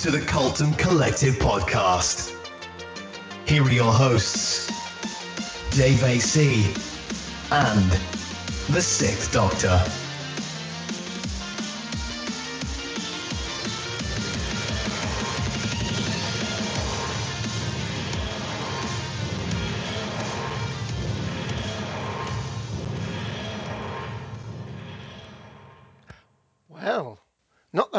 [0.00, 2.34] to the Cultdom Collective podcast.
[3.46, 4.70] Here are your hosts,
[5.76, 6.72] Dave AC
[7.50, 7.90] and
[8.70, 9.78] the Sixth Doctor.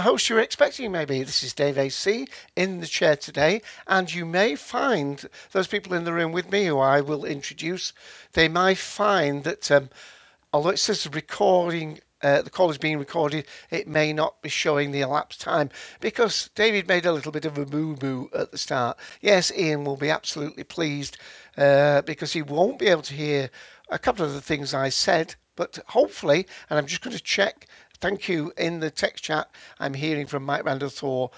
[0.01, 1.21] The host you're expecting, maybe.
[1.21, 6.05] This is Dave AC in the chair today, and you may find those people in
[6.05, 7.93] the room with me who I will introduce,
[8.33, 9.91] they might find that um,
[10.51, 14.91] although it says recording, uh, the call is being recorded, it may not be showing
[14.91, 18.57] the elapsed time because David made a little bit of a boo boo at the
[18.57, 18.97] start.
[19.21, 21.19] Yes, Ian will be absolutely pleased
[21.57, 23.51] uh, because he won't be able to hear
[23.89, 27.67] a couple of the things I said, but hopefully, and I'm just going to check
[28.01, 29.49] thank you in the text chat.
[29.79, 31.31] I'm hearing from Mike Randall Thor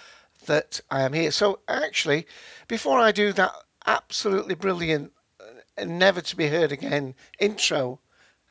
[0.45, 1.29] that I am here.
[1.29, 2.25] So actually,
[2.67, 3.53] before I do that
[3.85, 7.99] absolutely brilliant, uh, never to be heard again intro,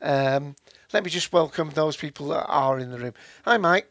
[0.01, 0.55] um,
[0.93, 3.13] let me just welcome those people that are in the room.
[3.45, 3.89] Hi, Mike.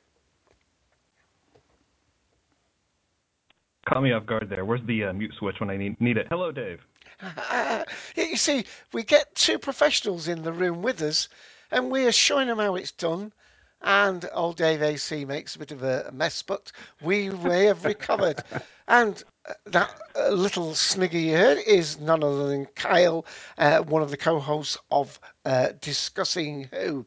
[3.88, 4.64] Caught me off guard there.
[4.64, 6.28] Where's the uh, mute switch when I need, need it?
[6.30, 6.80] Hello, Dave.
[8.16, 11.28] you see, we get two professionals in the room with us,
[11.72, 13.32] and we are showing them how it's done
[13.82, 18.42] and old Dave AC makes a bit of a mess, but we may have recovered.
[18.88, 23.24] And uh, that uh, little snigger you heard is none other than Kyle,
[23.58, 27.06] uh, one of the co-hosts of uh, Discussing Who.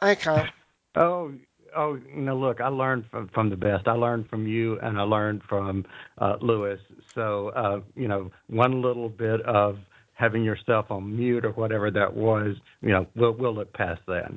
[0.00, 0.48] Hi, Kyle.
[0.96, 1.32] Oh,
[1.76, 3.86] oh, no look, I learned from, from the best.
[3.86, 5.84] I learned from you, and I learned from
[6.18, 6.80] uh, Lewis.
[7.14, 9.78] So, uh, you know, one little bit of
[10.14, 14.30] having yourself on mute or whatever that was, you know, we'll we'll look past that.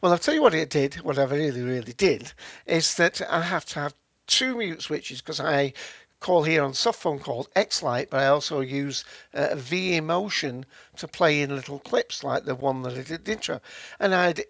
[0.00, 2.32] Well, I'll tell you what it did, what I really, really did,
[2.66, 3.94] is that I have to have
[4.26, 5.72] two mute switches because I
[6.20, 10.66] call here on soft phone called X-Lite, but I also use uh, V Emotion
[10.96, 13.60] to play in little clips like the one that I did the intro.
[14.00, 14.44] And I'd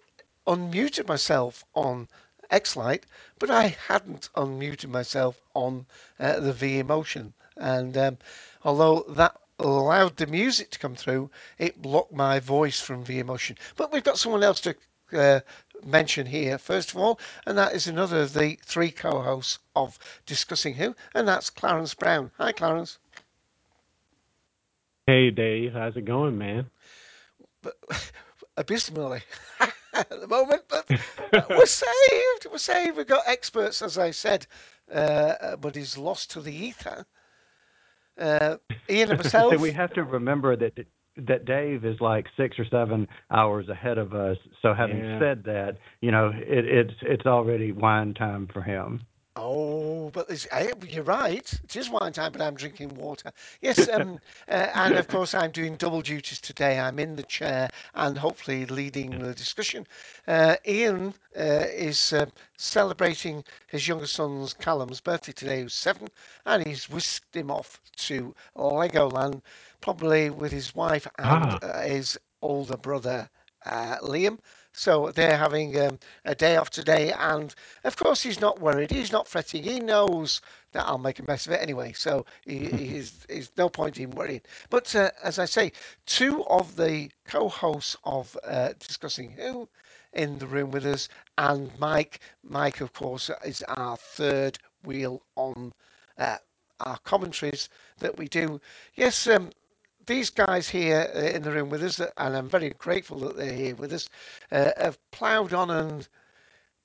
[0.46, 2.08] unmuted myself on
[2.50, 3.04] X-Lite,
[3.38, 5.84] but I hadn't unmuted myself on
[6.18, 7.34] uh, the V Emotion.
[7.56, 8.18] And um,
[8.64, 13.58] although that allowed the music to come through, it blocked my voice from V Emotion.
[13.76, 14.74] But we've got someone else to
[15.12, 15.40] uh,
[15.84, 19.98] mention here, first of all, and that is another of the three co hosts of
[20.26, 22.30] Discussing Who, and that's Clarence Brown.
[22.38, 22.98] Hi, Clarence.
[25.06, 25.72] Hey, Dave.
[25.72, 26.70] How's it going, man?
[27.62, 27.76] But,
[28.56, 29.22] abysmally
[29.94, 30.88] at the moment, but
[31.48, 32.46] we're saved.
[32.50, 32.96] We're saved.
[32.96, 34.46] We've got experts, as I said,
[34.92, 37.06] uh, but he's lost to the ether.
[38.18, 38.56] Uh,
[38.90, 39.54] Ian and myself.
[39.54, 40.86] so we have to remember that
[41.26, 44.36] that Dave is like six or seven hours ahead of us.
[44.62, 45.18] So having Yeah.
[45.18, 49.00] said that, you know, it, it's it's already wine time for him.
[49.40, 51.52] Oh, but it's, eh, you're right.
[51.64, 53.30] It is wine time, but I'm drinking water.
[53.60, 54.18] Yes, um,
[54.48, 56.78] uh, and of course I'm doing double duties today.
[56.80, 59.86] I'm in the chair and hopefully leading the discussion.
[60.26, 66.08] Uh, Ian uh, is uh, celebrating his younger son's Callum's birthday today, who's seven,
[66.44, 69.42] and he's whisked him off to Legoland,
[69.80, 71.58] probably with his wife and Ah.
[71.62, 73.30] uh, his older brother
[73.64, 74.38] uh, Liam.
[74.78, 77.52] So they're having um, a day off today, and
[77.84, 78.90] of course he's not worried.
[78.92, 79.64] He's not fretting.
[79.64, 80.40] He knows
[80.72, 81.92] that I'll make a mess of it anyway.
[81.94, 84.42] So he, he's, he's no point in worrying.
[84.70, 85.72] But uh, as I say,
[86.06, 89.68] two of the co-hosts of uh, discussing who
[90.12, 91.08] in the room with us,
[91.38, 92.20] and Mike.
[92.44, 95.72] Mike, of course, is our third wheel on
[96.18, 96.36] uh,
[96.80, 98.60] our commentaries that we do.
[98.94, 99.50] Yes, um,
[100.08, 103.52] these guys here uh, in the room with us, and I'm very grateful that they're
[103.52, 104.08] here with us,
[104.50, 106.08] uh, have ploughed on and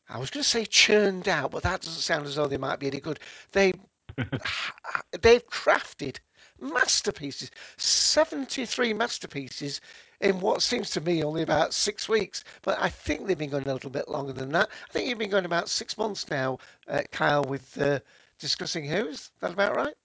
[0.09, 2.79] I was going to say churned out, but that doesn't sound as though they might
[2.79, 3.19] be any good.
[3.53, 3.73] They
[5.21, 6.19] they've crafted
[6.59, 9.81] masterpieces, 73 masterpieces
[10.21, 12.43] in what seems to me only about six weeks.
[12.61, 14.69] But I think they've been going a little bit longer than that.
[14.89, 17.99] I think you've been going about six months now, uh, Kyle, with uh,
[18.39, 19.31] discussing who's.
[19.39, 19.95] That about right?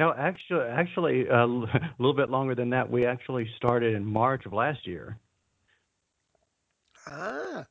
[0.00, 2.90] No, actually, actually, uh, a little bit longer than that.
[2.90, 5.18] We actually started in March of last year.
[7.06, 7.66] Ah.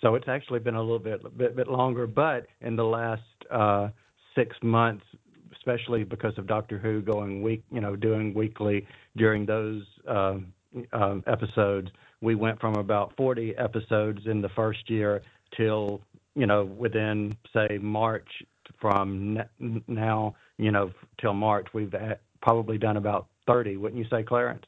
[0.00, 3.20] So it's actually been a little bit bit, bit longer, but in the last
[3.50, 3.88] uh,
[4.34, 5.04] six months,
[5.54, 8.86] especially because of Doctor Who going week, you know, doing weekly
[9.18, 10.38] during those uh,
[10.94, 11.90] uh, episodes,
[12.22, 15.20] we went from about 40 episodes in the first year
[15.54, 16.00] till
[16.34, 18.28] you know within say March
[18.80, 19.38] from
[19.88, 21.94] now, you know, till March, we've
[22.42, 24.64] probably done about 30, wouldn't you say, Clarence?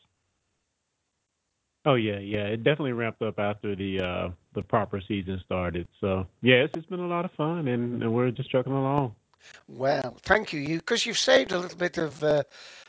[1.84, 2.44] Oh yeah, yeah.
[2.44, 5.88] It definitely ramped up after the uh the proper season started.
[6.00, 9.16] So yeah, it's just been a lot of fun, and, and we're just trucking along.
[9.66, 12.44] Well, thank you, you, because you've saved a little bit of uh,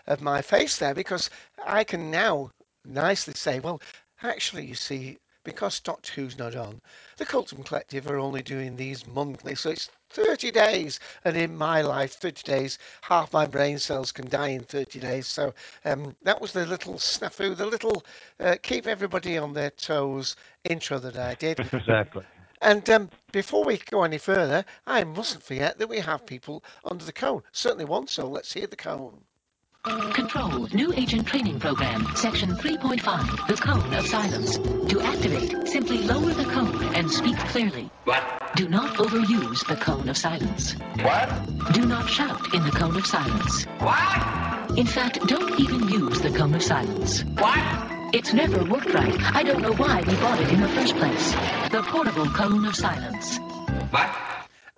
[0.05, 1.31] of my face there, because
[1.65, 2.51] I can now
[2.85, 3.81] nicely say, well,
[4.21, 6.81] actually, you see, because Doctor Who's not on,
[7.17, 10.99] the Cultdom Collective are only doing these monthly, so it's 30 days.
[11.25, 15.27] And in my life, 30 days, half my brain cells can die in 30 days.
[15.27, 15.53] So
[15.85, 18.03] um, that was the little snafu, the little
[18.39, 21.59] uh, keep everybody on their toes intro that I did.
[21.73, 22.23] Exactly.
[22.61, 27.03] And um, before we go any further, I mustn't forget that we have people under
[27.03, 27.43] the cone.
[27.51, 29.23] Certainly one, so let's hear the cone.
[29.83, 34.57] Control, new agent training program, section 3.5, the cone of silence.
[34.57, 37.91] To activate, simply lower the cone and speak clearly.
[38.05, 38.23] What?
[38.55, 40.75] Do not overuse the cone of silence.
[41.01, 41.73] What?
[41.73, 43.65] Do not shout in the cone of silence.
[43.79, 44.79] What?
[44.79, 47.25] In fact, don't even use the cone of silence.
[47.37, 47.59] What?
[48.13, 49.21] It's never worked right.
[49.35, 51.33] I don't know why we bought it in the first place.
[51.71, 53.37] The portable cone of silence.
[53.89, 54.32] What?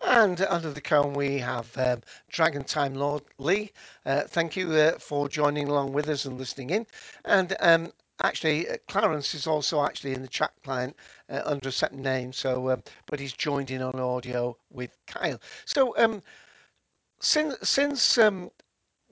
[0.05, 3.71] And under the cone, we have um, Dragon Time Lord Lee.
[4.05, 6.87] Uh, thank you uh, for joining along with us and listening in.
[7.25, 7.91] And um,
[8.21, 10.95] actually, uh, Clarence is also actually in the chat client
[11.29, 12.33] uh, under a second name.
[12.33, 15.41] So, um, but he's joined in on audio with Kyle.
[15.65, 16.21] So, um,
[17.19, 18.51] since since um,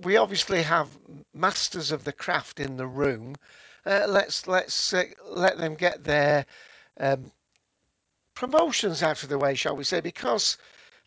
[0.04, 0.89] we obviously have
[1.34, 3.36] masters of the craft in the room,
[3.86, 6.46] uh, let's let's uh, let them get their
[8.36, 10.01] promotions out of the way, shall we say?
[10.01, 10.57] Because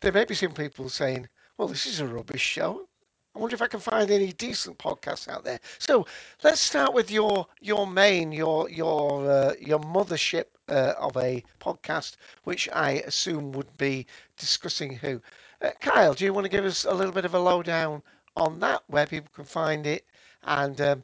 [0.01, 1.27] there may be some people saying,
[1.57, 2.87] well, this is a rubbish show.
[3.35, 5.59] I wonder if I can find any decent podcasts out there.
[5.77, 6.07] So
[6.43, 12.15] let's start with your your main your your uh, your mothership uh, of a podcast,
[12.45, 14.07] which I assume would be
[14.37, 15.21] discussing who.
[15.61, 18.01] Uh, Kyle, do you want to give us a little bit of a lowdown
[18.35, 20.05] on that, where people can find it,
[20.43, 21.03] and um,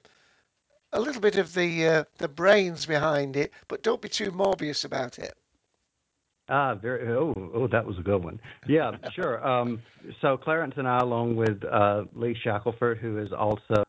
[0.92, 4.86] a little bit of the uh, the brains behind it, but don't be too Morbius
[4.86, 5.36] about it.
[6.50, 7.08] Ah, very.
[7.16, 8.40] Oh, oh, that was a good one.
[8.68, 9.46] Yeah, sure.
[9.48, 9.82] Um,
[10.22, 13.84] so Clarence and I, along with uh, Lee Shackleford, who is also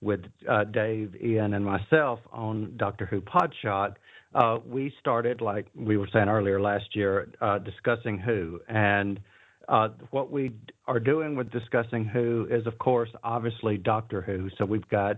[0.00, 3.96] with uh, Dave, Ian, and myself on Doctor Who Podshock,
[4.34, 8.60] uh, we started, like we were saying earlier last year, uh, discussing Who.
[8.68, 9.20] And
[9.68, 10.52] uh, what we
[10.86, 14.48] are doing with discussing Who is, of course, obviously Doctor Who.
[14.56, 15.16] So we've got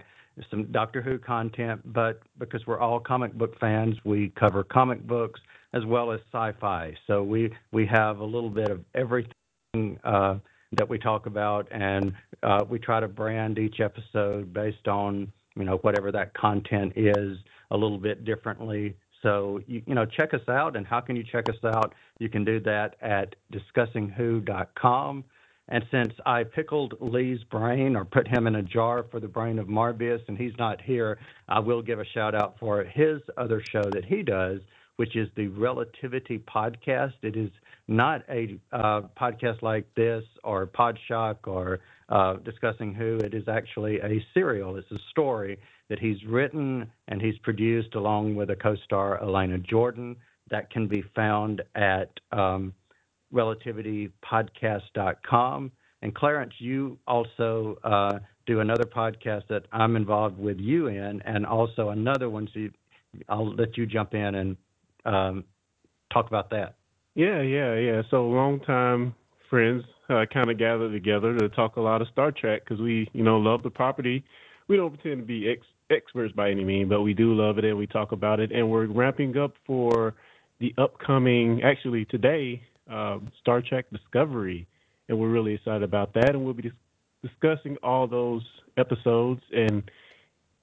[0.51, 5.41] some Doctor Who content, but because we're all comic book fans, we cover comic books
[5.73, 6.95] as well as sci-fi.
[7.07, 10.39] So we we have a little bit of everything uh,
[10.73, 12.13] that we talk about, and
[12.43, 17.39] uh, we try to brand each episode based on you know whatever that content is
[17.71, 18.97] a little bit differently.
[19.23, 21.95] So you, you know check us out, and how can you check us out?
[22.19, 25.25] You can do that at discussingwho.com.
[25.73, 29.59] And since I pickled Lee's brain or put him in a jar for the brain
[29.61, 33.63] of Morbius, and he's not here, I will give a shout out for his other
[33.71, 34.61] show that he does,
[35.01, 37.15] which is the Relativity Podcast.
[37.23, 37.49] It is
[37.89, 41.81] not a uh, podcast like this or Podshock or
[42.11, 43.17] uh, Discussing Who.
[43.17, 44.77] It is actually a serial.
[44.77, 50.17] It's a story that he's written and he's produced along with a co-star, Elena Jordan.
[50.51, 52.75] That can be found at um,
[53.33, 55.73] relativitypodcast.com.
[56.03, 61.47] And Clarence, you also uh, do another podcast that I'm involved with you in, and
[61.47, 62.51] also another one.
[62.53, 62.71] So you,
[63.31, 64.59] I'll let you jump in and
[65.05, 65.45] um,
[66.13, 66.77] talk about that.
[67.15, 68.03] Yeah, yeah, yeah.
[68.11, 69.15] So long time
[69.49, 73.09] friends uh, kind of gathered together to talk a lot of Star Trek because we,
[73.13, 74.25] you know, love the property.
[74.69, 77.65] We don't pretend to be ex- experts by any means, but we do love it
[77.65, 78.53] and we talk about it.
[78.53, 80.15] And we're ramping up for
[80.61, 84.67] the upcoming, actually today, um, Star Trek Discovery,
[85.09, 86.31] and we're really excited about that.
[86.31, 86.73] And we'll be dis-
[87.23, 88.43] discussing all those
[88.77, 89.83] episodes and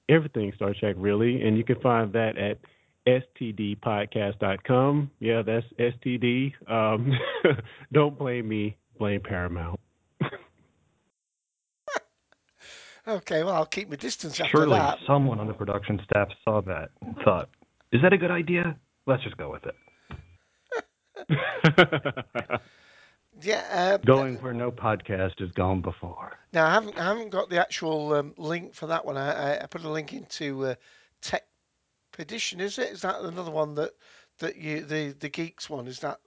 [0.08, 1.42] everything Star Trek, really.
[1.42, 2.58] And you can find that at
[3.40, 5.10] stdpodcast.com.
[5.20, 6.52] Yeah, that's STD.
[6.70, 7.12] Um,
[7.92, 9.78] don't blame me, blame Paramount.
[13.06, 14.98] Okay, well, I'll keep my distance after Surely that.
[15.06, 17.48] someone on the production staff saw that and thought,
[17.90, 18.76] "Is that a good idea?
[19.06, 19.74] Let's just go with it."
[23.40, 23.64] Yeah.
[23.70, 26.38] Uh, Going where no podcast has gone before.
[26.52, 29.16] now, I haven't, I haven't got the actual um, link for that one.
[29.16, 30.74] I, I, I put a link into uh,
[31.22, 31.44] Tech
[32.18, 32.90] Pedition, is it?
[32.90, 33.92] Is that another one that,
[34.40, 35.86] that you the, the geeks one?
[35.86, 36.18] Is that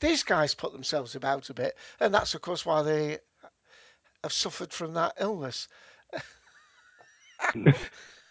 [0.00, 3.18] these guys put themselves about a bit, and that's of course why they
[4.24, 5.68] have suffered from that illness.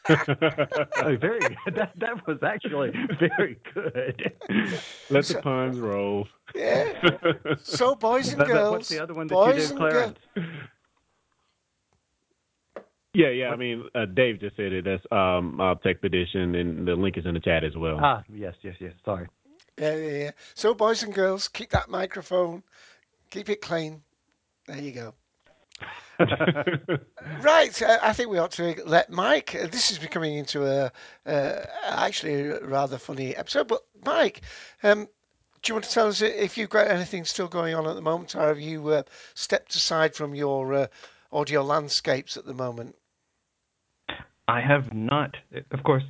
[0.10, 1.76] Oh, very good.
[1.76, 4.34] That, that was actually very good.
[5.12, 6.28] Let the puns roll.
[6.56, 7.10] Yeah.
[7.64, 9.78] So, boys and But- but girls, what's the other one that boys you did, and
[9.80, 10.20] Clarence?
[13.14, 13.50] Yeah, yeah.
[13.50, 14.86] I mean, uh, Dave just said it.
[14.86, 18.00] That's um, uh, Tech Petition, and the link is in the chat as well.
[18.02, 18.94] Ah, yes, yes, yes.
[19.04, 19.28] Sorry.
[19.78, 20.32] Yeah, yeah, yeah.
[20.54, 22.64] So, boys and girls, keep that microphone,
[23.30, 24.02] keep it clean.
[24.68, 25.14] There you go.
[27.42, 29.56] Right, uh, I think we ought to let Mike.
[29.56, 30.92] Uh, this is becoming into a
[31.26, 33.68] uh, actually a rather funny episode.
[33.68, 34.42] But Mike,
[34.84, 35.08] um,
[35.62, 38.02] do you want to tell us if you've got anything still going on at the
[38.02, 39.04] moment, or have you uh,
[39.34, 40.88] stepped aside from your uh,
[41.32, 42.96] audio landscapes at the moment?
[44.52, 45.34] I have not.
[45.72, 46.04] Of course,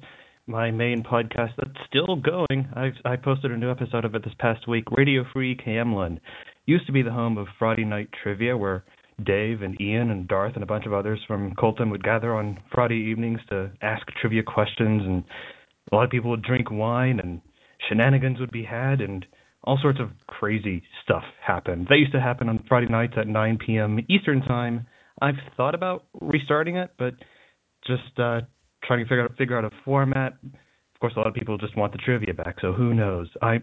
[0.48, 2.68] my main podcast that's still going.
[2.76, 4.86] I I posted a new episode of it this past week.
[4.98, 6.20] Radio Free Camlin
[6.66, 8.84] used to be the home of Friday Night Trivia, where
[9.24, 12.58] Dave and Ian and Darth and a bunch of others from Cultdom would gather on
[12.74, 15.24] Friday evenings to ask trivia questions, and
[15.92, 17.42] a lot of people would drink wine, and
[17.88, 19.24] shenanigans would be had, and
[19.66, 21.86] all sorts of crazy stuff happened.
[21.92, 24.00] That used to happen on Friday nights at 9 p.m.
[24.10, 24.88] Eastern Time.
[25.22, 27.14] I've thought about restarting it, but
[27.86, 28.42] just uh,
[28.84, 30.34] trying to figure out figure out a format.
[30.44, 33.28] Of course, a lot of people just want the trivia back, so who knows?
[33.42, 33.60] I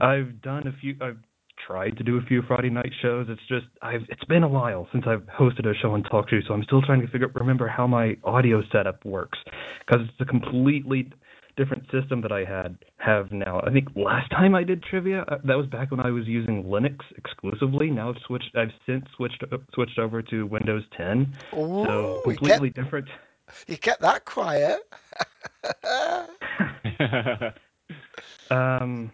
[0.00, 0.96] I've done a few.
[1.00, 1.18] I've
[1.66, 3.26] tried to do a few Friday night shows.
[3.28, 6.40] It's just I've it's been a while since I've hosted a show and talk show,
[6.46, 9.38] so I'm still trying to figure remember how my audio setup works
[9.86, 11.10] because it's a completely
[11.56, 13.60] different system that I had have now.
[13.60, 16.64] I think last time I did trivia, uh, that was back when I was using
[16.64, 17.90] Linux exclusively.
[17.90, 18.56] Now I've switched.
[18.56, 21.34] I've since switched switched over to Windows 10.
[21.54, 23.08] Ooh, so completely kept- different.
[23.66, 24.80] You kept that quiet.
[28.50, 29.10] Um,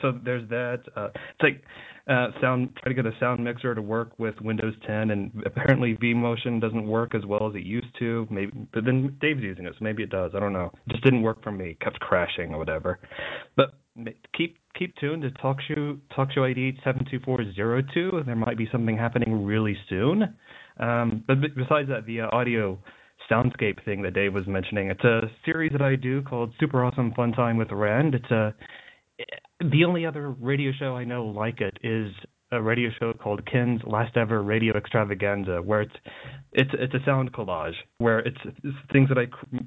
[0.00, 0.82] so there's that.
[0.94, 1.62] Uh, it's like
[2.08, 2.70] uh, sound.
[2.76, 6.86] Try to get a sound mixer to work with Windows 10, and apparently vMotion doesn't
[6.86, 8.26] work as well as it used to.
[8.30, 10.32] Maybe, but then Dave's using it, so maybe it does.
[10.34, 10.70] I don't know.
[10.86, 11.70] It just didn't work for me.
[11.70, 12.98] It kept crashing or whatever.
[13.56, 13.74] But
[14.36, 18.24] keep keep tuned to Talk Show Talk Show ID 72402.
[18.26, 20.34] There might be something happening really soon.
[20.78, 22.78] Um, but besides that, the uh, audio
[23.30, 24.90] soundscape thing that Dave was mentioning.
[24.90, 28.14] It's a series that I do called Super Awesome Fun Time with Rand.
[28.14, 28.54] It's a
[29.60, 32.12] the only other radio show I know like it is
[32.52, 35.94] a radio show called Ken's Last Ever Radio Extravaganza, where it's
[36.52, 39.26] it's it's a sound collage where it's, it's things that I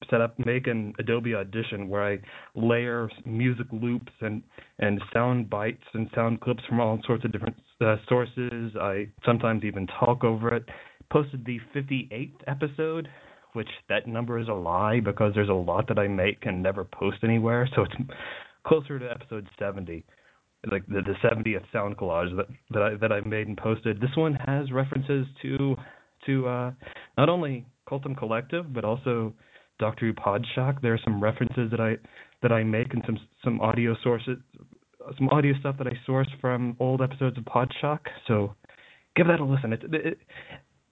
[0.09, 2.19] set up make in Adobe Audition, where I
[2.55, 4.43] layer music loops and
[4.79, 8.73] and sound bites and sound clips from all sorts of different uh, sources.
[8.79, 10.65] I sometimes even talk over it.
[11.11, 13.09] Posted the 58th episode
[13.53, 16.83] which that number is a lie because there's a lot that I make and never
[16.83, 17.67] post anywhere.
[17.75, 17.93] So it's
[18.65, 20.05] closer to episode 70,
[20.71, 23.99] like the, the 70th sound collage that that I that I made and posted.
[23.99, 25.75] This one has references to
[26.25, 26.71] to uh,
[27.17, 29.33] not only Cultdom Collective but also
[29.79, 30.81] Doctor Who Podshock.
[30.81, 31.97] There are some references that I
[32.41, 34.37] that I make and some some audio sources,
[35.17, 37.99] some audio stuff that I source from old episodes of Podshock.
[38.27, 38.55] So
[39.15, 39.73] give that a listen.
[39.73, 40.19] It, it,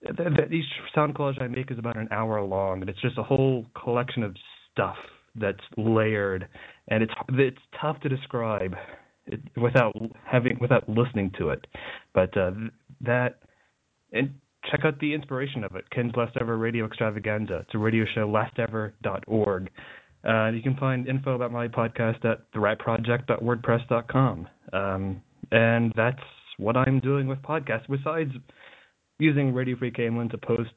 [0.04, 0.64] th- th- each
[0.94, 4.22] sound collage I make is about an hour long, and it's just a whole collection
[4.22, 4.36] of
[4.72, 4.96] stuff
[5.34, 6.48] that's layered,
[6.88, 8.74] and it's it's tough to describe
[9.26, 11.66] it, without having without listening to it.
[12.14, 12.52] But uh,
[13.00, 13.40] that
[14.12, 14.34] and
[14.70, 15.88] check out the inspiration of it.
[15.90, 17.58] Ken's Last Ever Radio Extravaganza.
[17.58, 19.70] It's a radio show, lastever.org.
[20.28, 24.48] Uh, you can find info about my podcast at theratproject.wordpress.com.
[24.72, 26.18] Um, and that's
[26.58, 27.88] what I'm doing with podcasts.
[27.88, 28.32] Besides
[29.18, 30.70] using Radio Free Camelin to post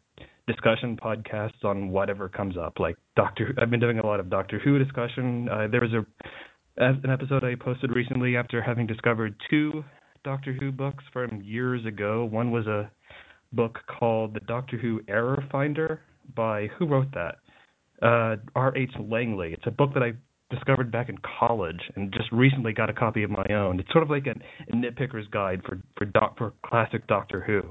[0.48, 2.80] discussion podcasts on whatever comes up.
[2.80, 5.48] Like Doctor, I've been doing a lot of Doctor Who discussion.
[5.50, 6.06] Uh, there was a
[6.78, 9.84] an episode I posted recently after having discovered two
[10.24, 12.26] Doctor Who books from years ago.
[12.26, 12.90] One was a
[13.54, 16.02] book called The Doctor Who Error Finder
[16.36, 17.36] by who wrote that?
[18.02, 18.76] Uh, R.
[18.76, 18.92] H.
[19.00, 19.54] Langley.
[19.54, 20.14] It's a book that I
[20.50, 23.80] discovered back in college and just recently got a copy of my own.
[23.80, 24.32] It's sort of like a,
[24.72, 27.62] a nitpicker's guide for for doc, for classic Doctor Who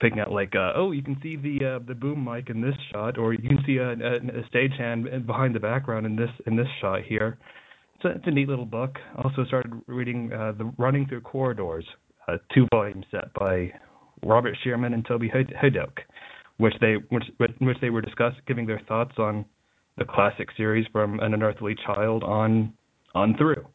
[0.00, 2.74] picking out like uh, oh you can see the uh, the boom mic in this
[2.92, 6.56] shot or you can see a, a, a stagehand behind the background in this in
[6.56, 7.38] this shot here
[8.04, 11.86] a, it's a neat little book also started reading uh, the running through corridors
[12.28, 13.72] a two volume set by
[14.24, 15.54] robert shearman and toby Hod-
[16.58, 19.44] which they which which they were discussing, giving their thoughts on
[19.98, 22.72] the classic series from An Unearthly Child on
[23.14, 23.66] on through.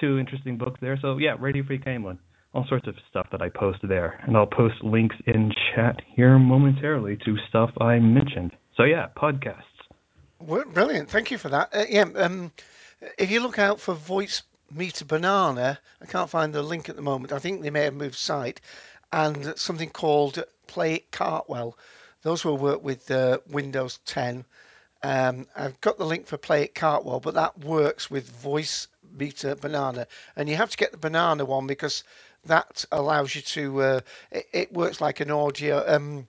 [0.00, 0.98] Two interesting books there.
[1.00, 2.18] So yeah, Radio Free Camelin.
[2.52, 6.38] All sorts of stuff that I post there, and I'll post links in chat here
[6.38, 8.50] momentarily to stuff I mentioned.
[8.76, 9.62] So yeah, podcasts.
[10.40, 11.10] Well, brilliant.
[11.10, 11.68] Thank you for that.
[11.72, 12.50] Uh, yeah, um,
[13.18, 14.42] if you look out for Voice
[14.72, 17.32] Meter Banana, I can't find the link at the moment.
[17.32, 18.60] I think they may have moved site,
[19.12, 21.74] and something called PlayIt Cartwall.
[22.22, 24.44] Those will work with uh, Windows 10.
[25.02, 30.06] Um, I've got the link for PlayIt Cartwall, but that works with Voice Meter Banana,
[30.36, 32.04] and you have to get the banana one because
[32.46, 33.82] that allows you to.
[33.82, 36.26] Uh, it, it, works like an audio, um,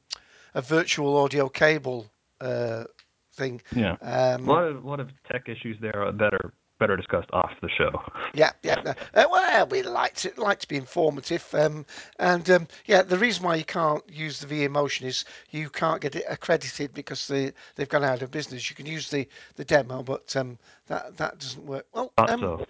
[0.53, 2.07] a virtual audio cable
[2.39, 2.85] uh,
[3.33, 3.61] thing.
[3.75, 3.95] Yeah.
[4.01, 7.51] Um, a lot of a lot of tech issues there that are better discussed off
[7.61, 7.91] the show.
[8.33, 8.93] Yeah, yeah.
[9.13, 11.85] Uh, well, we like to like to be informative, um,
[12.17, 16.01] and um, yeah, the reason why you can't use the V Motion is you can't
[16.01, 18.69] get it accredited because they they've gone out of business.
[18.69, 19.27] You can use the,
[19.57, 21.85] the demo, but um, that that doesn't work.
[21.93, 22.65] Well, um, so.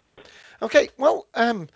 [0.62, 0.90] okay.
[0.98, 1.70] Well, um,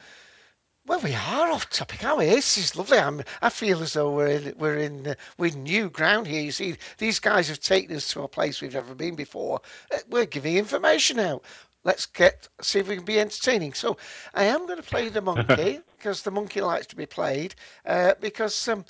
[0.87, 2.25] well, we are off topic, we?
[2.25, 2.99] This is lovely.
[2.99, 6.41] I'm, I feel as though we're in, we're in uh, we're new ground here.
[6.41, 9.61] You see, these guys have taken us to a place we've never been before.
[9.91, 11.43] Uh, we're giving information out.
[11.85, 13.73] Let's get see if we can be entertaining.
[13.73, 13.97] So,
[14.35, 17.55] I am going to play the monkey because the monkey likes to be played.
[17.87, 18.85] Uh, because um,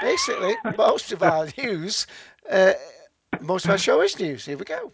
[0.00, 2.06] basically, most of our news,
[2.48, 2.74] uh,
[3.40, 4.44] most of our show is news.
[4.44, 4.92] Here we go.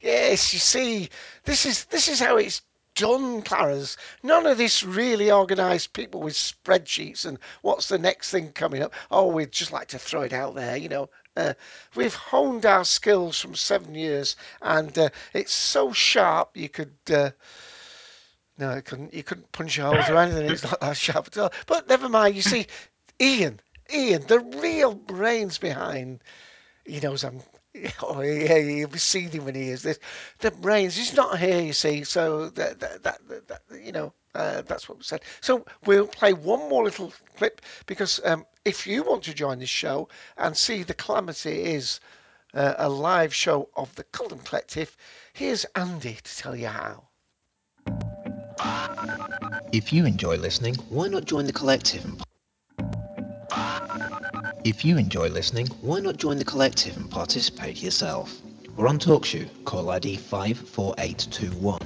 [0.00, 1.10] Yes, you see,
[1.44, 2.62] this is this is how it's
[2.98, 3.96] done, Clarence.
[4.22, 8.92] None of this really organised people with spreadsheets and what's the next thing coming up.
[9.10, 11.08] Oh, we'd just like to throw it out there, you know.
[11.36, 11.54] Uh,
[11.94, 16.94] we've honed our skills from seven years, and uh, it's so sharp you could.
[17.08, 17.30] Uh,
[18.58, 19.14] no, you couldn't.
[19.14, 20.50] You couldn't punch holes or anything.
[20.50, 21.52] It's not that sharp at all.
[21.66, 22.34] But never mind.
[22.34, 22.66] You see,
[23.20, 23.60] Ian,
[23.94, 26.20] Ian, the real brains behind.
[26.84, 27.42] He knows I'm
[28.02, 29.98] Oh yeah, he'll be seething when he hears this.
[30.38, 30.96] The brains.
[30.96, 32.04] He's not here, you see.
[32.04, 35.22] So that that, that, that you know uh, that's what we said.
[35.40, 39.68] So we'll play one more little clip because um, if you want to join this
[39.68, 42.00] show and see the calamity is
[42.54, 44.96] uh, a live show of the Cultdom Collective,
[45.32, 47.04] here's Andy to tell you how.
[49.72, 52.04] If you enjoy listening, why not join the collective
[54.68, 58.42] if you enjoy listening, why not join the collective and participate yourself?
[58.76, 61.80] We're on TalkShoe, call ID 54821.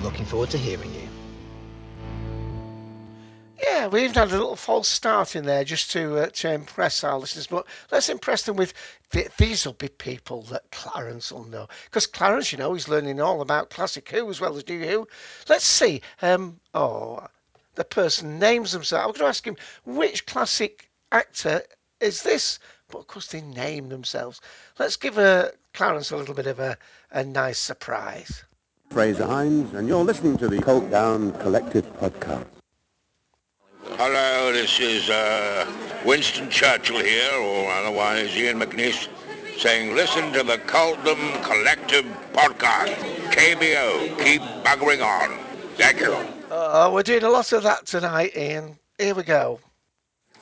[0.03, 1.09] Looking forward to hearing you.
[3.62, 7.05] Yeah, we even had a little false start in there just to uh, to impress
[7.05, 8.74] our listeners, but let's impress them with
[9.11, 13.20] th- these will be people that Clarence will know because Clarence, you know, he's learning
[13.20, 15.09] all about classic Who as well as New Who.
[15.48, 16.03] Let's see.
[16.20, 17.27] Um, oh,
[17.77, 19.05] the person names themselves.
[19.05, 21.62] I'm going to ask him which classic actor
[22.00, 22.59] is this?
[22.90, 24.40] But of course they name themselves.
[24.79, 26.77] Let's give uh, Clarence a little bit of a,
[27.11, 28.44] a nice surprise.
[28.90, 32.47] Frazer Hines, and you're listening to the Cultdom Collective podcast.
[33.97, 35.66] Hello, this is uh,
[36.05, 39.09] Winston Churchill here, or otherwise Ian McNeice,
[39.59, 42.94] saying listen to the Cultdom Collective podcast.
[43.33, 45.38] KBO, keep buggering on.
[45.77, 46.12] Thank you.
[46.51, 48.79] Uh, we're doing a lot of that tonight, Ian.
[48.99, 49.59] Here we go.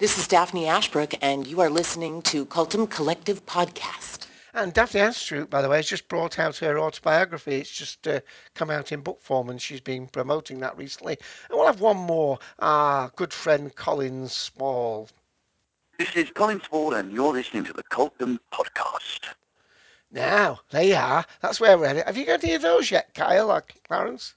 [0.02, 4.26] This is Daphne Ashbrook, and you are listening to Cultdom Collective Podcast.
[4.52, 7.54] And Daphne Ashbrook, by the way, has just brought out her autobiography.
[7.54, 8.18] It's just uh,
[8.56, 11.18] come out in book form, and she's been promoting that recently.
[11.48, 12.40] And we'll have one more.
[12.58, 15.08] Our good friend Colin Small.
[16.00, 19.20] This is Colin Small, and you're listening to the Cultdom Podcast.
[20.10, 21.24] Now, there you are.
[21.42, 22.06] That's where we're at.
[22.08, 24.34] Have you got any of those yet, Kyle or Clarence?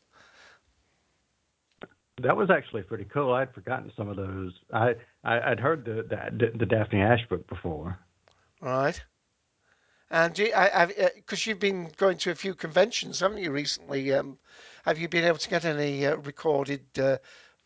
[2.22, 3.34] That was actually pretty cool.
[3.34, 4.54] I'd forgotten some of those.
[4.72, 4.96] I,
[5.26, 8.00] I would heard the, the the Daphne Ashbrook before.
[8.62, 9.02] Right.
[10.12, 14.14] And you, because uh, you've been going to a few conventions, haven't you, recently?
[14.14, 14.38] Um,
[14.86, 17.18] have you been able to get any uh, recorded uh,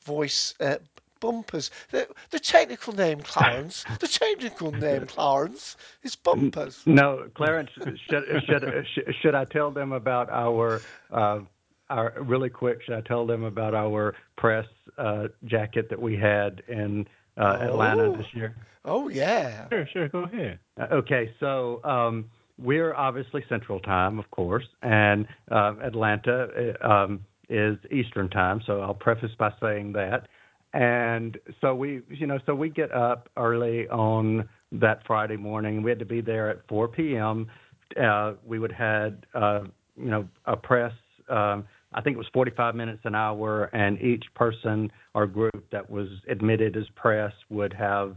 [0.05, 0.77] voice uh,
[1.19, 1.69] bumpers?
[1.91, 3.83] The, the technical name, Clarence.
[3.99, 6.81] the technical name, Clarence, is bumpers.
[6.85, 7.71] No, Clarence.
[7.75, 7.99] should,
[8.47, 8.85] should,
[9.21, 11.41] should I tell them about our uh,
[11.89, 14.67] our really quick, should I tell them about our press
[14.97, 17.07] uh, jacket that we had in
[17.39, 18.15] uh, Atlanta oh.
[18.15, 18.55] this year?
[18.85, 19.67] Oh yeah.
[19.69, 20.09] Sure, sure.
[20.09, 20.59] Go ahead.
[20.79, 22.25] Uh, okay, so um,
[22.57, 28.61] we're obviously Central Time, of course, and uh, Atlanta uh, um, is Eastern Time.
[28.65, 30.27] So I'll preface by saying that.
[30.73, 35.81] And so we, you know, so we get up early on that Friday morning.
[35.81, 37.47] We had to be there at 4 p.m.
[37.99, 39.61] Uh, we would had, uh,
[39.97, 40.93] you know, a press.
[41.27, 45.89] Um, I think it was 45 minutes an hour, and each person or group that
[45.89, 48.15] was admitted as press would have,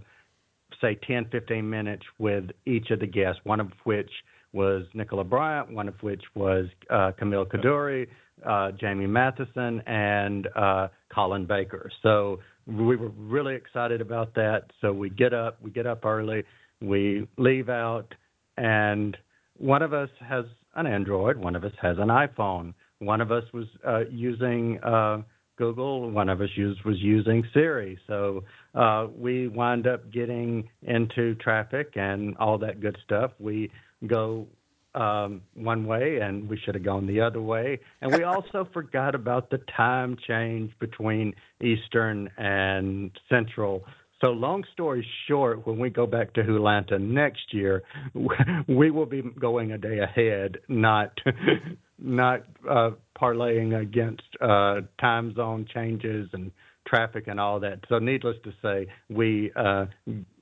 [0.81, 3.41] say, 10, 15 minutes with each of the guests.
[3.45, 4.11] One of which
[4.53, 8.07] was Nicola Bryant, one of which was uh, Camille Coduri,
[8.45, 11.91] uh, Jamie Mathieson, and uh, Colin Baker.
[12.03, 14.65] So we were really excited about that.
[14.81, 16.45] So we get up, we get up early,
[16.81, 18.15] we leave out,
[18.57, 19.17] and
[19.57, 23.45] one of us has an Android, one of us has an iPhone, one of us
[23.53, 25.23] was uh, using uh,
[25.57, 27.99] Google, one of us used, was using Siri.
[28.07, 33.33] So uh, we wind up getting into traffic and all that good stuff.
[33.39, 33.71] We
[34.07, 34.47] go
[34.95, 37.81] um, one way and we should have gone the other way.
[38.01, 43.85] And we also forgot about the time change between Eastern and Central.
[44.23, 47.83] So, long story short, when we go back to Hotlanta next year,
[48.69, 51.19] we will be going a day ahead, not
[51.99, 56.53] not uh, parlaying against uh, time zone changes and
[56.87, 57.81] traffic and all that.
[57.89, 59.87] So, needless to say, we uh,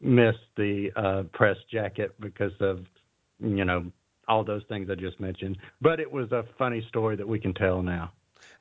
[0.03, 2.81] missed the uh, press jacket because of
[3.39, 3.91] you know
[4.29, 5.57] all those things I just mentioned.
[5.81, 8.13] But it was a funny story that we can tell now.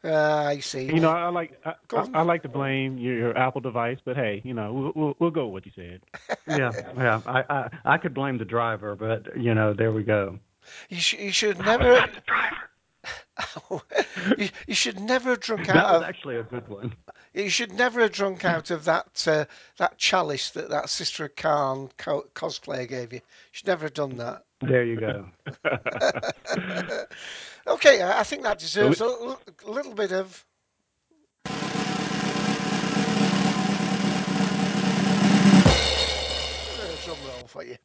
[0.03, 0.85] Uh, I see.
[0.85, 4.15] You know, I like I, I, I, like to blame your, your, Apple device, but
[4.15, 6.37] hey, you know, we'll we'll, we'll go with what you said.
[6.47, 7.21] yeah, yeah.
[7.25, 10.39] I, I I could blame the driver, but you know, there we go.
[10.87, 12.05] You, sh- you should never.
[14.37, 16.03] you, you should never have drunk out that was of.
[16.03, 16.93] actually a good one.
[17.33, 19.45] You should never have drunk out of that uh,
[19.77, 23.19] that chalice that that Sister of Karn co- cosplayer gave you.
[23.19, 24.45] You should never have done that.
[24.61, 25.25] There you go.
[27.67, 30.45] okay, I think that deserves a l- little bit of.
[37.05, 37.77] Drum roll for you.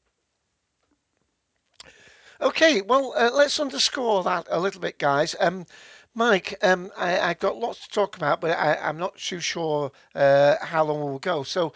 [2.40, 5.34] Okay, well, uh, let's underscore that a little bit, guys.
[5.40, 5.66] Um,
[6.14, 9.92] Mike, um, I, I've got lots to talk about, but I, I'm not too sure
[10.14, 11.42] uh, how long we'll go.
[11.42, 11.72] So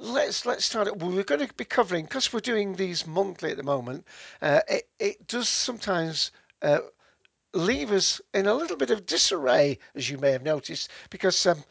[0.00, 0.98] let's let's start it.
[0.98, 4.06] We're going to be covering because we're doing these monthly at the moment.
[4.42, 6.30] Uh, it it does sometimes.
[6.62, 6.80] Uh,
[7.54, 11.64] leave us in a little bit of disarray, as you may have noticed, because um,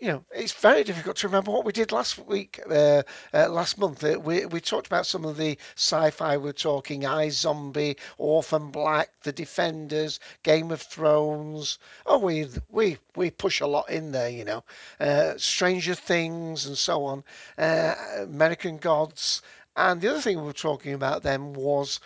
[0.00, 3.02] you know, it's very difficult to remember what we did last week, uh,
[3.34, 4.02] uh, last month.
[4.02, 6.38] Uh, we we talked about some of the sci-fi.
[6.38, 11.78] We are talking iZombie, Orphan Black, The Defenders, Game of Thrones.
[12.06, 14.64] Oh, we we we push a lot in there, you know.
[14.98, 17.22] Uh, Stranger Things and so on.
[17.58, 19.42] Uh, American Gods.
[19.76, 22.00] And the other thing we were talking about then was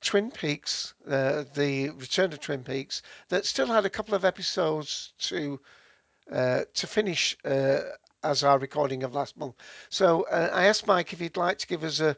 [0.00, 5.12] Twin Peaks, uh, the Return of Twin Peaks, that still had a couple of episodes
[5.20, 5.60] to
[6.30, 7.80] to finish uh,
[8.22, 9.54] as our recording of last month.
[9.88, 12.16] So uh, I asked Mike if he'd like to give us a,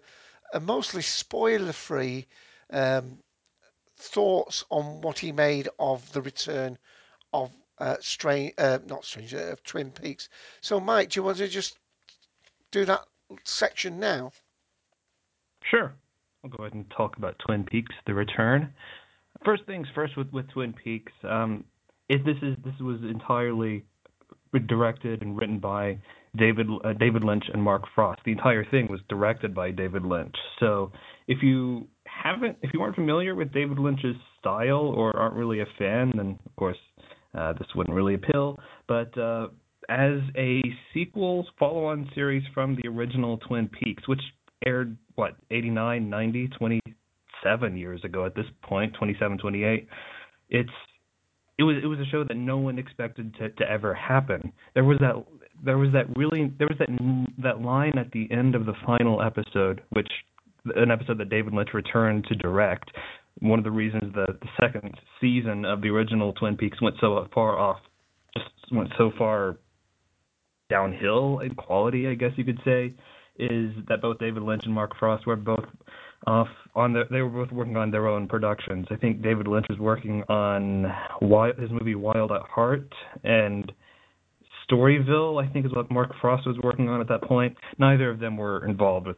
[0.54, 2.26] a mostly spoiler-free
[2.72, 3.18] um,
[3.96, 6.78] thoughts on what he made of the return
[7.32, 10.28] of uh, Strange, uh, not Stranger, of Twin Peaks.
[10.60, 11.78] So Mike, do you want to just
[12.70, 13.02] do that
[13.44, 14.32] section now?
[15.62, 15.92] Sure.
[16.42, 18.72] I'll go ahead and talk about Twin Peaks: The Return.
[19.44, 21.12] First things first with, with Twin Peaks.
[21.22, 21.64] Um,
[22.08, 23.84] this is this was entirely
[24.66, 25.98] directed and written by
[26.36, 28.20] David uh, David Lynch and Mark Frost.
[28.24, 30.34] The entire thing was directed by David Lynch.
[30.58, 30.92] So
[31.26, 35.66] if you haven't, if you aren't familiar with David Lynch's style or aren't really a
[35.78, 36.78] fan, then of course
[37.36, 38.58] uh, this wouldn't really appeal.
[38.86, 39.48] But uh,
[39.88, 40.62] as a
[40.94, 44.20] sequel follow-on series from the original Twin Peaks, which
[44.66, 49.88] aired what 89, 90, 27 years ago at this point, 27, 28.
[50.50, 50.70] It's
[51.60, 54.50] it was it was a show that no one expected to, to ever happen.
[54.72, 55.14] There was that
[55.62, 56.88] there was that really there was that
[57.42, 60.08] that line at the end of the final episode, which
[60.74, 62.90] an episode that David Lynch returned to direct.
[63.40, 67.28] One of the reasons the, the second season of the original Twin Peaks went so
[67.34, 67.78] far off,
[68.34, 69.56] just went so far
[70.70, 72.94] downhill in quality, I guess you could say,
[73.38, 75.64] is that both David Lynch and Mark Frost were both
[76.26, 78.86] off on the they were both working on their own productions.
[78.90, 82.92] I think David Lynch was working on Wild, his movie Wild at Heart
[83.24, 83.72] and
[84.70, 87.56] Storyville, I think is what Mark Frost was working on at that point.
[87.78, 89.16] Neither of them were involved with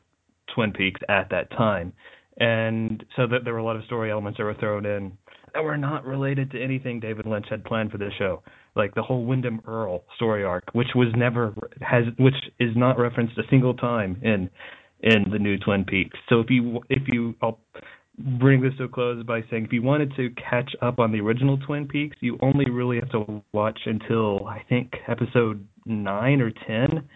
[0.55, 1.93] Twin Peaks at that time.
[2.39, 5.13] And so that there were a lot of story elements that were thrown in
[5.55, 8.43] that were not related to anything David Lynch had planned for this show.
[8.75, 13.37] Like the whole Windom Earle story arc, which was never has which is not referenced
[13.37, 14.49] a single time in
[15.03, 16.19] in the new Twin Peaks.
[16.29, 17.61] So if you if you I'll
[18.19, 21.21] bring this to a close by saying if you wanted to catch up on the
[21.21, 26.53] original Twin Peaks, you only really have to watch until I think episode nine or
[26.67, 27.09] ten.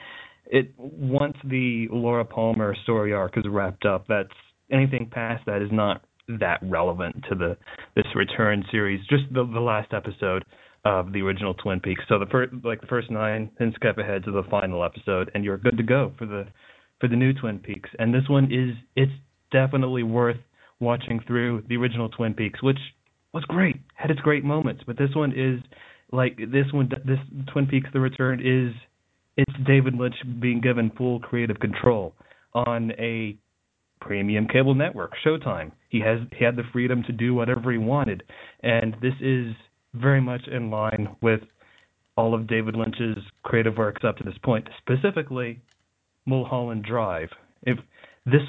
[0.46, 4.28] It once the Laura Palmer story arc is wrapped up, that's
[4.70, 7.56] anything past that is not that relevant to the
[7.94, 9.00] this return series.
[9.08, 10.44] Just the the last episode
[10.84, 12.02] of the original Twin Peaks.
[12.08, 15.44] So the first like the first nine, then skip ahead to the final episode, and
[15.44, 16.46] you're good to go for the
[17.00, 17.90] for the new Twin Peaks.
[17.98, 19.12] And this one is it's
[19.52, 20.38] definitely worth
[20.80, 22.78] watching through the original Twin Peaks, which
[23.32, 24.82] was great, had its great moments.
[24.86, 25.60] But this one is
[26.12, 27.18] like this one, this
[27.52, 28.74] Twin Peaks: The Return is
[29.36, 32.14] it's David Lynch being given full creative control
[32.54, 33.36] on a
[34.00, 35.72] premium cable network, Showtime.
[35.88, 38.22] He has he had the freedom to do whatever he wanted,
[38.62, 39.54] and this is
[39.94, 41.40] very much in line with
[42.16, 45.60] all of David Lynch's creative works up to this point, specifically
[46.26, 47.30] Mulholland Drive.
[47.62, 47.78] If
[48.26, 48.42] this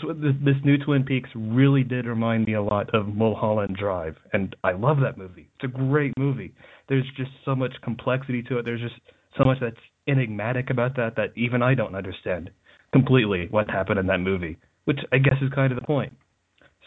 [0.44, 4.72] this new Twin Peaks really did remind me a lot of Mulholland Drive, and I
[4.72, 5.50] love that movie.
[5.56, 6.54] It's a great movie.
[6.90, 8.66] There's just so much complexity to it.
[8.66, 9.00] There's just
[9.38, 9.76] so much that's
[10.08, 12.50] enigmatic about that that even I don't understand
[12.92, 16.14] completely what happened in that movie, which I guess is kind of the point.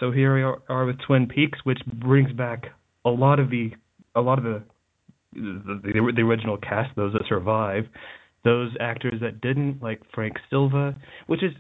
[0.01, 2.65] So here we are, are with Twin Peaks, which brings back
[3.05, 3.71] a lot of the
[4.17, 4.63] a lot of the
[5.33, 7.85] the, the, the original cast, those that survive,
[8.45, 11.53] those actors that didn't, like Frank Silva, which is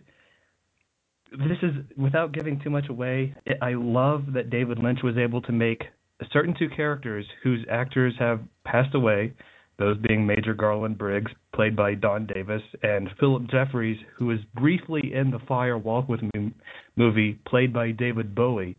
[1.32, 3.34] this is without giving too much away.
[3.62, 5.84] I love that David Lynch was able to make
[6.32, 9.32] certain two characters whose actors have passed away,
[9.78, 15.12] those being Major Garland Briggs, played by Don Davis, and Phillip Jeffries, who was briefly
[15.14, 16.52] in the Fire Walk with Me
[16.96, 18.76] movie, played by David Bowie.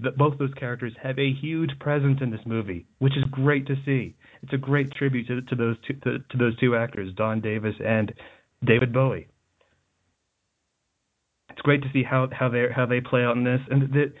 [0.00, 3.76] That both those characters have a huge presence in this movie, which is great to
[3.84, 4.14] see.
[4.42, 7.74] It's a great tribute to, to those two to, to those two actors, Don Davis
[7.84, 8.12] and
[8.64, 9.28] David Bowie
[11.56, 13.60] it's great to see how how they how they play out in this.
[13.70, 14.12] And the,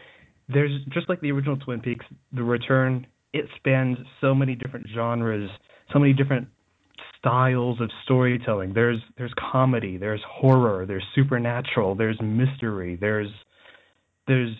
[0.48, 5.50] there's just like the original Twin Peaks, the return it spans so many different genres,
[5.92, 6.48] so many different
[7.18, 8.72] styles of storytelling.
[8.72, 13.28] There's there's comedy, there's horror, there's supernatural, there's mystery, there's
[14.26, 14.56] there's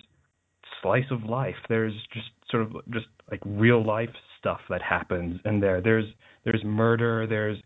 [0.87, 1.57] slice of life.
[1.69, 5.81] There's just sort of just like real life stuff that happens in there.
[5.81, 6.07] There's
[6.45, 7.59] there's murder, there's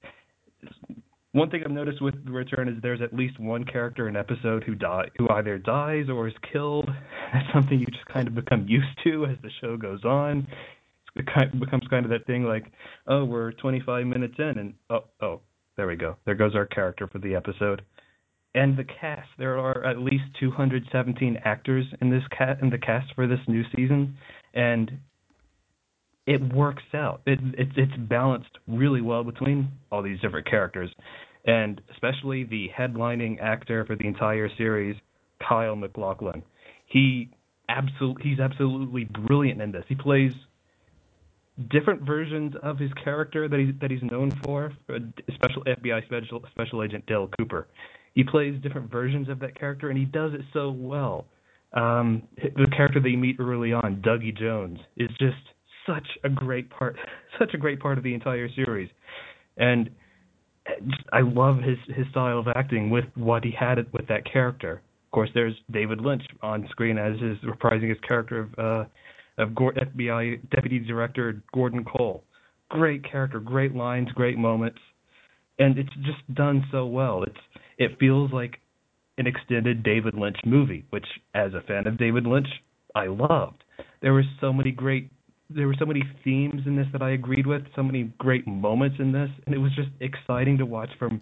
[1.33, 4.65] one thing I've noticed with the return is there's at least one character in episode
[4.65, 6.89] who die who either dies or is killed.
[7.33, 10.47] That's something you just kind of become used to as the show goes on.
[11.17, 12.73] It kind of becomes kind of that thing like,
[13.09, 15.41] oh, we're 25 minutes in, and oh, oh,
[15.77, 16.17] there we go.
[16.25, 17.83] There goes our character for the episode.
[18.55, 23.15] And the cast, there are at least 217 actors in this cat in the cast
[23.15, 24.17] for this new season,
[24.55, 24.91] and
[26.27, 27.23] it works out.
[27.27, 30.91] It, it's it's balanced really well between all these different characters,
[31.45, 34.97] and especially the headlining actor for the entire series,
[35.47, 36.43] Kyle MacLachlan.
[36.87, 37.31] He
[37.69, 39.85] absolutely he's absolutely brilliant in this.
[39.89, 40.33] He plays
[41.69, 44.73] different versions of his character that he's that he's known for,
[45.35, 47.69] special FBI special special agent Dale Cooper.
[48.15, 51.27] He plays different versions of that character, and he does it so well.
[51.73, 55.37] Um, the character that you meet early on, Dougie Jones, is just
[55.87, 56.97] such a great part,
[57.39, 58.91] such a great part of the entire series,
[59.57, 59.91] and
[61.13, 64.83] I love his his style of acting with what he had with that character.
[65.07, 69.51] Of course, there's David Lynch on screen as his reprising his character of uh, of
[69.51, 72.25] FBI Deputy Director Gordon Cole.
[72.69, 74.79] Great character, great lines, great moments,
[75.61, 77.23] and it's just done so well.
[77.23, 77.37] It's
[77.79, 78.59] it feels like
[79.19, 82.49] an extended David Lynch movie, which, as a fan of David Lynch,
[82.95, 83.63] I loved.
[84.03, 85.11] There were so many great
[85.49, 88.97] there were so many themes in this that I agreed with, so many great moments
[89.01, 91.21] in this, and it was just exciting to watch from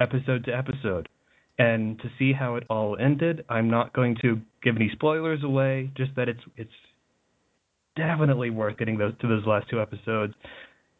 [0.00, 1.08] episode to episode.
[1.58, 5.90] And to see how it all ended, I'm not going to give any spoilers away,
[5.96, 6.70] just that it's it's
[7.96, 10.34] definitely worth getting those to those last two episodes,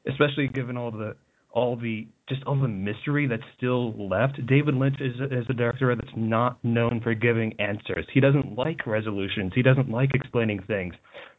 [0.09, 1.16] especially given all the
[1.57, 4.35] all the just all the mystery that's still left.
[4.47, 8.07] David Lynch is is a director that's not known for giving answers.
[8.12, 9.53] He doesn't like resolutions.
[9.55, 10.95] He doesn't like explaining things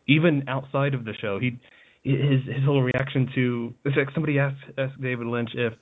[0.08, 1.60] even outside of the show, he
[2.04, 5.74] his his whole reaction to it's like somebody asked asked David Lynch if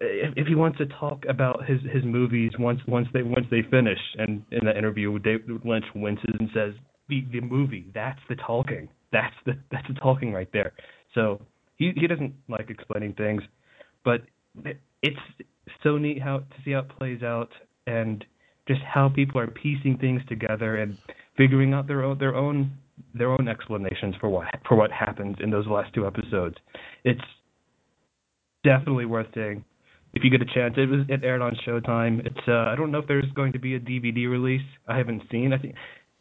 [0.00, 3.98] if, he wants to talk about his his movies once once they once they finish,
[4.16, 6.74] and in that interview, David Lynch winces and says
[7.08, 10.72] the the movie that's the talking that's the that's the talking right there.
[11.14, 11.40] So
[11.76, 13.42] he he doesn't like explaining things,
[14.08, 14.22] but
[15.02, 15.16] it's
[15.82, 17.50] so neat how to see how it plays out
[17.86, 18.24] and
[18.66, 20.96] just how people are piecing things together and
[21.36, 22.72] figuring out their own their own
[23.14, 26.56] their own explanations for what for what happens in those last two episodes.
[27.04, 27.20] It's
[28.64, 29.64] definitely worth seeing
[30.14, 30.74] if you get a chance.
[30.76, 32.24] It was it aired on Showtime.
[32.26, 34.66] It's uh, I don't know if there's going to be a DVD release.
[34.86, 35.52] I haven't seen.
[35.52, 35.74] I think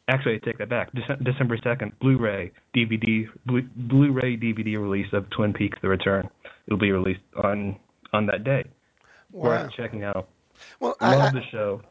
[0.07, 0.93] actually, I take that back.
[0.93, 6.29] Dece- December second, Blu-ray DVD, Blu- Blu-ray DVD release of Twin Peaks: The Return.
[6.67, 7.77] It'll be released on
[8.13, 8.65] on that day.
[9.31, 9.49] Wow.
[9.49, 10.27] Worth checking out.
[10.79, 11.81] Well, I, Love I, the show.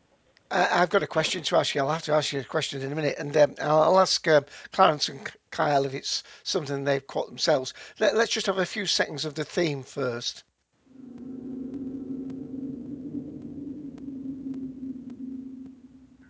[0.50, 1.80] I- I've got a question to ask you.
[1.80, 4.26] I'll have to ask you a question in a minute, and um, I'll, I'll ask
[4.28, 7.74] um, Clarence and Kyle if it's something they've caught themselves.
[7.98, 10.44] Let, let's just have a few seconds of the theme first.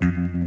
[0.01, 0.46] And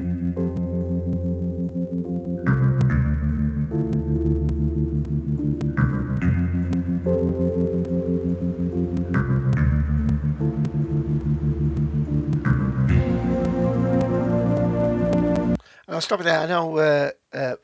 [16.00, 16.40] I'll stop it there.
[16.40, 17.56] I know uh, uh,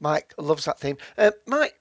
[0.00, 0.96] Mike loves that theme.
[1.18, 1.76] Uh, Mike,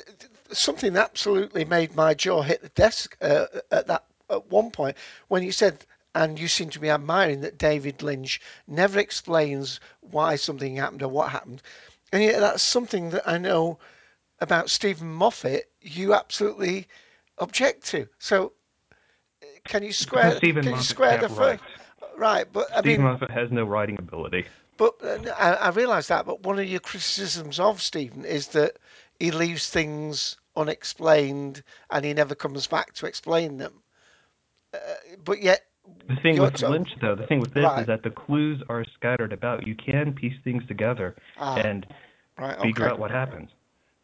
[0.52, 4.96] something absolutely made my jaw hit the desk uh, at that at one point
[5.28, 10.34] when you said, and you seem to be admiring that David Lynch never explains why
[10.34, 11.60] something happened or what happened,
[12.10, 13.78] and yet that's something that I know
[14.40, 15.70] about Steven Moffat.
[15.82, 16.88] You absolutely
[17.36, 18.08] object to.
[18.18, 18.54] So,
[19.64, 20.36] can you square?
[20.38, 21.64] Stephen can you Moffat square the can't first?
[22.16, 24.46] Right, but I Steve mean, Moffat has no writing ability.
[24.78, 26.24] But uh, I, I realise that.
[26.24, 28.78] But one of your criticisms of Steven is that
[29.20, 33.74] he leaves things unexplained and he never comes back to explain them.
[34.72, 34.78] Uh,
[35.24, 35.66] but yet,
[36.08, 37.80] The thing with to- Lynch, though, the thing with this Right.
[37.80, 39.66] is that the clues are scattered about.
[39.66, 41.86] You can piece things together Ah, and
[42.38, 42.92] right, figure okay.
[42.92, 43.50] out what happens.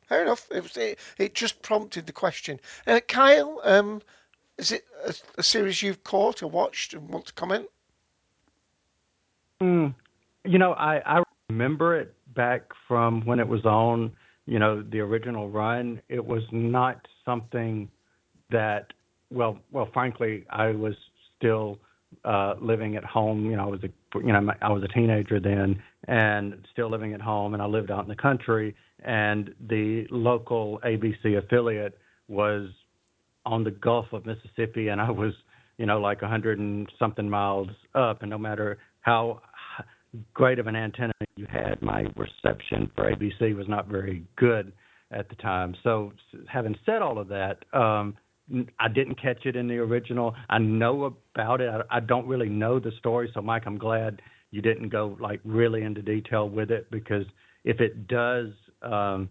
[0.09, 0.47] Fair enough.
[0.51, 2.59] It, was, it, it just prompted the question.
[2.87, 4.03] Uh, Kyle, um,
[4.59, 7.69] is it a, a series you've caught or watched and want to comment?
[9.61, 9.95] Mm,
[10.45, 14.13] you know, I, I remember it back from when it was on,
[14.47, 16.01] you know, the original run.
[16.09, 17.89] It was not something
[18.51, 18.93] that,
[19.31, 20.95] well, well, frankly, I was
[21.37, 21.79] still
[22.25, 23.51] uh, living at home.
[23.51, 27.15] You know, I was a, you know, I was a teenager then, and still living
[27.15, 32.69] at home, and I lived out in the country, and the local ABC affiliate was
[33.47, 35.33] on the Gulf of Mississippi, and I was,
[35.79, 39.41] you know, like a hundred and something miles up, and no matter how
[40.33, 44.73] great of an antenna you had, my reception for ABC was not very good
[45.11, 45.75] at the time.
[45.83, 46.13] So,
[46.49, 48.17] having said all of that, um,
[48.79, 50.35] I didn't catch it in the original.
[50.51, 51.71] I know about it.
[51.71, 55.41] I, I don't really know the story, so Mike, I'm glad you didn't go like
[55.45, 57.25] really into detail with it because
[57.65, 58.49] if it does,
[58.83, 59.29] um,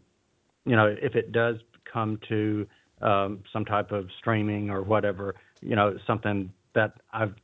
[0.66, 1.58] you know, if it does
[1.92, 2.68] come to
[3.02, 7.36] um, some type of streaming or whatever, you know, something that I've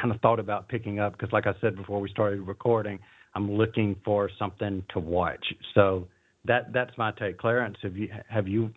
[0.00, 2.98] kind of thought about picking up because, like I said before we started recording,
[3.34, 5.44] I'm looking for something to watch.
[5.74, 6.06] So
[6.44, 7.38] that that's my take.
[7.38, 8.70] Clarence, have you have you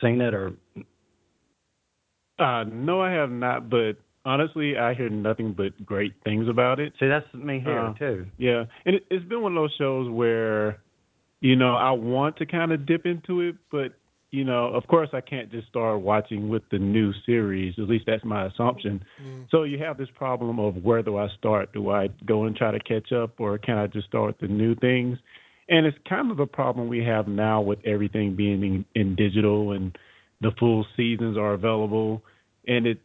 [0.00, 0.52] seen it or?
[2.38, 3.92] Uh, no, I have not, but
[4.24, 6.94] honestly, I hear nothing but great things about it.
[6.98, 8.26] See, that's me here Uh, too.
[8.38, 10.80] Yeah, and it, it's been one of those shows where,
[11.40, 13.92] you know, I want to kind of dip into it, but
[14.30, 17.74] you know, of course, I can't just start watching with the new series.
[17.78, 19.04] At least that's my assumption.
[19.20, 19.42] Mm-hmm.
[19.50, 21.72] So you have this problem of where do I start?
[21.72, 24.74] Do I go and try to catch up, or can I just start the new
[24.76, 25.18] things?
[25.68, 29.72] And it's kind of a problem we have now with everything being in, in digital
[29.72, 29.96] and
[30.40, 32.22] the full seasons are available.
[32.66, 33.00] And it's,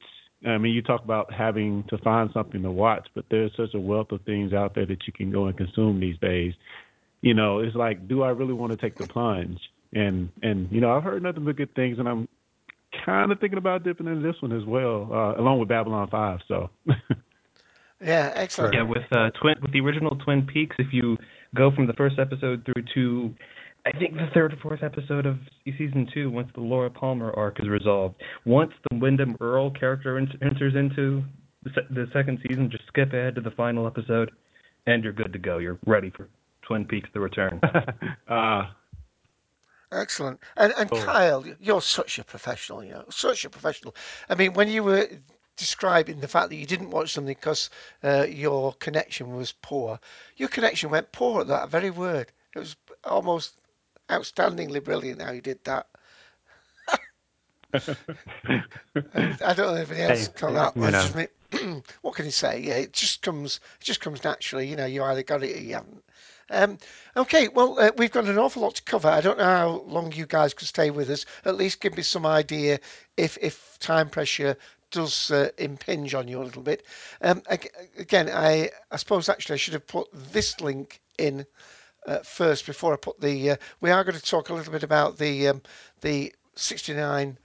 [0.47, 3.79] I mean, you talk about having to find something to watch, but there's such a
[3.79, 6.53] wealth of things out there that you can go and consume these days.
[7.21, 9.59] You know, it's like, do I really want to take the plunge?
[9.93, 12.27] And and you know, I've heard nothing but good things, and I'm
[13.05, 16.39] kind of thinking about dipping into this one as well, uh, along with Babylon Five.
[16.47, 16.69] So.
[18.01, 18.73] Yeah, excellent.
[18.73, 21.17] Yeah, with uh, twin with the original Twin Peaks, if you
[21.55, 23.33] go from the first episode through to
[23.85, 25.37] I think the third or fourth episode of
[25.77, 30.37] season two, once the Laura Palmer arc is resolved, once the Windom Earle character en-
[30.41, 31.23] enters into
[31.63, 34.31] the, se- the second season, just skip ahead to the final episode,
[34.87, 35.59] and you're good to go.
[35.59, 36.27] You're ready for
[36.63, 37.61] Twin Peaks: The Return.
[38.27, 38.63] uh,
[39.95, 40.39] Excellent.
[40.57, 40.99] And and Cool.
[41.01, 43.95] Kyle, you're such a professional, you know, such a professional.
[44.29, 45.07] I mean, when you were
[45.57, 47.69] describing the fact that you didn't watch something because
[48.03, 49.99] uh, your connection was poor,
[50.37, 52.31] your connection went poor at that very word.
[52.55, 53.57] It was almost
[54.09, 55.87] outstandingly brilliant how you did that.
[59.13, 60.75] I don't know if anyone else Hey, that.
[60.75, 60.99] you but know.
[60.99, 62.59] it's just me- what can you say?
[62.61, 64.67] Yeah, it just comes, it just comes naturally.
[64.67, 66.04] You know, you either got it or you haven't.
[66.51, 66.77] Um,
[67.17, 69.07] okay, well, uh, we've got an awful lot to cover.
[69.09, 71.25] I don't know how long you guys could stay with us.
[71.43, 72.79] At least give me some idea
[73.17, 74.55] if if time pressure
[74.91, 76.85] does uh, impinge on you a little bit.
[77.21, 77.41] Um,
[77.97, 81.45] again, I I suppose actually I should have put this link in
[82.05, 83.51] uh, first before I put the.
[83.51, 85.61] Uh, we are going to talk a little bit about the um,
[86.01, 87.37] the 69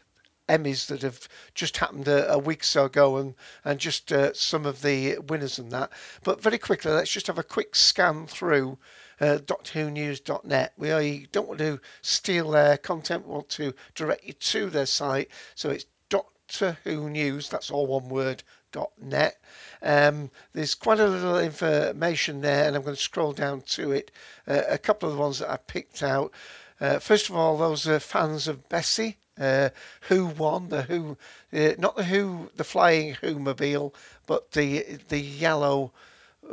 [0.51, 3.35] Emmys that have just happened a, a week so ago and,
[3.65, 5.93] and just uh, some of the winners and that.
[6.25, 8.77] But very quickly, let's just have a quick scan through
[9.21, 10.73] uh, DoctorWhoNews.net.
[10.77, 13.27] We don't want to steal their content.
[13.27, 15.31] We want to direct you to their site.
[15.55, 17.49] So it's Doctor Who News.
[17.49, 18.43] That's all one word.
[18.73, 19.41] Dot net.
[19.83, 24.13] Um, there's quite a little information there, and I'm going to scroll down to it.
[24.47, 26.33] Uh, a couple of the ones that I picked out.
[26.81, 29.19] Uh, first of all, those are fans of Bessie.
[29.41, 29.71] Uh,
[30.03, 31.17] who won the Who?
[31.53, 33.95] Uh, not the Who, the flying Who mobile,
[34.27, 35.93] but the the yellow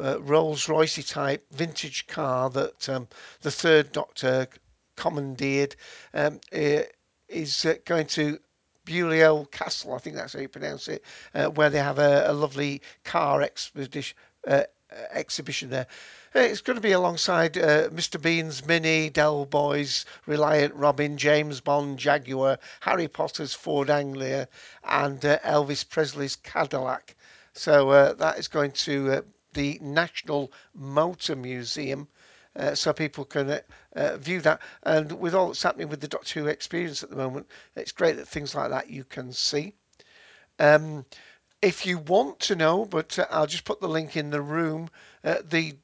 [0.01, 3.07] uh, Rolls Royce type vintage car that um,
[3.41, 4.47] the third Doctor
[4.95, 5.75] commandeered
[6.13, 6.83] um, uh,
[7.27, 8.39] is uh, going to
[8.85, 11.03] Beaulieu Castle, I think that's how you pronounce it,
[11.35, 14.17] uh, where they have a, a lovely car expedition,
[15.11, 15.87] exhibition there.
[16.35, 18.21] Uh, it's going to be alongside uh, Mr.
[18.21, 24.47] Bean's Mini, Del Boy's Reliant Robin, James Bond Jaguar, Harry Potter's Ford Anglia,
[24.83, 27.15] and uh, Elvis Presley's Cadillac.
[27.53, 29.23] So uh, that is going to
[29.53, 32.07] the National Motor Museum.
[32.55, 33.59] Uh, so people can uh,
[33.95, 34.59] uh, view that.
[34.83, 38.17] And with all that's happening with the Doctor Who experience at the moment, it's great
[38.17, 39.73] that things like that you can see.
[40.59, 41.05] Um,
[41.61, 44.89] if you want to know, but uh, I'll just put the link in the room,
[45.23, 45.75] uh, the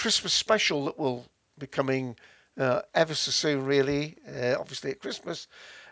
[0.00, 1.26] Christmas special that will
[1.58, 2.16] be coming
[2.58, 4.16] uh, ever so soon, really,
[4.58, 5.46] obviously at Christmas.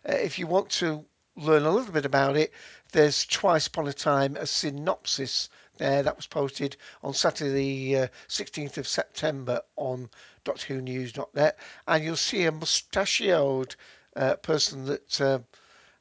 [0.07, 1.05] if you want to
[1.37, 2.51] learn a little bit about it,
[2.93, 8.09] there's Twice Upon a Time a synopsis there that was posted on Saturday, the uh,
[8.29, 10.09] 16th of September on
[10.47, 13.77] DoctorWhoNews.net, and you'll see a mustachioed
[14.17, 15.41] uh, person that uh,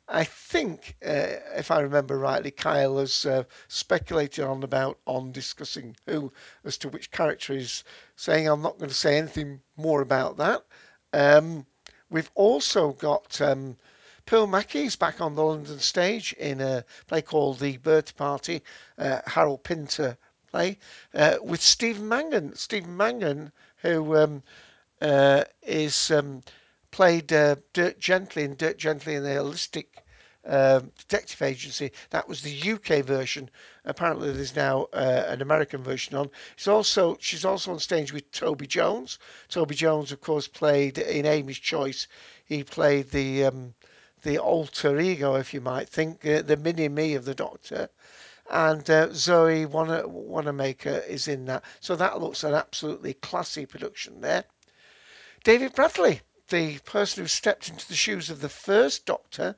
[0.10, 5.98] I think, uh, if I remember rightly, Kyle has uh, speculated on about on discussing
[6.06, 6.32] who
[6.64, 7.84] as to which character is
[8.16, 8.48] saying.
[8.48, 10.64] I'm not going to say anything more about that.
[11.14, 11.66] Um,
[12.10, 13.42] we've also got.
[13.42, 13.78] Um,
[14.26, 18.64] Pearl Mackie's back on the London stage in a play called The Birthday Party,
[18.98, 20.18] uh, Harold Pinter
[20.52, 20.78] play,
[21.14, 22.54] uh, with Stephen Mangan.
[22.54, 24.44] Stephen Mangan, who um,
[25.02, 26.44] uh, is um,
[26.98, 29.86] played uh, Dirk Gently in Dirk Gently in the Holistic
[30.48, 31.92] um, Detective Agency.
[32.10, 33.52] That was the UK version.
[33.86, 36.32] Apparently, there's now uh, an American version on.
[36.56, 39.20] She's also she's also on stage with Toby Jones.
[39.48, 42.08] Toby Jones, of course, played in Amy's Choice.
[42.44, 43.76] He played the um,
[44.24, 47.90] the alter ego, if you might think, uh, the mini me of the Doctor.
[48.50, 51.64] And uh, Zoe Wanamaker is in that.
[51.80, 54.46] So that looks an absolutely classy production there.
[55.44, 59.56] David Bradley, the person who stepped into the shoes of the first Doctor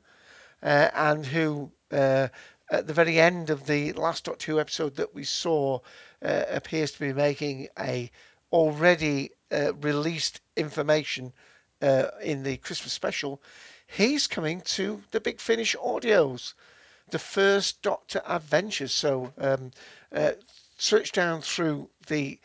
[0.63, 2.27] uh, and who, uh,
[2.69, 5.79] at the very end of the last Doctor Who episode that we saw,
[6.23, 8.11] uh, appears to be making a
[8.51, 11.33] already uh, released information
[12.21, 13.41] in the Christmas special
[13.89, 16.53] he's coming to the Big Finish Audios,
[17.09, 18.93] the first Doctor Adventures.
[18.93, 19.71] So um,
[20.13, 20.33] uh,
[20.77, 22.39] search down through the,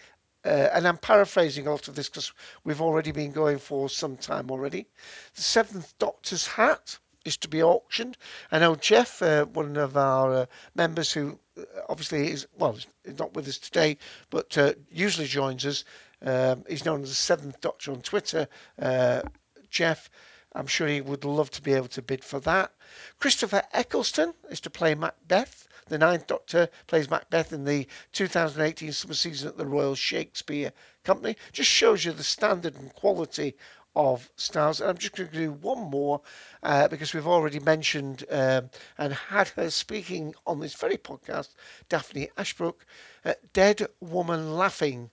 [0.45, 2.33] uh, and I'm paraphrasing a lot of this because
[2.65, 4.87] we've already been going for some time already.
[5.35, 8.17] The Seventh Doctor's hat is to be auctioned.
[8.53, 12.77] I know Jeff, uh, one of our uh, members who uh, obviously is, well,
[13.19, 13.97] not with us today,
[14.31, 15.85] but uh, usually joins us.
[16.23, 18.49] Um, he's known as the Seventh Doctor on Twitter.
[18.81, 19.23] Uh,
[19.71, 20.11] Jeff
[20.57, 22.73] I'm sure he would love to be able to bid for that.
[23.19, 25.67] Christopher Eccleston is to play Macbeth.
[25.87, 30.73] The Ninth Doctor plays Macbeth in the 2018 summer season at the Royal Shakespeare
[31.03, 31.37] Company.
[31.53, 33.55] Just shows you the standard and quality
[33.95, 34.81] of stars.
[34.81, 36.23] And I'm just going to do one more
[36.63, 41.51] uh, because we've already mentioned um, and had her speaking on this very podcast,
[41.91, 42.87] Daphne Ashbrook.
[43.25, 45.11] Uh, Dead Woman Laughing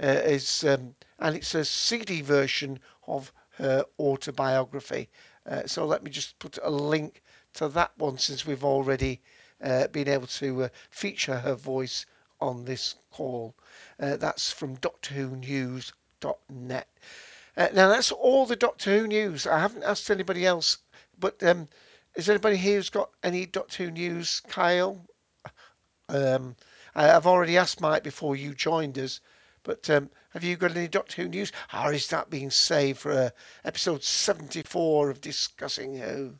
[0.00, 5.10] uh, is, um, and it's a CD version of her autobiography.
[5.46, 7.22] Uh, so let me just put a link
[7.54, 9.20] to that one since we've already
[9.62, 12.06] uh, been able to uh, feature her voice
[12.40, 13.54] on this call.
[13.98, 16.88] Uh, that's from DoctorWhoNews.net.
[17.56, 19.46] Uh, now that's all the Doctor Who news.
[19.46, 20.78] I haven't asked anybody else,
[21.18, 21.68] but um,
[22.16, 24.40] is anybody here who's got any Doctor Who news?
[24.48, 25.06] Kyle,
[26.08, 26.56] um,
[26.96, 29.20] I, have already asked Mike before you joined us,
[29.62, 31.52] but um, have you got any Doctor Who news?
[31.72, 33.30] Or is that being saved for uh,
[33.64, 36.34] episode 74 of Discussing Who?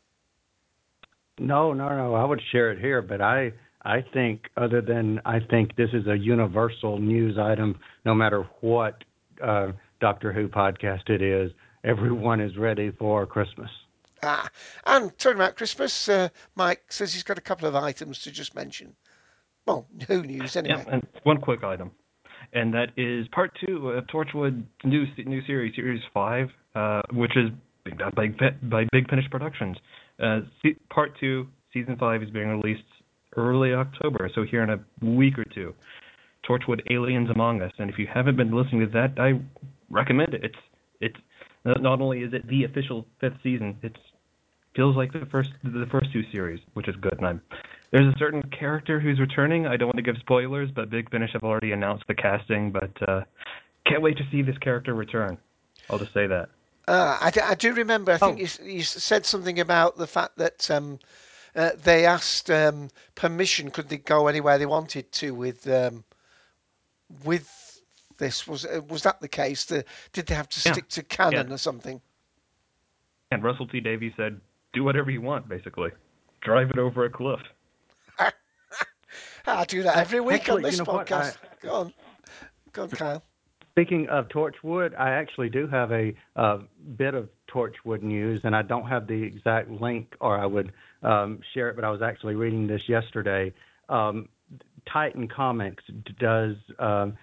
[1.39, 2.15] No, no, no.
[2.15, 6.07] I would share it here, but I I think other than I think this is
[6.07, 9.05] a universal news item, no matter what
[9.43, 11.51] uh, Doctor Who podcast it is.
[11.83, 13.69] Everyone is ready for Christmas.
[14.23, 14.49] Ah,
[14.87, 18.55] and talking about Christmas, uh, Mike says he's got a couple of items to just
[18.55, 18.97] mention.
[19.67, 20.83] Well, Who news anyway.
[20.87, 21.91] Yeah, and one quick item
[22.55, 27.51] and that is part two of Torchwood new new series, series five, uh, which is
[27.99, 28.29] done by
[28.63, 29.77] by Big Finish Productions.
[30.21, 30.41] Uh,
[30.91, 32.85] part two, season five, is being released
[33.37, 35.75] early October, so here in a week or two.
[36.49, 39.41] Torchwood Aliens Among Us, and if you haven't been listening to that, I
[39.91, 40.45] recommend it.
[40.45, 40.59] It's
[41.01, 41.17] it's
[41.65, 43.97] not only is it the official fifth season, it
[44.77, 47.15] feels like the first the first two series, which is good.
[47.17, 47.43] And I'm
[47.91, 49.67] there's a certain character who's returning.
[49.67, 52.91] I don't want to give spoilers, but Big Finish have already announced the casting, but
[53.09, 53.21] uh,
[53.87, 55.39] can't wait to see this character return.
[55.89, 56.49] I'll just say that.
[56.87, 58.13] Uh, I, I do remember.
[58.13, 58.65] I think oh.
[58.65, 60.99] you, you said something about the fact that um,
[61.57, 63.71] uh, they asked um, permission.
[63.71, 66.05] Could they go anywhere they wanted to with um,
[67.25, 67.81] with
[68.19, 68.47] this?
[68.47, 69.65] Was uh, was that the case?
[69.65, 70.83] The, did they have to stick yeah.
[70.91, 71.55] to canon yeah.
[71.55, 72.01] or something?
[73.31, 74.39] And Russell T Davies said,
[74.75, 75.91] "Do whatever you want, basically.
[76.43, 77.41] Drive it over a cliff."
[79.47, 81.37] I do that every week Actually, on this you know podcast.
[81.37, 81.95] I, go on,
[82.73, 83.23] go on, Kyle.
[83.75, 86.15] Speaking of Torchwood, I actually do have a
[86.97, 90.73] bit of Torchwood news, and I don't have the exact link, or I would
[91.03, 91.75] um, share it.
[91.75, 93.53] But I was actually reading this yesterday.
[93.89, 94.29] Um,
[94.93, 95.83] Titan Comics
[96.21, 97.19] does um,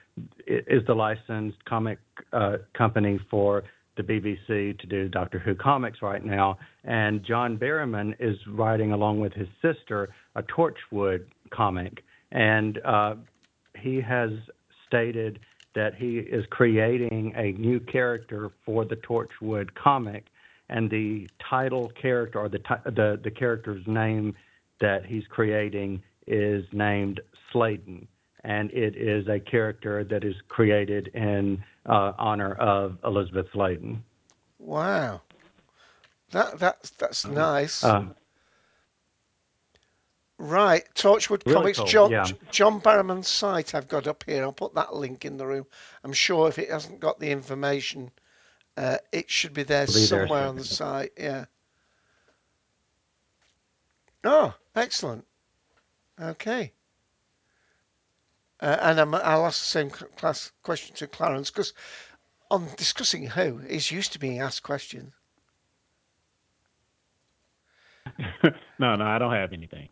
[0.46, 2.00] is the licensed comic
[2.34, 3.64] uh, company for
[3.96, 9.22] the BBC to do Doctor Who comics right now, and John Barrowman is writing along
[9.22, 13.16] with his sister a Torchwood comic, and uh,
[13.80, 14.32] he has
[14.86, 15.40] stated
[15.74, 20.26] that he is creating a new character for the Torchwood comic,
[20.70, 24.36] and the title character or the the the character's name
[24.80, 27.20] that he's creating is named
[27.52, 28.08] Sladen,
[28.44, 34.04] and it is a character that is created in uh, honor of Elizabeth Sladen.
[34.60, 35.22] Wow,
[36.32, 37.34] that that's that's uh-huh.
[37.34, 37.84] nice.
[37.84, 38.06] Uh,
[40.42, 41.88] Right, Torchwood really Comics, cool.
[41.88, 42.26] John yeah.
[42.50, 44.42] John Barrowman's site I've got up here.
[44.42, 45.68] I'll put that link in the room.
[46.04, 48.10] I'm sure if it hasn't got the information,
[48.76, 51.12] uh, it should be there be somewhere there, on the site.
[51.16, 51.46] Yeah.
[54.24, 55.28] Oh, excellent.
[56.20, 56.72] Okay.
[58.60, 61.74] Uh, and i will ask the same class question to Clarence because
[62.50, 65.14] on discussing who, he's used to being asked questions.
[68.80, 69.90] no, no, I don't have anything.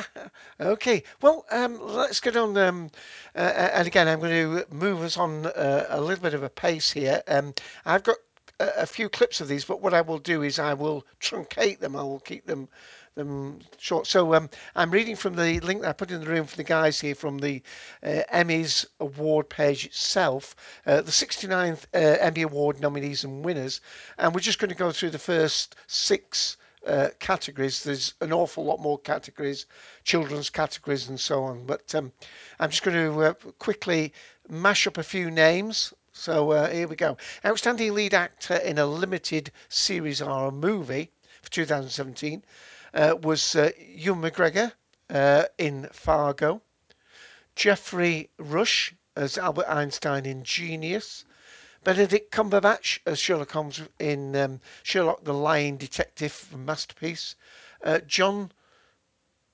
[0.60, 2.56] okay, well, um, let's get on.
[2.56, 2.90] Um,
[3.34, 6.42] uh, uh, and again, I'm going to move us on uh, a little bit of
[6.42, 7.22] a pace here.
[7.28, 7.54] Um,
[7.84, 8.16] I've got
[8.60, 11.80] a, a, few clips of these, but what I will do is I will truncate
[11.80, 11.96] them.
[11.96, 12.68] I will keep them
[13.16, 14.06] them short.
[14.06, 16.64] So um, I'm reading from the link that I put in the room for the
[16.64, 17.62] guys here from the
[18.02, 20.54] uh, Emmys award page itself,
[20.86, 23.80] uh, the 69th uh, Emmy Award nominees and winners,
[24.18, 27.82] and we're just going to go through the first six uh, categories.
[27.82, 29.66] There's an awful lot more categories,
[30.04, 31.66] children's categories, and so on.
[31.66, 32.12] But um,
[32.58, 34.12] I'm just going to uh, quickly
[34.48, 35.92] mash up a few names.
[36.12, 37.18] So uh, here we go.
[37.44, 41.10] Outstanding lead actor in a limited series or a movie
[41.42, 42.42] for 2017
[42.94, 44.72] uh, was uh, Ewan McGregor
[45.10, 46.62] uh, in Fargo,
[47.54, 51.25] Geoffrey Rush as Albert Einstein in Genius.
[51.86, 57.36] Benedict Cumberbatch as Sherlock Holmes in um, Sherlock the Lying Detective from Masterpiece.
[57.80, 58.50] Uh, John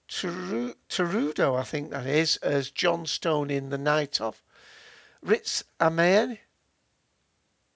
[0.08, 4.42] Terudo, I think that is, as John Stone in The Night of.
[5.20, 6.38] Riz Ahmed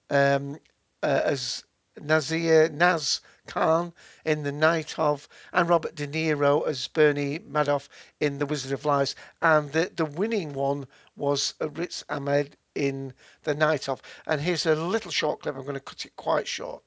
[0.09, 0.59] um,
[1.03, 1.63] uh, as
[2.01, 3.93] Nazir Naz Khan
[4.25, 7.89] in The Night of, and Robert De Niro as Bernie Madoff
[8.19, 9.13] in The Wizard of Lies.
[9.39, 13.13] And the, the winning one was Riz Ahmed in
[13.43, 14.01] the night of.
[14.25, 15.55] And here's a little short clip.
[15.55, 16.83] I'm going to cut it quite short.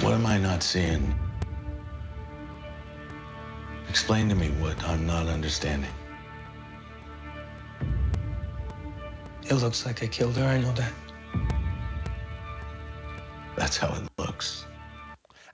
[0.00, 1.18] What am I not seeing?
[3.88, 5.90] Explain to me what I'm not understanding.
[9.48, 10.92] It looks like I killed her, I know that.
[13.56, 14.66] That's how it looks.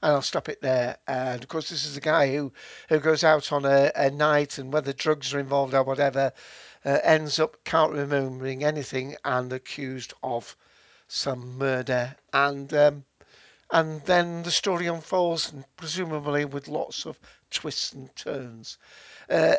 [0.03, 0.97] And I'll stop it there.
[1.07, 2.53] And of course, this is a guy who,
[2.89, 6.33] who goes out on a, a night and whether drugs are involved or whatever,
[6.85, 10.57] uh, ends up can't remembering anything and accused of
[11.09, 12.17] some murder.
[12.33, 13.05] And um,
[13.73, 17.21] and then the story unfolds, and presumably with lots of
[17.51, 18.79] twists and turns.
[19.29, 19.55] Uh,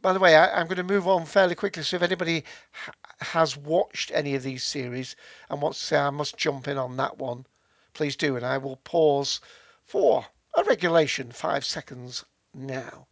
[0.00, 1.82] by the way, I, am going to move on fairly quickly.
[1.82, 5.16] So if anybody ha- has watched any of these series
[5.48, 7.46] and wants to say I must jump in on that one,
[7.94, 9.40] please do, and I will pause
[9.84, 12.24] for a regulation five seconds
[12.54, 13.06] now.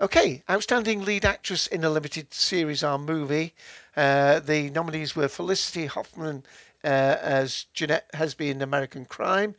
[0.00, 3.54] Okay, outstanding lead actress in a limited series or movie.
[3.94, 6.42] Uh, the nominees were Felicity Huffman
[6.82, 6.86] uh,
[7.20, 9.54] as Jeanette Hesby in American Crime,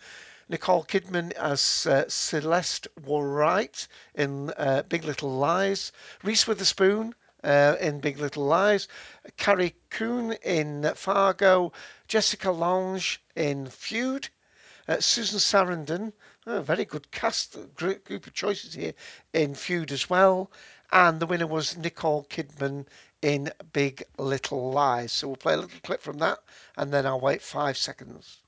[0.49, 5.91] Nicole Kidman as uh, Celeste Wright in uh, Big Little Lies,
[6.23, 7.13] Reese Witherspoon
[7.43, 8.87] uh, in Big Little Lies,
[9.37, 11.71] Carrie Coon in Fargo,
[12.07, 14.29] Jessica Lange in Feud,
[14.87, 16.13] uh, Susan Sarandon,
[16.47, 18.93] oh, very good cast, group, group of choices here
[19.33, 20.51] in Feud as well,
[20.91, 22.85] and the winner was Nicole Kidman
[23.21, 25.11] in Big Little Lies.
[25.11, 26.39] So we'll play a little clip from that,
[26.77, 28.40] and then I'll wait five seconds.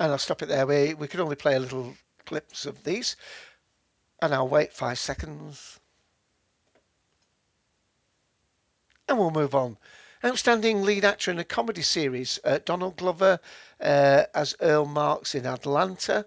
[0.00, 0.66] And I'll stop it there.
[0.66, 1.94] We, we could only play a little
[2.24, 3.16] clips of these.
[4.22, 5.78] And I'll wait five seconds.
[9.06, 9.76] And we'll move on.
[10.24, 13.38] Outstanding lead actor in a comedy series uh, Donald Glover
[13.78, 16.24] uh, as Earl Marks in Atlanta.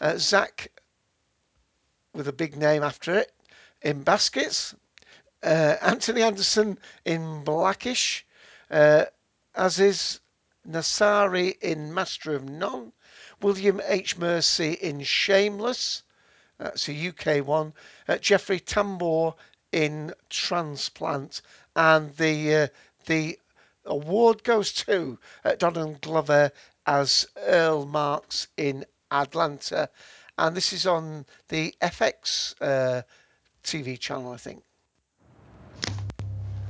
[0.00, 0.72] Uh, Zach,
[2.12, 3.32] with a big name after it,
[3.82, 4.74] in Baskets.
[5.44, 8.26] Uh, Anthony Anderson in Blackish.
[8.68, 9.04] Uh,
[9.54, 10.18] as is
[10.68, 12.92] Nasari in Master of None.
[13.42, 14.16] William H.
[14.16, 16.02] Macy in Shameless.
[16.58, 17.74] That's a UK one.
[18.08, 19.34] Uh, Jeffrey Tambor
[19.72, 21.42] in Transparent.
[21.74, 22.66] And the uh,
[23.06, 23.38] the
[23.84, 26.52] award goes to uh, Donald Glover
[26.86, 29.88] as Earl Marks in Atlanta.
[30.38, 33.02] And this is on the FX uh,
[33.64, 34.62] TV channel, I think.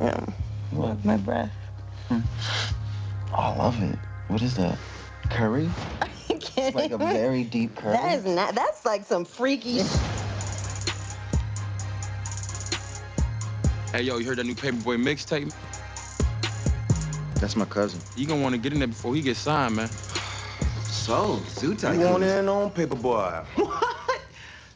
[0.00, 0.24] Yeah.
[0.70, 1.04] What?
[1.04, 1.52] My breath.
[2.10, 2.22] Oh,
[3.34, 3.98] I love it.
[4.28, 4.78] What is that?
[5.30, 5.68] Curry?
[6.56, 7.92] It's like a very deep curry.
[7.96, 8.54] That is not.
[8.54, 9.82] That's like some freaky.
[13.92, 15.52] Hey, yo, you heard that new Paperboy mixtape?
[17.40, 18.00] That's my cousin.
[18.16, 19.88] You gonna want to get in there before he gets signed, man.
[19.88, 22.00] So, Zoo Tycoon.
[22.00, 23.44] You want in on Paperboy?
[23.56, 24.20] what?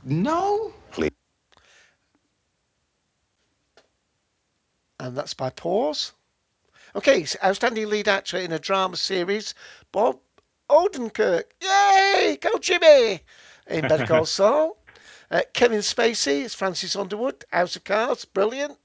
[0.05, 0.73] No?
[0.91, 1.13] Please.
[4.99, 6.13] And that's by Pause.
[6.95, 9.55] Okay, so outstanding lead actor in a drama series,
[9.93, 10.19] Bob
[10.69, 11.45] Odenkirk.
[11.61, 12.39] Yay!
[12.41, 13.21] Go Jimmy!
[13.67, 14.77] In Better Call Saul.
[15.31, 17.45] Uh, Kevin Spacey is Francis Underwood.
[17.53, 18.79] House of Cards, brilliant.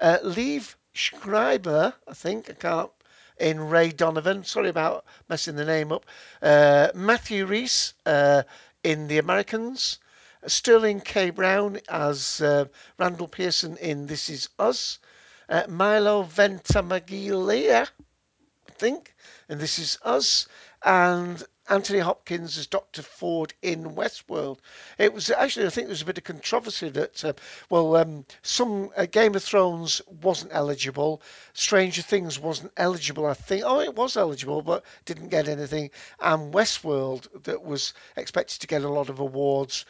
[0.00, 2.90] Uh, Liev Schreiber, I think, I can't,
[3.38, 4.44] in Ray Donovan.
[4.44, 6.04] Sorry about messing the name up.
[6.42, 8.42] Uh, Matthew Rhys uh,
[8.84, 9.98] in The Americans.
[10.46, 11.30] Sterling K.
[11.30, 12.66] Brown as uh,
[12.98, 14.98] Randall Pearson in This Is Us.
[15.48, 17.88] Uh, Milo Ventimiglia,
[18.68, 19.14] I think,
[19.48, 20.46] and This Is Us.
[20.84, 23.02] And Anthony Hopkins as Dr.
[23.02, 24.58] Ford in Westworld.
[24.96, 27.34] It was actually, I think there was a bit of controversy that, uh,
[27.68, 31.20] well, um, some uh, Game of Thrones wasn't eligible,
[31.52, 33.64] Stranger Things wasn't eligible, I think.
[33.66, 35.90] Oh, it was eligible, but didn't get anything.
[36.20, 39.84] And Westworld, that was expected to get a lot of awards,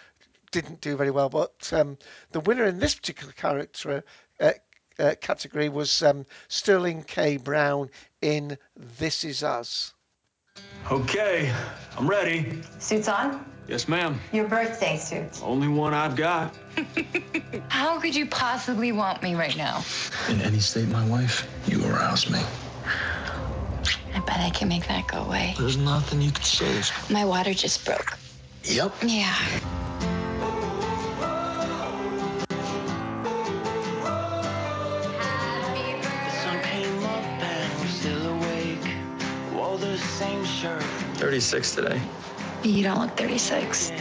[0.50, 1.28] didn't do very well.
[1.28, 1.96] But um,
[2.32, 4.02] the winner in this particular character
[4.40, 4.52] uh,
[4.98, 7.36] uh, category was um, Sterling K.
[7.36, 7.88] Brown
[8.20, 9.94] in This Is Us.
[10.90, 11.52] Okay,
[11.96, 12.62] I'm ready.
[12.78, 13.44] Suits on?
[13.68, 14.18] Yes, ma'am.
[14.32, 15.40] Your birthday suit.
[15.42, 16.54] Only one I've got.
[17.68, 19.84] How could you possibly want me right now?
[20.30, 22.40] In any state, my wife, you arouse me.
[24.14, 25.54] I bet I can make that go away.
[25.58, 27.12] There's nothing you can say.
[27.12, 28.16] My water just broke.
[28.64, 28.94] Yep.
[29.04, 29.36] Yeah.
[41.40, 42.00] 36 today.
[42.64, 43.92] You don't look 36.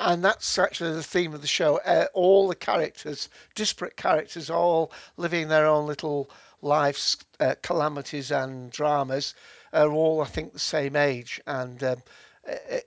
[0.00, 1.78] And that's actually the theme of the show.
[1.84, 6.30] Uh, all the characters, disparate characters, all living their own little
[6.62, 9.34] lives, uh, calamities and dramas,
[9.74, 11.38] are all, I think, the same age.
[11.46, 12.02] And um,
[12.48, 12.78] uh,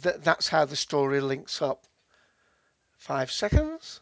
[0.00, 1.88] th- that's how the story links up.
[2.96, 4.00] Five seconds.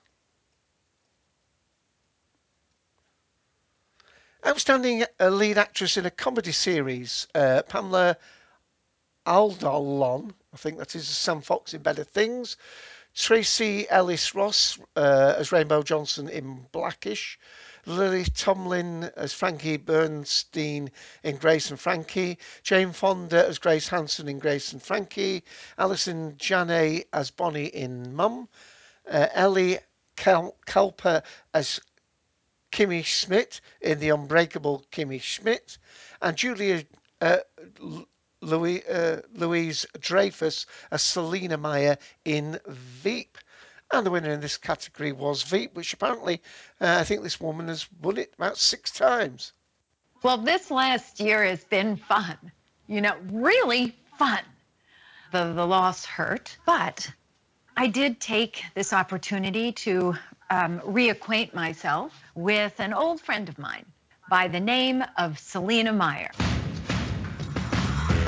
[4.47, 8.19] Outstanding uh, lead actress in a comedy series, uh, Pamela
[9.27, 12.57] Aldalon, I think that is Sam Fox in Better Things.
[13.15, 17.39] Tracee Ellis Ross uh, as Rainbow Johnson in Blackish.
[17.87, 20.91] Lily Tomlin as Frankie Bernstein
[21.23, 22.39] in Grace and Frankie.
[22.63, 25.43] Jane Fonda as Grace Hanson in Grace and Frankie.
[25.79, 28.49] Allison Janney as Bonnie in Mum.
[29.11, 29.79] Uh, Ellie
[30.17, 31.23] Kel- Kelper
[31.55, 31.81] as
[32.71, 35.79] Kimmy Schmidt in The Unbreakable Kimmy Schmidt.
[36.23, 36.85] And Julia
[37.21, 37.39] uh,
[38.41, 43.39] Louis, uh, Louise Dreyfus as Selina Meyer in Veep.
[43.93, 46.41] And the winner in this category was Veep, which apparently
[46.81, 49.53] uh, I think this woman has won it about six times.
[50.23, 52.37] Well, this last year has been fun.
[52.87, 54.41] you know, really fun.
[55.33, 57.09] The, the loss hurt, but
[57.77, 60.15] I did take this opportunity to
[60.51, 63.87] um, reacquaint myself with an old friend of mine
[64.29, 66.31] by the name of Selena Meyer.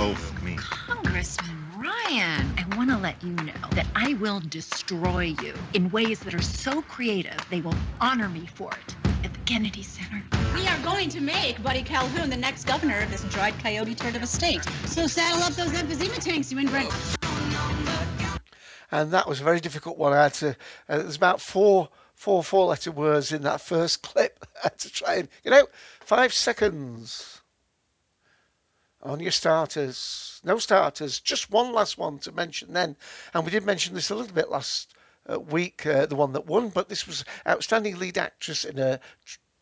[0.05, 0.57] Oh, fuck me.
[0.59, 6.19] Congressman Ryan, I want to let you know that I will destroy you in ways
[6.21, 10.21] that are so creative they will honor me for it at the Kennedy Center.
[10.57, 14.17] We are going to make Buddy Calhoun the next governor of this dried coyote turd
[14.17, 14.65] of a state.
[14.87, 16.93] So saddle up those emphysema tanks, you inbred.
[18.91, 20.13] And that was a very difficult one.
[20.13, 20.49] I had to.
[20.89, 24.45] Uh, there's about four, four, four-letter words in that first clip.
[24.57, 25.69] I had to try and you know,
[26.01, 27.32] five seconds
[29.03, 30.41] on your starters.
[30.45, 32.97] No starters, just one last one to mention then.
[33.35, 34.95] And we did mention this a little bit last
[35.31, 39.01] uh, week, uh, the one that won, but this was outstanding lead actress in a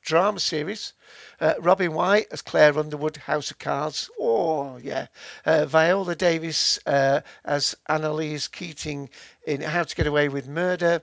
[0.02, 0.92] drama series.
[1.40, 4.10] Uh, Robin Wright as Claire Underwood, House of Cards.
[4.18, 5.06] Oh, yeah.
[5.44, 9.10] Uh, Viola Davis uh, as Annalise Keating
[9.46, 11.02] in How to Get Away with Murder.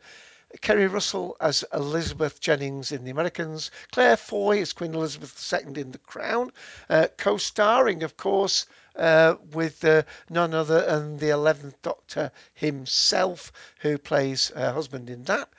[0.61, 5.91] Keri Russell as Elizabeth Jennings in The Americans, Claire Foy as Queen Elizabeth II in
[5.91, 6.53] The Crown,
[6.89, 13.97] uh, co-starring, of course, uh, with uh, none other than the 11th Doctor himself, who
[13.97, 15.49] plays her husband in that.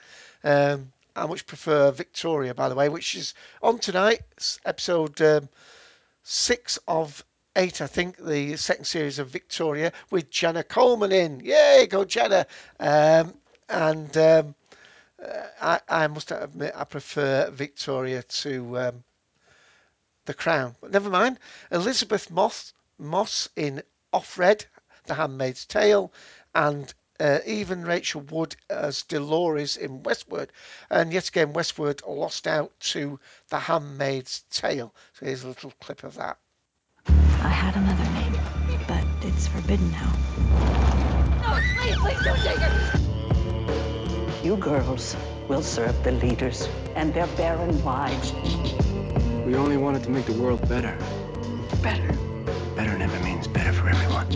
[0.42, 4.22] Um, I much prefer Victoria, by the way, which is on tonight,
[4.64, 5.50] episode um,
[6.22, 7.24] six of
[7.56, 11.40] eight, I think, the second series of Victoria with Jenna Coleman in.
[11.40, 12.46] Yay, go Jenna!
[12.80, 13.34] Um,
[13.68, 14.54] and um,
[15.60, 19.04] I, I must admit, I prefer Victoria to um,
[20.26, 20.76] The Crown.
[20.80, 21.38] But never mind.
[21.72, 24.66] Elisabeth Moss, Moss in Offred,
[25.06, 26.12] The Handmaid's Tale,
[26.54, 30.50] and uh, Evan Rachel Wood as Dolores in Westworld.
[30.90, 34.94] And yet again, Westworld lost out to The Handmaid's Tale.
[35.14, 36.38] So here's a little clip of that.
[37.08, 38.36] I had another name,
[38.86, 40.12] but it's forbidden now.
[41.42, 42.97] No, please, please don't take it.
[44.40, 45.16] You girls
[45.48, 48.32] will serve the leaders and their barren wives.
[49.44, 50.96] We only wanted to make the world better.
[51.82, 52.12] Better.
[52.76, 54.28] Better never means better for everyone.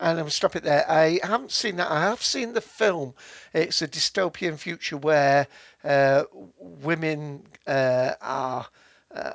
[0.00, 0.90] And I'll stop it there.
[0.90, 1.90] I haven't seen that.
[1.90, 3.14] I have seen the film.
[3.52, 5.46] It's a dystopian future where
[5.84, 6.24] uh,
[6.58, 8.66] women uh, are
[9.14, 9.32] uh,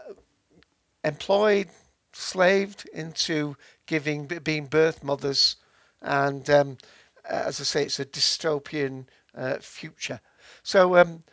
[1.04, 1.70] employed,
[2.12, 5.56] slaved into giving, being birth mothers,
[6.02, 6.78] and um,
[7.26, 10.20] as I say, it's a dystopian uh, future.
[10.64, 11.24] So um,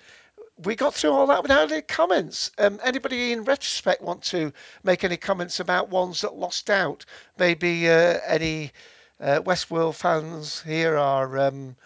[0.64, 2.50] we got through all that without any comments.
[2.58, 4.52] Um, anybody in retrospect want to
[4.82, 7.04] make any comments about ones that lost out?
[7.38, 8.72] Maybe uh, any
[9.20, 11.76] uh, Westworld fans here are um,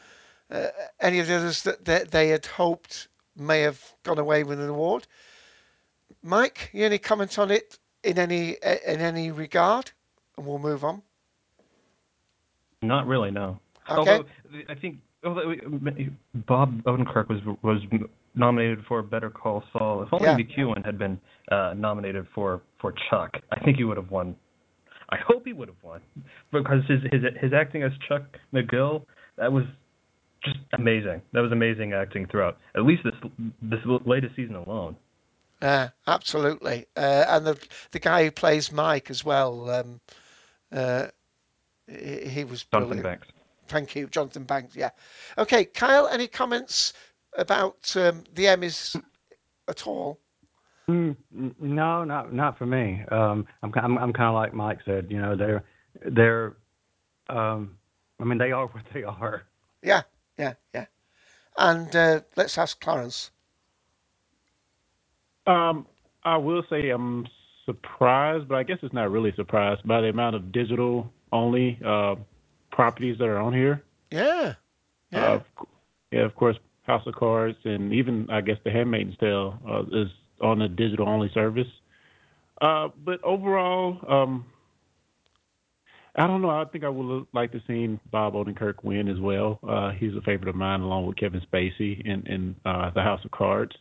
[0.50, 0.68] uh,
[1.00, 4.68] any of the others that they, they, had hoped may have gone away with an
[4.68, 5.06] award.
[6.22, 8.50] Mike, you any comment on it in any
[8.86, 9.90] in any regard?
[10.36, 11.02] And we'll move on.
[12.82, 13.58] Not really, no.
[13.90, 14.10] Okay.
[14.10, 14.24] Although
[14.68, 15.54] I think although
[16.46, 17.80] Bob Odenkirk was was
[18.34, 20.02] nominated for Better Call Saul.
[20.02, 20.36] If only Yeah.
[20.36, 21.20] McEwen had been
[21.50, 24.36] uh, nominated for for Chuck, I think he would have won.
[25.10, 26.00] I hope he would have won
[26.52, 28.22] because his his his acting as Chuck
[28.54, 29.04] McGill
[29.36, 29.64] that was
[30.44, 31.20] just amazing.
[31.32, 32.58] That was amazing acting throughout.
[32.74, 33.14] At least this
[33.62, 34.96] this latest season alone.
[35.60, 36.86] Uh, absolutely.
[36.96, 37.58] Uh, and the
[37.90, 39.68] the guy who plays Mike as well.
[39.68, 40.00] Um,
[40.72, 41.08] uh,
[41.90, 43.20] he, he was Jonathan brilliant.
[43.20, 43.28] Banks.
[43.68, 44.74] Thank you, Jonathan Banks.
[44.76, 44.90] Yeah.
[45.38, 46.08] Okay, Kyle.
[46.08, 46.92] Any comments
[47.36, 49.00] about um, the Emmys
[49.68, 50.18] at all?
[50.88, 51.16] Mm,
[51.60, 53.02] no, not not for me.
[53.10, 55.06] Um, I'm I'm, I'm kind of like Mike said.
[55.08, 55.64] You know, they're
[56.04, 56.56] they're.
[57.28, 57.76] Um,
[58.18, 59.44] I mean, they are what they are.
[59.82, 60.02] Yeah,
[60.38, 60.86] yeah, yeah.
[61.56, 63.30] And uh, let's ask Clarence.
[65.46, 65.86] Um,
[66.24, 67.26] I will say I'm
[67.64, 72.16] surprised, but I guess it's not really surprised by the amount of digital only uh,
[72.70, 73.82] properties that are on here.
[74.10, 74.54] Yeah,
[75.10, 75.24] yeah.
[75.24, 75.42] Uh, of
[76.10, 80.08] yeah, of course, House of Cards, and even I guess The Handmaid's Tale uh, is
[80.40, 81.68] on a digital only service.
[82.60, 84.44] Uh, but overall, um,
[86.16, 86.50] I don't know.
[86.50, 89.60] I think I would like to see Bob Odenkirk win as well.
[89.66, 93.24] Uh, he's a favorite of mine, along with Kevin Spacey in in uh, The House
[93.24, 93.76] of Cards.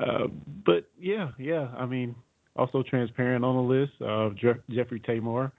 [0.00, 0.28] Uh,
[0.64, 1.68] but yeah, yeah.
[1.76, 2.14] I mean,
[2.56, 3.92] also transparent on the list.
[4.00, 5.50] Uh, Jeff- Jeffrey Tambor.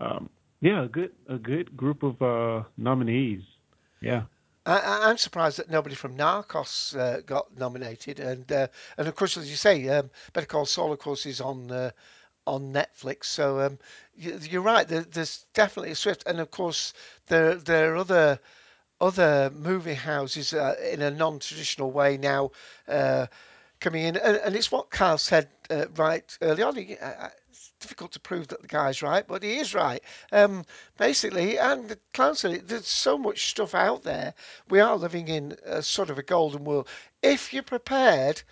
[0.00, 0.28] Um,
[0.60, 3.42] yeah, a good a good group of uh, nominees.
[4.00, 4.22] Yeah.
[4.66, 9.14] I, I- I'm surprised that nobody from Narcos uh, got nominated, and uh, and of
[9.14, 11.90] course, as you say, um, Better Call Saul, of course, is on uh,
[12.46, 13.24] on Netflix.
[13.26, 13.78] So um,
[14.14, 14.86] you, you're right.
[14.86, 16.92] There, there's definitely a shift, and of course,
[17.26, 18.40] there there are other
[19.00, 22.50] other movie houses uh, in a non-traditional way now.
[22.88, 23.26] Uh,
[23.80, 26.76] coming in, and, and it's what Carl said uh, right early on.
[26.76, 27.39] He, it's
[27.80, 30.02] difficult to prove that the guy's right, but he is right.
[30.30, 30.64] Um,
[30.98, 34.34] basically, and the clown said it, there's so much stuff out there.
[34.68, 36.88] We are living in a sort of a golden world.
[37.22, 38.42] If you're prepared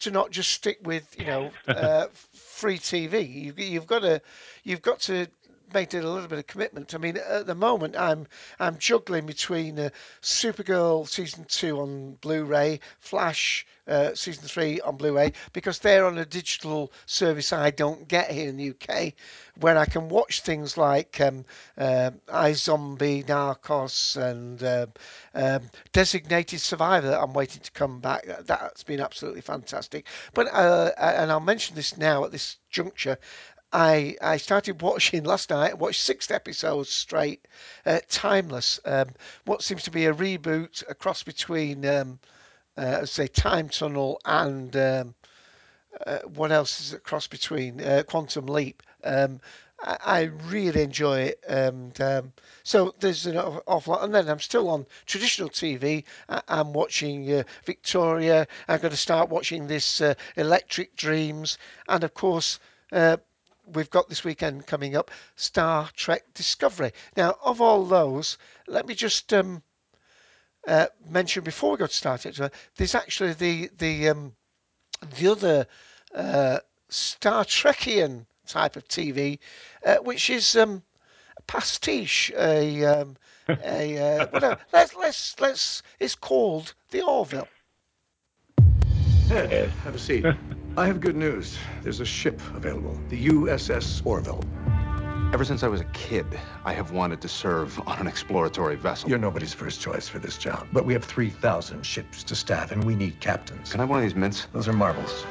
[0.00, 4.20] to not just stick with you know uh, free TV, you, you've got to
[4.64, 5.28] you've got to
[5.72, 6.94] made it a little bit of commitment.
[6.94, 8.26] I mean, at the moment, I'm
[8.58, 9.90] I'm juggling between uh,
[10.22, 16.24] Supergirl season two on Blu-ray, Flash uh, season three on Blu-ray because they're on a
[16.24, 19.12] digital service I don't get here in the UK,
[19.58, 21.44] where I can watch things like um,
[21.76, 24.86] uh, iZombie, Narcos, and uh,
[25.34, 27.08] um, Designated Survivor.
[27.08, 28.24] That I'm waiting to come back.
[28.42, 30.06] That's been absolutely fantastic.
[30.32, 33.18] But uh, and I'll mention this now at this juncture.
[33.72, 35.78] I I started watching last night.
[35.78, 37.48] Watched six episodes straight.
[37.86, 38.78] Uh, Timeless.
[38.84, 39.08] Um,
[39.46, 42.18] what seems to be a reboot, a cross between, um,
[42.76, 45.14] uh, say, Time Tunnel and um,
[46.06, 48.82] uh, what else is a cross between uh, Quantum Leap.
[49.04, 49.40] Um,
[49.82, 54.04] I, I really enjoy it, and um, so there's an awful lot.
[54.04, 56.04] And then I'm still on traditional TV.
[56.28, 58.46] I, am watching uh, Victoria.
[58.68, 61.58] I'm going to start watching this uh, Electric Dreams,
[61.88, 62.58] and of course.
[63.72, 66.92] We've got this weekend coming up Star Trek Discovery.
[67.16, 69.62] Now, of all those, let me just um,
[70.66, 74.34] uh, mention before we go to Star Trek, there's actually the the um,
[75.18, 75.66] the other
[76.14, 76.58] uh,
[76.88, 79.38] Star Trekian type of TV,
[79.86, 80.82] uh, which is um,
[81.36, 83.16] a pastiche, a um,
[83.48, 84.58] a uh, whatever.
[84.72, 85.82] Let's let's let's.
[85.98, 87.48] It's called the Orville.
[89.30, 90.26] Ed, have a seat.
[90.74, 91.58] I have good news.
[91.82, 94.42] There's a ship available, the USS Orville.
[95.34, 96.26] Ever since I was a kid,
[96.64, 99.10] I have wanted to serve on an exploratory vessel.
[99.10, 102.82] You're nobody's first choice for this job, but we have 3,000 ships to staff, and
[102.84, 103.70] we need captains.
[103.70, 104.46] Can I have one of these mints?
[104.54, 105.26] Those are marbles.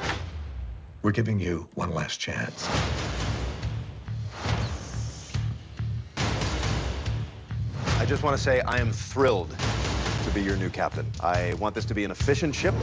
[1.02, 2.68] We're giving you one last chance.
[7.98, 9.56] I just want to say I am thrilled
[10.22, 11.10] to be your new captain.
[11.20, 12.74] I want this to be an efficient ship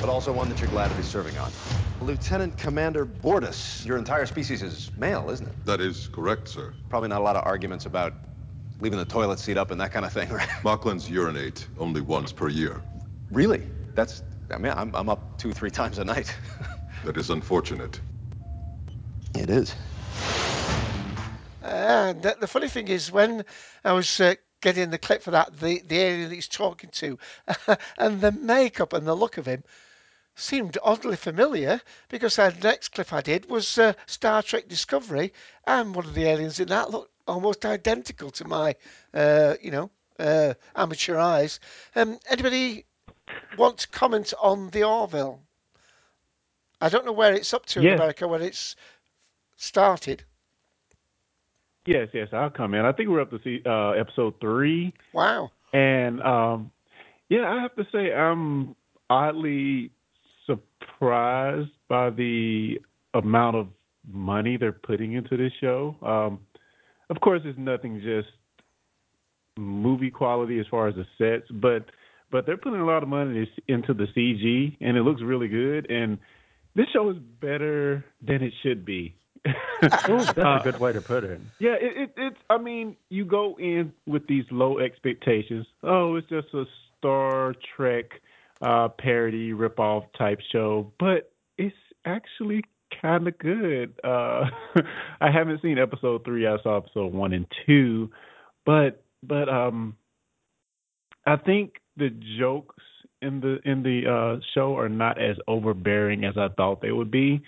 [0.00, 1.52] but also one that you're glad to be serving on.
[2.00, 5.54] Lieutenant Commander Bortus, your entire species is male, isn't it?
[5.66, 6.72] That is correct, sir.
[6.88, 8.14] Probably not a lot of arguments about
[8.80, 10.48] leaving the toilet seat up and that kind of thing, right?
[10.62, 12.80] Moclans urinate only once per year.
[13.30, 13.62] Really?
[13.94, 16.34] That's, I mean, I'm, I'm up two, three times a night.
[17.04, 18.00] that is unfortunate.
[19.34, 19.76] It is.
[21.62, 23.44] And the, the funny thing is, when
[23.84, 27.18] I was uh, getting the clip for that, the, the alien that he's talking to,
[27.98, 29.62] and the makeup and the look of him,
[30.40, 35.32] seemed oddly familiar because the next clip I did was uh, Star Trek Discovery,
[35.66, 38.74] and one of the aliens in that looked almost identical to my,
[39.14, 41.60] uh, you know, uh, amateur eyes.
[41.94, 42.84] Um, anybody
[43.56, 45.40] want to comment on the Orville?
[46.80, 47.90] I don't know where it's up to yes.
[47.90, 48.74] in America when it's
[49.56, 50.24] started.
[51.86, 52.84] Yes, yes, I'll come in.
[52.84, 54.92] I think we're up to see uh, episode three.
[55.12, 55.50] Wow.
[55.72, 56.70] And um,
[57.28, 58.74] yeah, I have to say I'm
[59.08, 59.90] oddly
[61.00, 62.78] surprised by the
[63.14, 63.68] amount of
[64.10, 65.96] money they're putting into this show.
[66.02, 66.40] Um,
[67.08, 68.28] of course, it's nothing just
[69.56, 71.86] movie quality as far as the sets, but
[72.30, 75.90] but they're putting a lot of money into the CG, and it looks really good.
[75.90, 76.16] And
[76.76, 79.16] this show is better than it should be.
[79.80, 81.40] that's a good way to put it.
[81.58, 82.36] Yeah, it, it, it's.
[82.48, 85.66] I mean, you go in with these low expectations.
[85.82, 86.64] Oh, it's just a
[86.98, 88.04] Star Trek
[88.60, 92.64] uh, parody ripoff type show, but it's actually
[93.00, 93.94] kind of good.
[94.04, 94.44] Uh,
[95.20, 96.46] I haven't seen episode three.
[96.46, 98.10] I saw episode one and two,
[98.66, 99.96] but but um,
[101.26, 102.76] I think the jokes
[103.22, 107.10] in the in the uh, show are not as overbearing as I thought they would
[107.10, 107.42] be.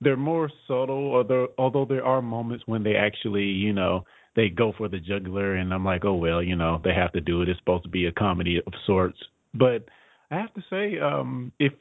[0.00, 4.04] They're more subtle, although although there are moments when they actually, you know,
[4.34, 7.20] they go for the juggler, and I'm like, oh well, you know, they have to
[7.20, 7.48] do it.
[7.48, 9.18] It's supposed to be a comedy of sorts,
[9.54, 9.86] but
[10.32, 11.74] I have to say, um, if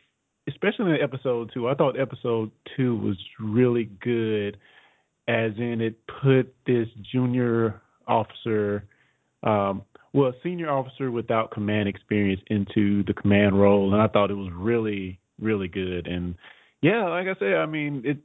[0.48, 4.58] especially in episode two, I thought episode two was really good,
[5.28, 8.84] as in it put this junior officer,
[9.44, 14.36] um, well, senior officer without command experience into the command role, and I thought it
[14.36, 16.08] was really, really good.
[16.08, 16.36] And
[16.82, 18.20] yeah, like I say, I mean, it's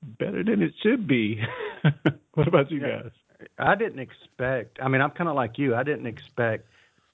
[0.00, 1.42] better than it should be.
[2.34, 3.10] what about you guys?
[3.58, 4.78] I didn't expect.
[4.80, 5.74] I mean, I'm kind of like you.
[5.74, 6.68] I didn't expect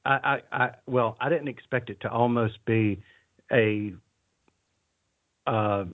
[0.09, 3.03] I, I, well, I didn't expect it to almost be
[3.53, 3.93] a.
[5.47, 5.85] Uh,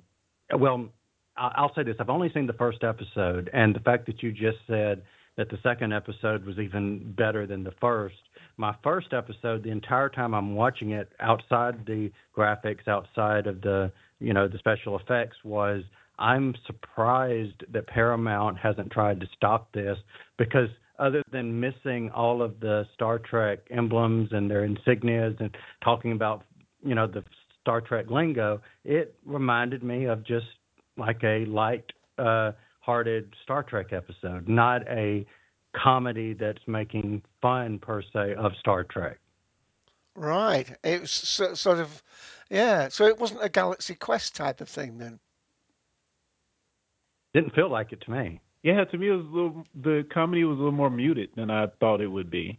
[0.57, 0.89] well,
[1.37, 4.59] I'll say this: I've only seen the first episode, and the fact that you just
[4.67, 5.03] said
[5.37, 8.15] that the second episode was even better than the first.
[8.57, 13.91] My first episode, the entire time I'm watching it, outside the graphics, outside of the
[14.21, 15.83] you know the special effects, was
[16.19, 19.99] I'm surprised that Paramount hasn't tried to stop this
[20.39, 26.12] because other than missing all of the Star Trek emblems and their insignias and talking
[26.12, 26.42] about
[26.84, 27.24] you know the
[27.61, 30.47] Star Trek lingo, it reminded me of just
[30.97, 31.84] like a light
[32.18, 35.26] uh hearted Star Trek episode, not a
[35.74, 39.18] comedy that's making fun per se of Star Trek.
[40.16, 40.76] Right.
[40.84, 42.03] It was so, sort of,
[42.51, 42.88] yeah.
[42.88, 45.18] So it wasn't a Galaxy Quest type of thing then.
[47.32, 48.40] Didn't feel like it to me.
[48.65, 49.67] Yeah, to me, it was a little.
[49.75, 52.59] The comedy was a little more muted than I thought it would be.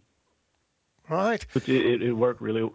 [1.10, 1.44] Right.
[1.52, 2.70] But it, it, worked really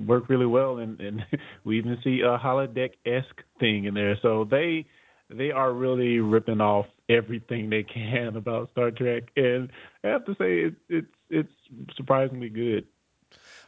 [0.00, 1.24] worked really well, and, and
[1.64, 4.18] we even see a holodeck esque thing in there.
[4.20, 4.84] So they
[5.30, 9.70] they are really ripping off everything they can about Star Trek, and
[10.02, 12.84] I have to say it, it's it's surprisingly good.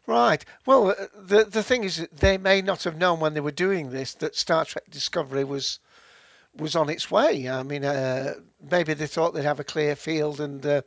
[0.08, 0.44] Right.
[0.66, 3.90] Well, uh, the the thing is, they may not have known when they were doing
[3.90, 5.78] this that Star Trek Discovery was
[6.56, 7.48] was on its way.
[7.48, 8.34] I mean, uh,
[8.70, 10.82] maybe they thought they'd have a clear field, and uh,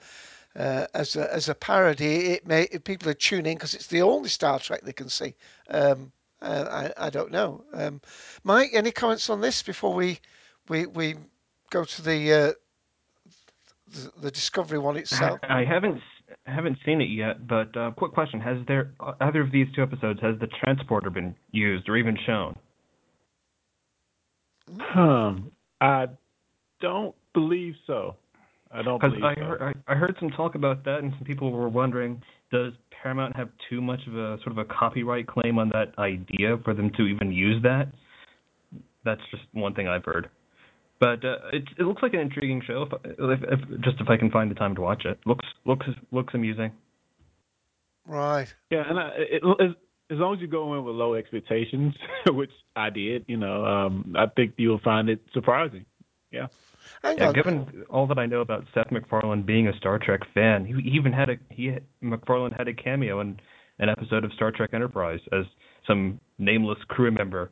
[0.55, 4.01] uh, as a, as a parody, it may people are tuning in because it's the
[4.01, 5.36] only Star Trek they can see.
[5.70, 6.11] Um,
[6.41, 7.63] uh, I I don't know.
[7.74, 8.01] Um,
[8.43, 10.20] Mike, any comments on this before we
[10.70, 11.15] we we
[11.70, 12.51] go to the uh,
[13.88, 15.39] the, the Discovery one itself?
[15.43, 16.01] I haven't
[16.45, 20.20] haven't seen it yet, but uh, quick question: Has there either of these two episodes
[20.22, 22.57] has the transporter been used or even shown?
[24.95, 25.51] Um,
[25.82, 26.08] I
[26.82, 28.16] don't believe so.
[28.72, 29.42] I don't Because believe I, so.
[29.42, 32.22] heard, I I heard some talk about that, and some people were wondering:
[32.52, 36.58] Does Paramount have too much of a sort of a copyright claim on that idea
[36.64, 37.88] for them to even use that?
[39.06, 40.30] That's just one thing I've heard.
[41.00, 42.88] But uh, it it looks like an intriguing show.
[43.04, 45.86] If, if, if just if I can find the time to watch it, looks looks
[46.12, 46.72] looks amusing.
[48.06, 48.48] Right.
[48.72, 49.76] Yeah, and I, it, as
[50.10, 51.93] as long as you go in with low expectations,
[52.28, 55.86] which I did, you know, um, I think you'll find it surprising.
[56.32, 56.47] Yeah.
[57.03, 60.74] Yeah, given all that I know about Seth MacFarlane being a Star Trek fan, he,
[60.82, 63.39] he even had a he MacFarlane had a cameo in
[63.80, 65.45] an episode of Star Trek Enterprise as
[65.86, 67.51] some nameless crew member,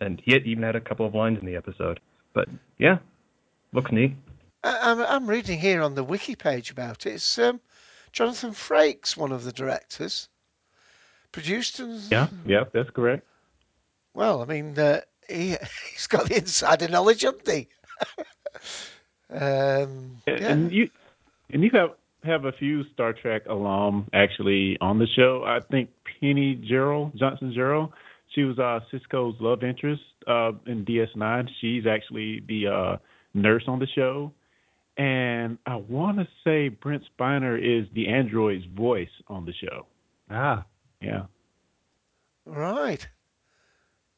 [0.00, 2.00] and he had, even had a couple of lines in the episode.
[2.34, 2.48] But
[2.78, 2.98] yeah,
[3.72, 4.14] looks neat.
[4.62, 7.14] I- I'm I'm reading here on the wiki page about it.
[7.14, 7.60] It's um,
[8.12, 10.28] Jonathan Frakes, one of the directors,
[11.32, 13.24] produced and Yeah, yeah, that's correct.
[14.14, 15.56] well, I mean, uh, he
[15.92, 17.68] he's got the insider knowledge, hasn't he?
[19.30, 20.48] um, And, yeah.
[20.52, 20.90] and you
[21.50, 21.90] and you have
[22.24, 25.44] have a few Star Trek alum actually on the show.
[25.46, 27.92] I think Penny Jerald Johnson Jerald.
[28.34, 31.48] She was uh, Sisko's love interest uh, in DS9.
[31.60, 32.96] She's actually the uh,
[33.32, 34.32] nurse on the show.
[34.98, 39.86] And I want to say Brent Spiner is the android's voice on the show.
[40.30, 40.64] Ah,
[41.00, 41.26] Yeah.
[42.44, 43.06] Right.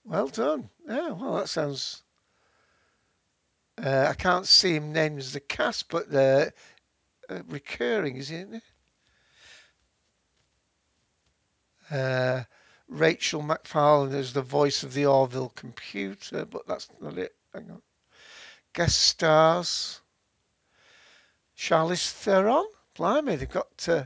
[0.04, 0.70] Well done.
[0.88, 1.10] Yeah.
[1.10, 2.02] Well, that sounds.
[3.82, 6.50] Uh, I can't see him named as the cast, but uh,
[7.28, 8.48] uh, recurring, is it?
[11.90, 12.44] Uh,
[12.88, 17.34] Rachael MacFarlane is the voice of the Orville computer, but that's not it.
[17.54, 17.82] Hang on.
[18.72, 20.00] Guest stars.
[21.56, 22.66] Charlize Theron.
[22.94, 23.88] Blimey, they've got.
[23.88, 24.04] Uh,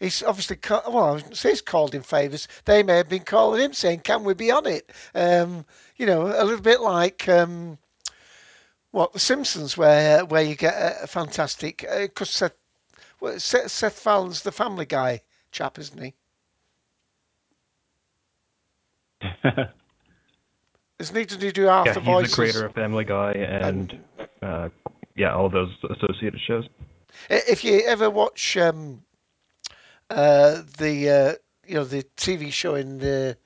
[0.00, 1.04] he's obviously well.
[1.04, 2.48] I wouldn't say he's called in favours.
[2.64, 5.64] They may have been calling him, saying, "Can we be on it?" Um,
[5.96, 7.78] you know, a little bit like um,
[8.90, 12.56] what The Simpsons, where where you get a, a fantastic because Seth,
[13.20, 15.22] well, Seth Seth Fallon's the Family Guy
[15.52, 16.14] chap, isn't he?
[20.98, 21.24] Isn't he?
[21.24, 22.30] Did he do half yeah, the he's voices?
[22.30, 23.98] the creator of Family Guy and
[24.42, 24.68] uh,
[25.16, 26.68] yeah, all those associated shows.
[27.30, 29.02] If you ever watch um,
[30.10, 31.34] uh, the uh,
[31.66, 33.36] you know the TV show in the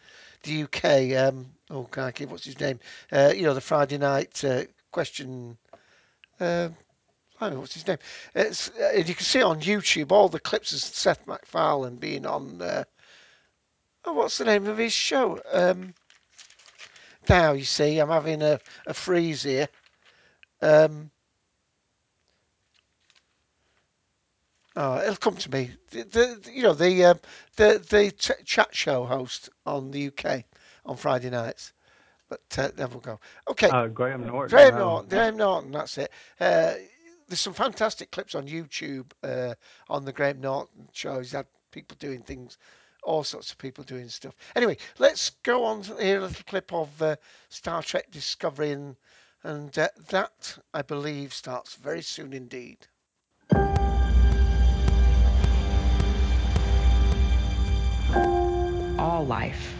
[0.43, 2.81] the UK, um, oh crikey, what's his name?
[3.13, 5.57] Uh, you know the Friday night uh, question.
[6.41, 6.71] Uh,
[7.41, 7.99] I don't know what's his name.
[8.35, 12.61] It's, uh, you can see on YouTube all the clips of Seth MacFarlane being on.
[14.07, 15.41] Oh, what's the name of his show?
[15.53, 15.95] Um,
[17.29, 19.69] now you see, I'm having a, a freeze here.
[20.61, 21.11] Um,
[24.77, 25.71] Oh, it'll come to me.
[25.91, 27.21] The, the you know the um,
[27.57, 30.45] the the ch- chat show host on the UK
[30.85, 31.73] on Friday nights,
[32.29, 33.21] but uh, there we'll go.
[33.49, 34.51] Okay, uh, Graham Norton.
[34.51, 34.77] Graham.
[34.77, 35.09] Norton.
[35.09, 35.71] Graham Norton.
[35.71, 36.11] That's it.
[36.41, 36.75] Uh,
[37.29, 39.55] there's some fantastic clips on YouTube uh,
[39.89, 41.19] on the Graham Norton show.
[41.19, 42.59] He's had people doing things,
[43.05, 44.35] all sorts of people doing stuff.
[44.57, 47.17] Anyway, let's go on to hear a little clip of uh,
[47.49, 48.97] Star Trek Discovery, and,
[49.45, 52.89] and uh, that I believe starts very soon indeed.
[59.05, 59.77] All life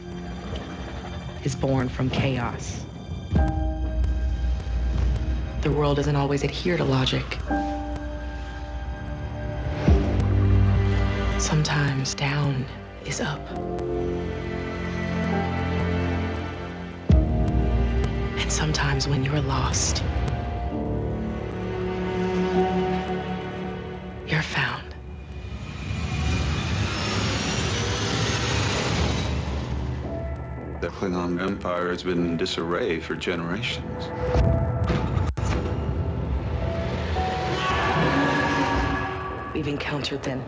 [1.45, 2.85] is born from chaos.
[5.63, 7.39] The world doesn't always adhere to logic.
[11.39, 12.67] Sometimes down
[13.07, 13.41] is up.
[18.41, 20.05] And sometimes when you're lost,
[24.27, 24.84] you're found.
[30.85, 34.05] The Klingon Empire has been in disarray for generations.
[39.55, 40.45] We've encountered them.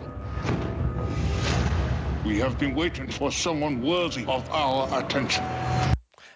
[2.23, 5.43] We have been waiting for someone worthy of our attention.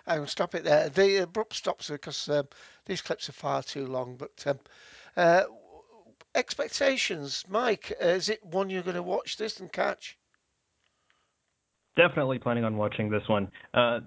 [0.07, 0.89] I will stop it there.
[0.89, 2.47] The abrupt stops because um,
[2.87, 4.15] these clips are far too long.
[4.15, 4.59] But um,
[5.15, 5.43] uh,
[6.33, 10.17] expectations, Mike, uh, is it one you're going to watch this and catch?
[11.95, 13.49] Definitely planning on watching this one.
[13.73, 13.99] Uh,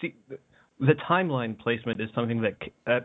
[0.00, 0.14] see,
[0.78, 2.54] the timeline placement is something that
[2.86, 3.00] uh,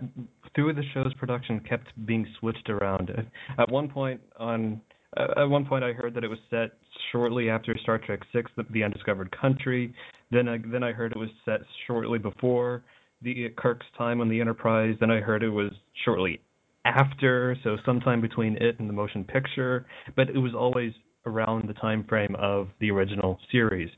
[0.53, 3.11] through the show's production kept being switched around.
[3.57, 4.81] At one point on
[5.17, 6.71] uh, at one point I heard that it was set
[7.11, 9.93] shortly after Star Trek Six, the, the Undiscovered Country.
[10.31, 12.83] Then I, then I heard it was set shortly before
[13.21, 14.95] the Kirk's time on the Enterprise.
[14.99, 15.71] Then I heard it was
[16.03, 16.41] shortly
[16.83, 19.85] after, so sometime between it and the motion picture.
[20.15, 20.91] But it was always
[21.25, 23.89] around the time frame of the original series.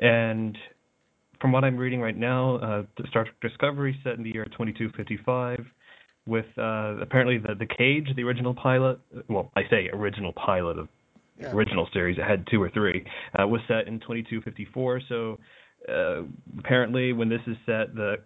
[0.00, 0.56] And
[1.40, 5.64] from what I'm reading right now, uh, Star Trek Discovery set in the year 2255
[6.26, 8.98] with uh, apparently the the Cage, the original pilot.
[9.28, 10.88] Well, I say original pilot of
[11.38, 11.52] the Yeah.
[11.52, 12.18] original series.
[12.18, 13.04] It had two or three.
[13.38, 15.00] Uh, was set in 2254.
[15.08, 15.38] So
[15.88, 16.22] uh,
[16.58, 18.16] apparently, when this is set, the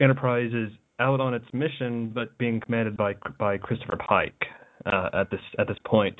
[0.00, 4.42] Enterprise is out on its mission, but being commanded by by Christopher Pike
[4.84, 6.18] uh, at this at this point,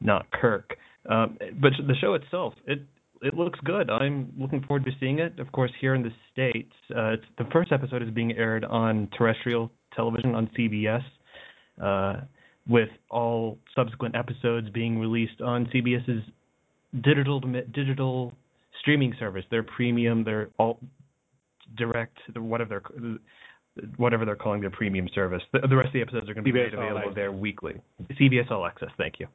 [0.00, 0.76] not Kirk.
[1.08, 2.80] Um, but the show itself, it
[3.22, 3.90] it looks good.
[3.90, 5.38] I'm looking forward to seeing it.
[5.38, 9.08] Of course, here in the states, uh, it's, the first episode is being aired on
[9.16, 11.02] terrestrial television on CBS,
[11.82, 12.22] uh,
[12.68, 16.22] with all subsequent episodes being released on CBS's
[17.02, 17.40] digital
[17.72, 18.32] digital
[18.80, 20.78] streaming service, their premium, their all
[21.76, 23.18] direct, whatever they're
[23.96, 25.42] whatever they're calling their premium service.
[25.52, 27.32] The, the rest of the episodes are going to be CBS made All available there
[27.32, 27.74] weekly.
[28.12, 29.26] CBS All Access, thank you.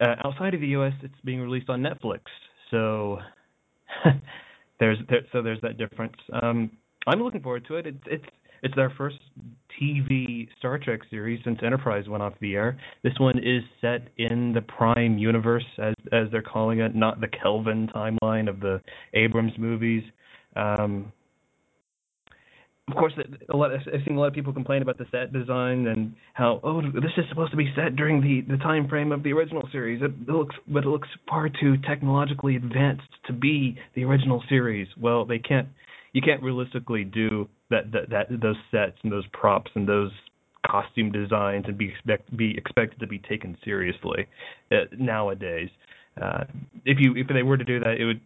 [0.00, 2.20] Uh, outside of the U.S., it's being released on Netflix,
[2.74, 3.18] so
[4.80, 6.16] there's there, so there's that difference.
[6.42, 6.70] Um,
[7.06, 7.86] I'm looking forward to it.
[7.86, 8.24] It's it's
[8.62, 9.18] it's their first
[9.80, 12.78] TV Star Trek series since Enterprise went off the air.
[13.02, 17.28] This one is set in the Prime universe, as as they're calling it, not the
[17.28, 18.80] Kelvin timeline of the
[19.14, 20.02] Abrams movies.
[20.56, 21.12] Um,
[22.88, 23.14] of course,
[23.50, 23.70] a lot.
[23.72, 27.12] I've seen a lot of people complain about the set design and how oh this
[27.16, 30.02] is supposed to be set during the the time frame of the original series.
[30.02, 34.86] It, it looks, but it looks far too technologically advanced to be the original series.
[35.00, 35.68] Well, they can't.
[36.12, 40.12] You can't realistically do that that, that those sets and those props and those
[40.66, 44.26] costume designs and be expect be expected to be taken seriously
[44.72, 45.70] uh, nowadays.
[46.20, 46.44] Uh,
[46.84, 48.20] if you if they were to do that, it would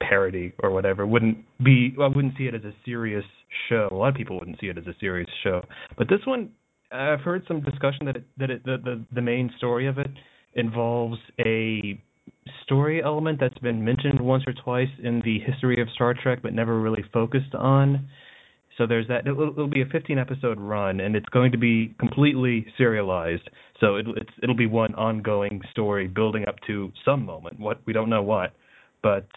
[0.00, 3.24] parody or whatever wouldn't be I wouldn't see it as a serious
[3.68, 3.88] show.
[3.90, 5.62] A lot of people wouldn't see it as a serious show.
[5.96, 6.50] But this one
[6.92, 10.10] I've heard some discussion that it, that it, the, the the main story of it
[10.54, 12.00] involves a
[12.62, 16.52] story element that's been mentioned once or twice in the history of Star Trek but
[16.52, 18.08] never really focused on.
[18.76, 19.26] So there's that.
[19.26, 23.48] It'll, it'll be a 15 episode run, and it's going to be completely serialized.
[23.80, 27.60] So it, it's it'll be one ongoing story building up to some moment.
[27.60, 28.52] What we don't know what,
[29.02, 29.28] but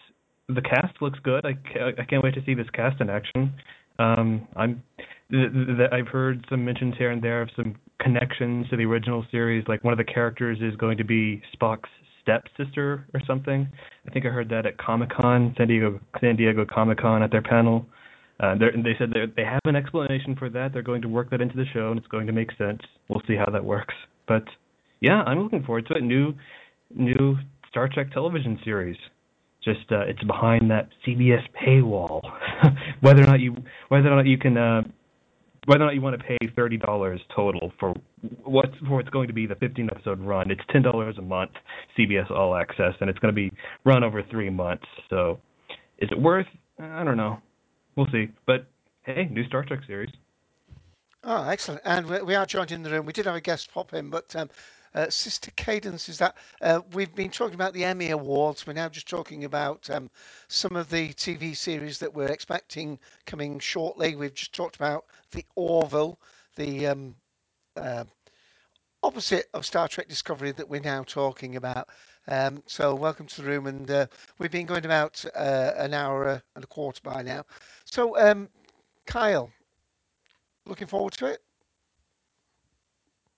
[0.48, 1.44] the cast looks good.
[1.44, 1.50] I
[1.98, 3.52] I can't wait to see this cast in action.
[3.98, 4.82] Um, I'm
[5.30, 9.24] th- th- I've heard some mentions here and there of some connections to the original
[9.30, 9.64] series.
[9.68, 11.88] Like one of the characters is going to be Spock's
[12.22, 13.68] stepsister or something.
[14.06, 17.30] I think I heard that at Comic Con, San Diego San Diego Comic Con at
[17.30, 17.86] their panel.
[18.40, 20.72] Uh, they're- said they they have an explanation for that.
[20.72, 22.80] They're going to work that into the show, and it's going to make sense.
[23.08, 23.94] We'll see how that works.
[24.26, 24.44] But
[25.00, 26.02] yeah, I'm looking forward to it.
[26.02, 26.34] New
[26.94, 27.36] new
[27.68, 28.96] Star Trek television series.
[29.68, 32.22] Just uh, it's behind that CBS paywall.
[33.00, 33.54] whether or not you
[33.88, 34.82] whether or not you can uh,
[35.66, 37.92] whether or not you want to pay thirty dollars total for
[38.44, 40.50] what for it's going to be the fifteen episode run.
[40.50, 41.50] It's ten dollars a month,
[41.98, 43.52] CBS All Access, and it's going to be
[43.84, 44.86] run over three months.
[45.10, 45.38] So,
[45.98, 46.46] is it worth?
[46.80, 47.38] I don't know.
[47.96, 48.28] We'll see.
[48.46, 48.66] But
[49.02, 50.10] hey, new Star Trek series.
[51.24, 51.82] Oh, excellent.
[51.84, 53.04] And we, we are joined in the room.
[53.04, 54.48] We did have a guest pop in, but um,
[54.94, 56.36] uh, Sister Cadence is that.
[56.62, 58.66] Uh, we've been talking about the Emmy Awards.
[58.66, 60.10] We're now just talking about um,
[60.48, 64.16] some of the TV series that we're expecting coming shortly.
[64.16, 66.18] We've just talked about the Orville,
[66.56, 67.14] the um,
[67.76, 68.04] uh,
[69.02, 71.88] opposite of Star Trek Discovery that we're now talking about.
[72.26, 74.06] Um, so welcome to the room, and uh,
[74.38, 77.44] we've been going about uh, an hour and a quarter by now.
[77.86, 78.48] So, um,
[79.06, 79.50] Kyle,
[80.66, 81.40] looking forward to it.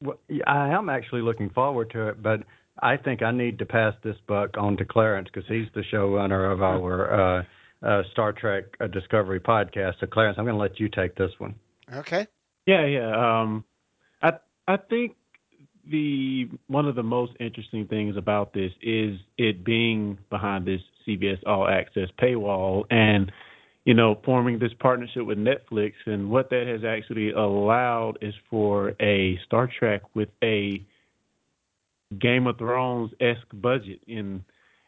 [0.02, 2.40] Well, I am actually looking forward to it, but
[2.82, 6.50] I think I need to pass this buck on to Clarence because he's the showrunner
[6.52, 7.42] of our uh,
[7.82, 9.94] uh, Star Trek uh, Discovery podcast.
[10.00, 11.54] So, Clarence, I'm going to let you take this one.
[11.94, 12.26] Okay.
[12.66, 13.40] Yeah, yeah.
[13.40, 13.64] Um,
[14.22, 14.32] I
[14.68, 15.16] I think
[15.90, 21.38] the one of the most interesting things about this is it being behind this CBS
[21.46, 23.32] All Access paywall and
[23.84, 28.94] you know forming this partnership with Netflix and what that has actually allowed is for
[29.00, 30.84] a Star Trek with a
[32.18, 34.42] Game of Thrones esque budget and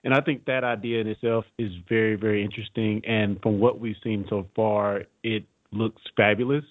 [0.04, 3.96] and I think that idea in itself is very very interesting and from what we've
[4.02, 6.64] seen so far it looks fabulous.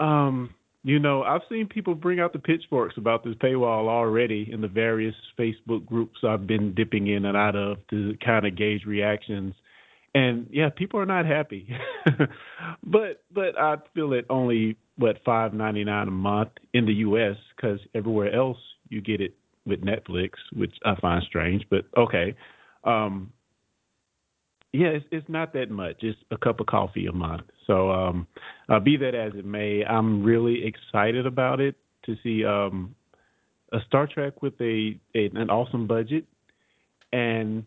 [0.00, 0.54] Um
[0.84, 4.68] you know, I've seen people bring out the pitchforks about this paywall already in the
[4.68, 9.54] various Facebook groups I've been dipping in and out of to kind of gauge reactions.
[10.14, 11.68] And yeah, people are not happy.
[12.84, 17.36] but but I feel it only what five ninety nine a month in the U.S.
[17.56, 18.58] because everywhere else
[18.88, 19.34] you get it
[19.64, 21.64] with Netflix, which I find strange.
[21.70, 22.34] But okay,
[22.84, 23.32] um,
[24.72, 25.96] yeah, it's, it's not that much.
[26.00, 27.42] It's a cup of coffee a month.
[27.66, 28.26] So, um,
[28.68, 31.76] uh, be that as it may, I'm really excited about it
[32.06, 32.94] to see um,
[33.72, 36.24] a Star Trek with a, a an awesome budget.
[37.12, 37.64] And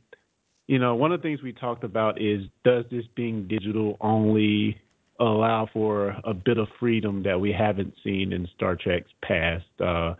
[0.67, 4.79] you know, one of the things we talked about is does this being digital only
[5.19, 9.65] allow for a bit of freedom that we haven't seen in Star Trek's past?
[9.79, 10.15] Uh,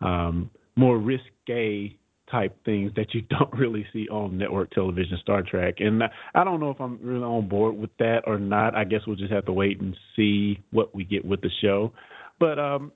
[0.00, 1.96] um, more risque
[2.30, 5.76] type things that you don't really see on network television Star Trek.
[5.78, 6.02] And
[6.34, 8.74] I don't know if I'm really on board with that or not.
[8.74, 11.92] I guess we'll just have to wait and see what we get with the show.
[12.38, 12.92] But um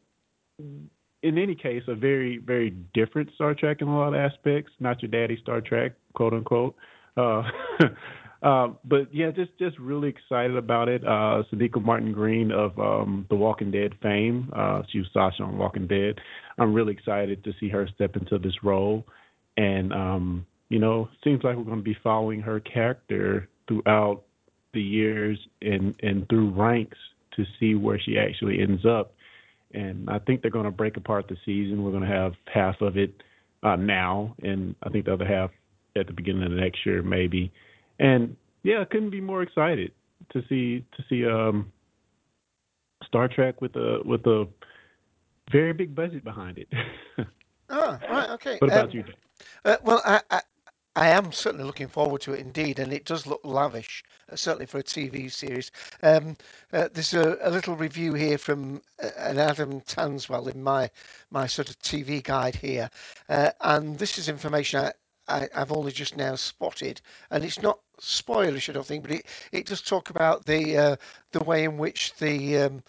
[1.22, 5.02] in any case, a very, very different Star Trek in a lot of aspects, not
[5.02, 6.74] your daddy Star Trek, quote unquote.
[7.16, 7.42] Uh
[8.42, 11.04] Uh, but yeah, just just really excited about it.
[11.04, 15.58] Uh, Sonequa Martin Green of um, The Walking Dead fame, uh, she was Sasha on
[15.58, 16.18] Walking Dead.
[16.58, 19.06] I'm really excited to see her step into this role
[19.56, 24.22] and um, you know, seems like we're going to be following her character throughout
[24.72, 26.98] the years and and through ranks
[27.36, 29.14] to see where she actually ends up.
[29.74, 31.82] And I think they're going to break apart the season.
[31.82, 33.22] We're going to have half of it
[33.62, 35.50] uh, now, and I think the other half
[35.96, 37.52] at the beginning of the next year, maybe.
[37.98, 39.92] And yeah, I couldn't be more excited
[40.32, 41.72] to see to see um,
[43.06, 44.48] Star Trek with a with a
[45.50, 46.68] very big budget behind it.
[47.70, 48.56] oh, right, okay.
[48.58, 49.04] What about um, you?
[49.64, 50.40] Uh, well, I, I,
[50.94, 54.66] I am certainly looking forward to it indeed, and it does look lavish, uh, certainly
[54.66, 55.70] for a TV series.
[56.02, 56.36] Um,
[56.72, 60.90] uh, there's a, a, little review here from uh, an Adam Tanswell in my
[61.30, 62.90] my sort of TV guide here,
[63.30, 64.92] uh, and this is information I,
[65.28, 67.00] I, have only just now spotted,
[67.30, 70.96] and it's not spoilish, I don't think, but it, it does talk about the uh,
[71.30, 72.82] the way in which the um,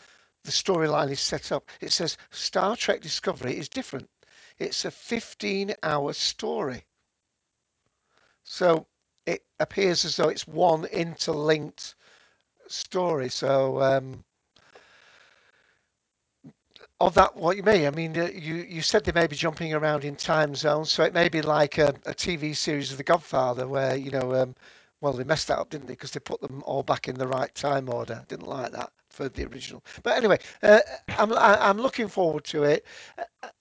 [0.44, 1.70] the storyline is set up.
[1.80, 4.10] It says Star Trek Discovery is different
[4.60, 6.86] it's a 15 hour story.
[8.44, 8.88] So
[9.26, 11.96] it appears as though it's one interlinked
[12.68, 13.30] story.
[13.30, 14.24] So, um,
[17.00, 17.86] of that, what you mean?
[17.86, 21.04] I mean, uh, you, you said they may be jumping around in time zones, so
[21.04, 24.56] it may be like a, a TV series of The Godfather, where you know, um,
[25.02, 25.94] well, they messed that up, didn't they?
[25.94, 28.24] Because they put them all back in the right time order.
[28.30, 29.84] Didn't like that for the original.
[30.04, 30.80] But anyway, uh,
[31.18, 32.86] I'm I'm looking forward to it.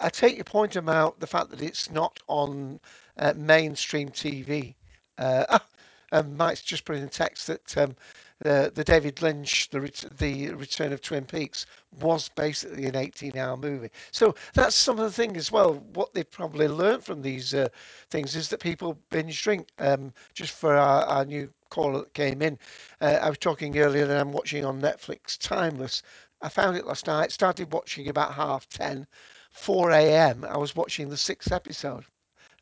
[0.00, 2.80] I take your point about the fact that it's not on
[3.18, 4.74] uh, mainstream TV.
[5.18, 5.66] Uh, ah,
[6.12, 7.96] and Mike's just put in text that um,
[8.40, 11.66] the the David Lynch the the Return of Twin Peaks
[12.00, 13.90] was basically an 18-hour movie.
[14.10, 15.74] So that's some of the thing as well.
[15.94, 17.68] What they've probably learned from these uh,
[18.10, 19.68] things is that people binge drink.
[19.78, 22.58] Um, just for our, our new caller that came in.
[23.00, 26.02] Uh, I was talking earlier that I'm watching on Netflix Timeless.
[26.42, 29.06] I found it last night, started watching about half 10.
[29.52, 30.44] 4 a.m.
[30.44, 32.04] I was watching the sixth episode.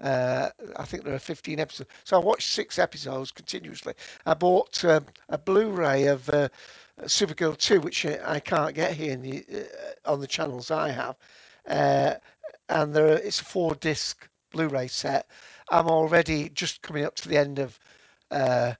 [0.00, 1.90] Uh, I think there are 15 episodes.
[2.04, 3.94] So I watched six episodes continuously.
[4.24, 6.48] I bought uh, a Blu-ray of uh,
[7.02, 11.16] Supergirl 2, which I can't get here the, uh, on the channels I have.
[11.68, 12.14] Uh,
[12.68, 15.28] and there are, it's a four-disc Blu-ray set.
[15.70, 17.78] I'm already just coming up to the end of
[18.30, 18.74] uh,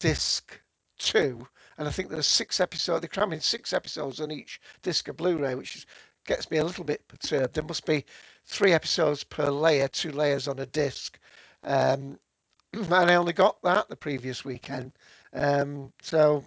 [0.00, 0.60] disc
[0.98, 1.46] two,
[1.78, 3.00] and I think there are six episodes.
[3.00, 5.86] They're cramming six episodes on each disc of Blu-ray, which
[6.26, 7.54] gets me a little bit perturbed.
[7.54, 8.04] There must be
[8.46, 11.18] three episodes per layer, two layers on a disc,
[11.64, 12.18] um,
[12.72, 14.92] and I only got that the previous weekend.
[15.32, 16.44] Um, so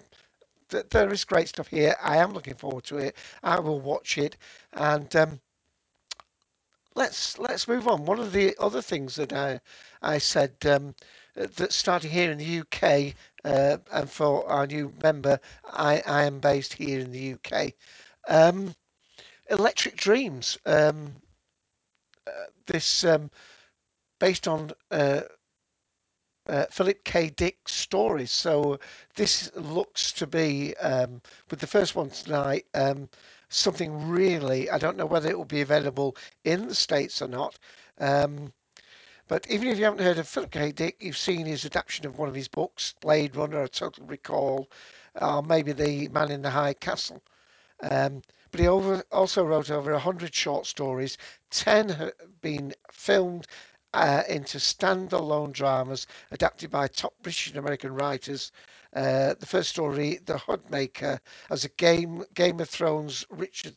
[0.69, 1.95] th- there is great stuff here.
[2.01, 3.15] I am looking forward to it.
[3.43, 4.37] I will watch it,
[4.73, 5.39] and um,
[6.95, 8.05] let's let's move on.
[8.05, 9.59] One of the other things that I
[10.01, 10.95] I said um,
[11.35, 13.13] that started here in the UK,
[13.45, 17.73] uh, and for our new member, I, I am based here in the UK.
[18.27, 18.75] Um,
[19.49, 20.57] Electric Dreams.
[20.65, 21.15] Um,
[22.65, 23.29] this um,
[24.19, 25.21] based on uh,
[26.47, 27.29] uh, Philip K.
[27.29, 28.31] Dick's stories.
[28.31, 28.79] So
[29.15, 32.65] this looks to be um, with the first one tonight.
[32.73, 33.09] Um,
[33.49, 34.69] something really.
[34.69, 37.57] I don't know whether it will be available in the states or not.
[37.99, 38.53] Um,
[39.27, 40.71] but even if you haven't heard of Philip K.
[40.71, 44.69] Dick, you've seen his adaptation of one of his books, Blade Runner, A Total Recall,
[45.15, 47.21] or maybe The Man in the High Castle.
[47.81, 48.21] Um,
[48.51, 51.17] but he over, also wrote over 100 short stories.
[51.49, 53.47] 10 have been filmed
[53.93, 58.51] uh, into standalone dramas adapted by top British and American writers.
[58.93, 61.19] Uh, the first story, The Hoodmaker,
[61.49, 63.75] as a game Game of Thrones Richard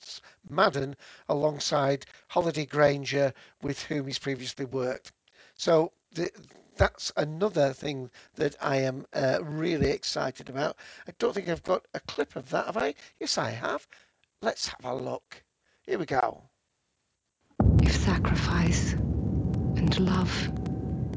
[0.49, 0.97] Madden
[1.29, 3.33] alongside Holliday Grainger,
[3.63, 5.13] with whom he's previously worked.
[5.55, 6.31] So the,
[6.77, 10.77] that's another thing that I am uh, really excited about.
[11.07, 12.95] I don't think I've got a clip of that, have I?
[13.19, 13.87] Yes, I have.
[14.43, 15.45] Let's have a look.
[15.83, 16.43] Here we go.
[17.83, 20.33] If sacrifice and love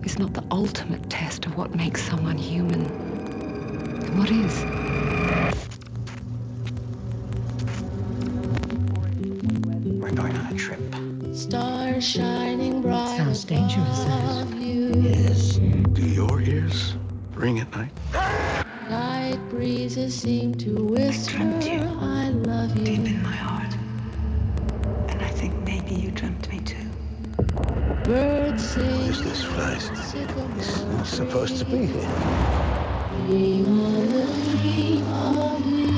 [0.03, 2.83] is not the ultimate test of what makes someone human,
[3.99, 4.65] then what is?
[10.01, 10.81] We're going on a trip.
[11.33, 14.95] Stars shining bright Sounds dangerous, above you.
[14.97, 15.59] Yes.
[15.93, 16.95] Do your ears
[17.35, 18.62] ring at night?
[19.23, 22.83] Night breezes seem to whisper, I, love you.
[22.83, 23.73] Deep in my heart.
[25.07, 26.89] And I think maybe you dreamt me too.
[28.03, 28.83] Birds sing.
[28.83, 29.89] Who's this place?
[30.57, 32.09] It's not supposed to be here?
[33.29, 34.01] We all
[34.57, 35.97] dream of you.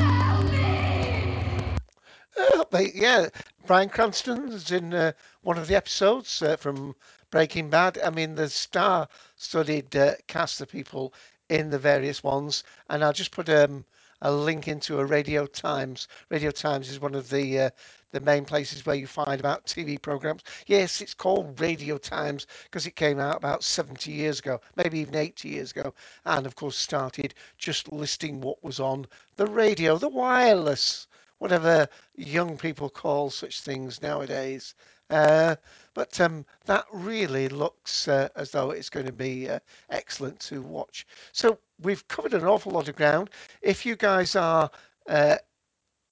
[2.38, 3.30] Uh, but yeah,
[3.65, 6.93] Bryan Cranston's in uh, one of the episodes uh, from
[7.31, 7.97] Breaking Bad.
[8.06, 11.11] I mean, the star-studded uh, cast of people
[11.49, 13.85] in the various ones, and I'll just put um,
[14.22, 16.07] a link into a Radio Times.
[16.30, 17.69] Radio Times is one of the uh,
[18.11, 20.43] the main places where you find about TV programs.
[20.67, 25.15] Yes, it's called Radio Times because it came out about 70 years ago, maybe even
[25.15, 25.93] 80 years ago,
[26.26, 29.05] and of course started just listing what was on
[29.35, 31.07] the radio, the wireless
[31.38, 34.73] whatever young people call such things nowadays.
[35.10, 35.56] Uh,
[35.94, 39.60] but um, that really looks uh, as though it's going to be uh,
[39.90, 41.06] excellent to watch.
[41.32, 43.30] So we've covered an awful lot of ground.
[43.61, 44.69] If you guys are
[45.07, 45.38] uh,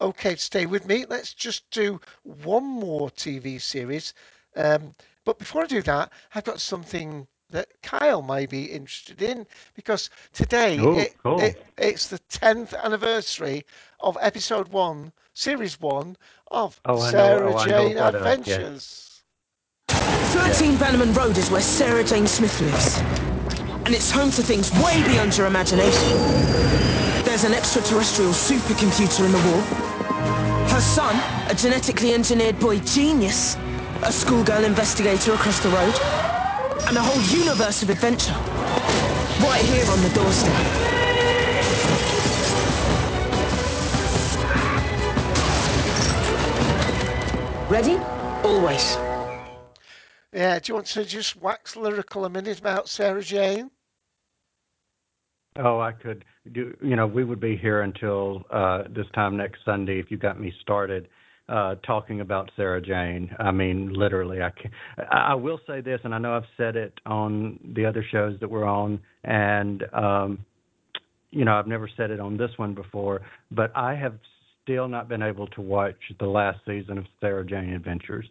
[0.01, 4.13] okay to stay with me, let's just do one more TV series.
[4.55, 4.95] Um,
[5.25, 10.09] but before I do that, I've got something that Kyle may be interested in because
[10.33, 11.37] today Ooh, it, cool.
[11.37, 13.65] it, it's the 10th anniversary
[13.99, 16.17] of episode one, series one
[16.53, 18.27] of Oh, I know- Sarah oh, I know Jane what, uh, yeah.
[18.29, 19.23] Adventures.
[19.89, 22.97] 13 Bannerman Road is where Sarah Jane Smith lives.
[23.85, 26.17] And it's home to things way beyond your imagination.
[27.25, 29.61] There's an extraterrestrial supercomputer in the wall.
[30.69, 31.15] Her son,
[31.49, 33.55] a genetically engineered boy genius.
[34.03, 35.93] A schoolgirl investigator across the road.
[36.87, 38.33] And a whole universe of adventure.
[39.43, 40.82] Right here on the doorstep.
[47.73, 47.97] Ready?
[48.43, 48.97] Always.
[50.31, 53.71] Yeah, do you want to just wax lyrical a minute about Sarah Jane?
[55.55, 56.77] Oh, I could do.
[56.83, 60.39] You know, we would be here until uh, this time next Sunday if you got
[60.39, 61.07] me started
[61.49, 63.35] uh, talking about Sarah Jane.
[63.39, 64.69] I mean, literally, I can.
[65.09, 68.39] I I will say this, and I know I've said it on the other shows
[68.39, 70.45] that we're on, and um,
[71.31, 74.13] you know, I've never said it on this one before, but I have
[74.63, 78.25] still not been able to watch the last season of Sarah Jane Adventures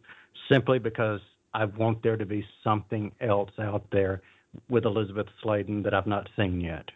[0.50, 1.20] simply because
[1.54, 4.22] I want there to be something else out there
[4.68, 6.90] with Elizabeth Sladen that I've not seen yet.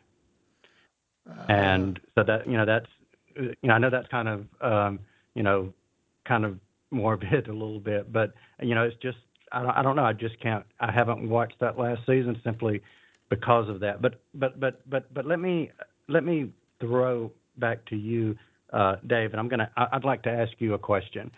[1.48, 2.86] And so that you know that's
[3.38, 5.00] uh, you know I know that's kind of um,
[5.34, 5.72] you know
[6.24, 6.58] kind of
[6.90, 8.32] morbid a little bit, but
[8.62, 9.18] you know it's just
[9.52, 12.80] I don't, I don't know I just can't I haven't watched that last season simply
[13.28, 14.00] because of that.
[14.00, 15.70] But but but but but let me
[16.08, 18.55] let me throw back to you, uh,
[19.06, 21.30] Dave, and I'd like to ask you a question.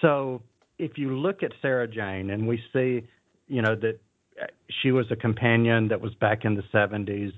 [0.00, 0.42] So
[0.78, 3.02] if you look at Sarah Jane and we see,
[3.46, 4.00] you know, that
[4.40, 4.46] uh,
[4.82, 7.32] she was a companion that was back in the 70s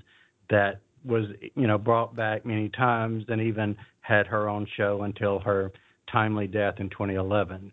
[0.49, 1.25] that was,
[1.55, 5.71] you know, brought back many times and even had her own show until her
[6.11, 7.71] timely death in 2011.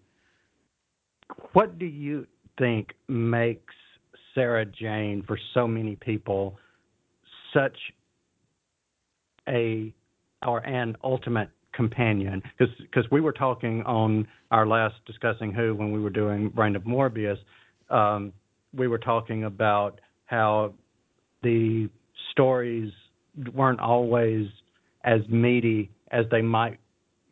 [1.52, 2.26] What do you
[2.58, 3.74] think makes
[4.34, 6.58] Sarah Jane for so many people
[7.52, 7.76] such
[9.48, 9.92] a
[10.46, 16.00] or an ultimate companion because we were talking on our last discussing who when we
[16.00, 17.38] were doing Brain of Morbius,
[17.90, 18.32] um,
[18.74, 20.74] we were talking about how
[21.42, 21.88] the
[22.32, 22.92] stories
[23.54, 24.46] weren't always
[25.04, 26.78] as meaty as they might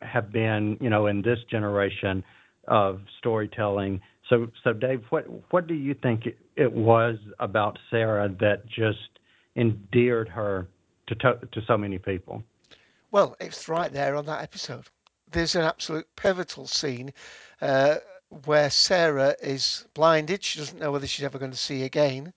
[0.02, 2.22] have been, you know, in this generation
[2.68, 4.00] of storytelling.
[4.28, 8.98] So, so Dave, what what do you think it, it was about Sarah that just
[9.56, 10.68] endeared her
[11.08, 12.42] to to, to so many people?
[13.10, 14.88] Well, it's right there on that episode.
[15.30, 17.12] There's an absolute pivotal scene
[17.60, 17.96] uh,
[18.44, 20.42] where Sarah is blinded.
[20.42, 22.32] She doesn't know whether she's ever going to see again.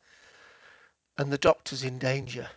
[1.18, 2.50] And the doctor's in danger.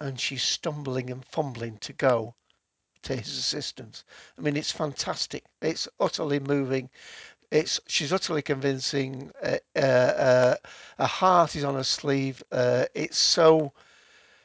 [0.00, 2.34] And she's stumbling and fumbling to go
[3.02, 4.04] to his assistance.
[4.38, 5.44] I mean, it's fantastic.
[5.60, 6.90] It's utterly moving.
[7.50, 9.32] It's she's utterly convincing.
[9.42, 10.56] Uh, uh, uh,
[10.98, 12.42] her heart is on her sleeve.
[12.52, 13.72] Uh, it's so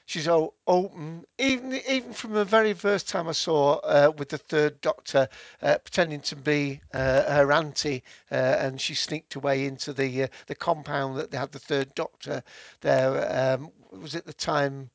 [0.08, 1.26] she's so open.
[1.38, 5.30] Even even from the very first time I saw uh, with the third Doctor
[5.62, 10.28] uh, pretending to be uh, her auntie, uh, and she sneaked away into the uh,
[10.48, 12.44] the compound that they had the third Doctor
[12.82, 13.56] there.
[13.60, 14.90] Um, was it the time?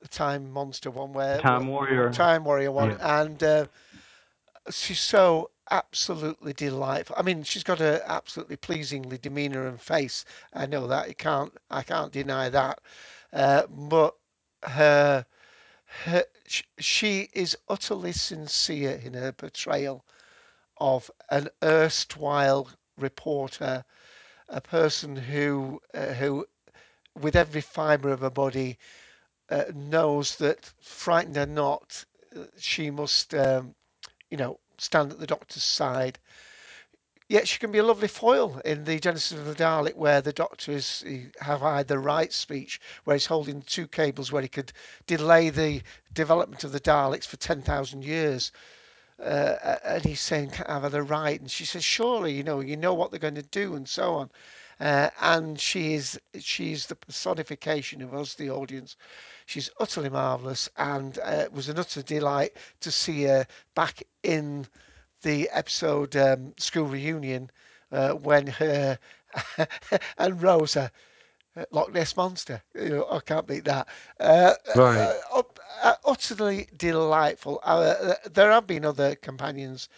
[0.00, 2.10] The time monster one where Time Warrior.
[2.12, 3.20] Time Warrior one, Yeah.
[3.22, 3.66] and uh,
[4.70, 7.16] she's so absolutely delightful.
[7.18, 10.24] I mean, she's got a absolutely pleasingly demeanour and face.
[10.52, 11.52] I know that you can't.
[11.70, 12.80] I can't deny that.
[13.32, 14.14] Uh, but
[14.64, 15.26] her,
[16.04, 16.24] her,
[16.78, 20.04] she is utterly sincere in her portrayal
[20.78, 22.68] of an erstwhile
[22.98, 23.84] reporter,
[24.48, 26.46] a person who, uh, who,
[27.18, 28.78] with every fibre of her body,
[29.50, 32.04] uh, knows that, frightened or not,
[32.36, 33.74] uh, she must, um,
[34.30, 36.18] you know, stand at the doctor's side.
[37.32, 40.34] Yet she can be a lovely foil in the Genesis of the Dalek, where the
[40.34, 41.02] Doctor is
[41.40, 44.70] have the right speech, where he's holding two cables where he could
[45.06, 45.80] delay the
[46.12, 48.52] development of the Daleks for ten thousand years.
[49.18, 52.76] Uh, and he's saying, "Can't have the right?" And she says, "Surely, you know, you
[52.76, 54.30] know what they're going to do, and so on."
[54.78, 58.94] Uh, and she is she's the personification of us, the audience.
[59.46, 64.66] She's utterly marvellous, and uh, it was an utter delight to see her back in
[65.22, 67.50] the episode um, School Reunion
[67.92, 68.98] uh, when her
[70.18, 70.90] and Rosa,
[71.56, 73.88] uh, Loch Ness Monster, you know, I can't beat that.
[74.20, 75.14] Uh, Right.
[75.34, 75.42] uh,
[75.82, 77.60] uh, utterly delightful.
[77.62, 79.88] Uh, there have been other companions,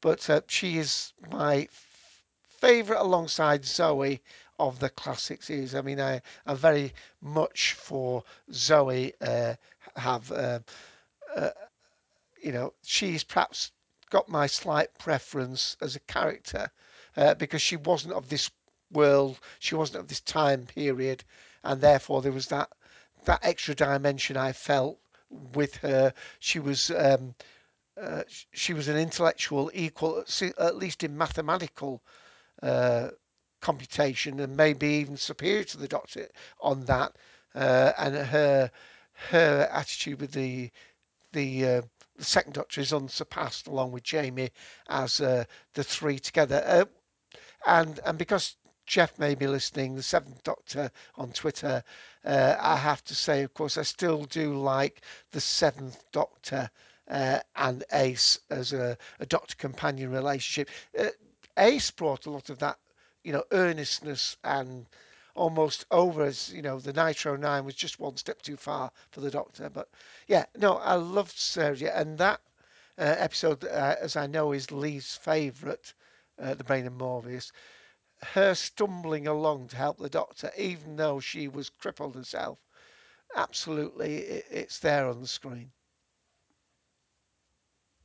[0.00, 1.68] but uh, she is my
[2.60, 4.22] favourite alongside Zoe
[4.58, 5.74] of the classic series.
[5.74, 9.12] I mean, I, I'm very much for Zoe.
[9.20, 9.54] Uh,
[9.96, 10.60] have uh,
[11.36, 11.50] uh,
[12.42, 13.71] you know, she's perhaps
[14.12, 16.70] got my slight preference as a character
[17.16, 18.50] uh, because she wasn't of this
[18.92, 21.24] world, she wasn't of this time period,
[21.64, 22.68] and therefore there was that
[23.24, 24.98] that extra dimension I felt
[25.54, 26.12] with her.
[26.40, 27.34] She was um,
[27.98, 30.24] uh, she was an intellectual equal,
[30.58, 32.02] at least in mathematical
[32.62, 33.08] uh,
[33.62, 36.28] computation, and maybe even superior to the Doctor
[36.60, 37.16] on that.
[37.54, 38.70] Uh, and her
[39.30, 40.70] her attitude with the
[41.32, 41.82] the uh,
[42.16, 44.50] the second Doctor is unsurpassed, along with Jamie
[44.88, 45.44] as uh,
[45.74, 46.62] the three together.
[46.66, 46.84] Uh,
[47.66, 48.56] and and because
[48.86, 51.82] Jeff may be listening, the Seventh Doctor on Twitter,
[52.24, 56.70] uh, I have to say, of course, I still do like the Seventh Doctor
[57.08, 60.68] uh, and Ace as a, a Doctor companion relationship.
[60.98, 61.10] Uh,
[61.58, 62.78] Ace brought a lot of that,
[63.22, 64.86] you know, earnestness and
[65.34, 69.20] almost over as you know the Nitro Nine was just one step too far for
[69.20, 69.70] the Doctor.
[69.70, 69.88] But
[70.26, 72.40] yeah, no, I loved Sarah Jane, and that
[72.98, 75.92] uh, episode, uh, as I know, is Lee's favourite,
[76.40, 77.52] uh, the Brain of Morbius.
[78.22, 82.58] Her stumbling along to help the Doctor, even though she was crippled herself,
[83.34, 85.72] absolutely, it, it's there on the screen.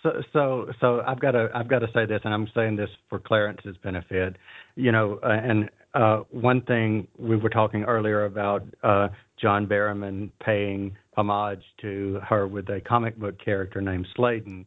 [0.02, 2.90] So, so, so I've got to, I've got to say this, and I'm saying this
[3.10, 4.38] for Clarence's benefit.
[4.76, 9.08] You know, uh, and uh, one thing we were talking earlier about uh,
[9.42, 14.66] John Barrowman paying homage to her with a comic book character named Sladen.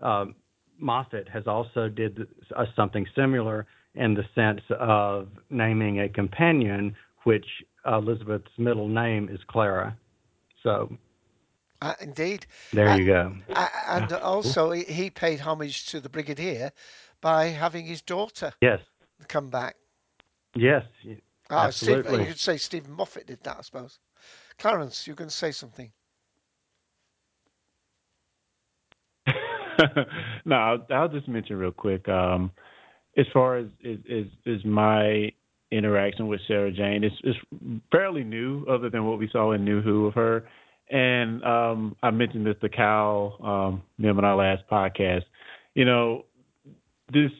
[0.00, 0.34] Um,
[0.78, 2.26] Moffat has also did
[2.56, 7.46] uh, something similar in the sense of naming a companion, which
[7.86, 9.96] Elizabeth's middle name is Clara.
[10.62, 10.96] So
[11.80, 12.46] Uh, indeed.
[12.72, 13.34] there you go.
[13.54, 16.72] uh, and also, he he paid homage to the Brigadier
[17.20, 18.80] by having his daughter Yes,
[19.28, 19.76] come back.
[20.54, 20.84] Yes,
[21.50, 22.20] Ah, Steve, absolutely.
[22.20, 23.98] you could say Steven Moffat did that, I suppose.
[24.58, 25.92] Clarence, you can say something.
[30.44, 32.08] no, I'll, I'll just mention real quick.
[32.08, 32.50] Um,
[33.16, 35.30] as far as is, is is my
[35.70, 37.38] interaction with Sarah Jane, it's it's
[37.90, 40.44] fairly new, other than what we saw in New Who of her,
[40.90, 45.22] And um, I mentioned this to Cal, um, him in our last podcast.
[45.74, 46.24] You know,
[47.12, 47.30] this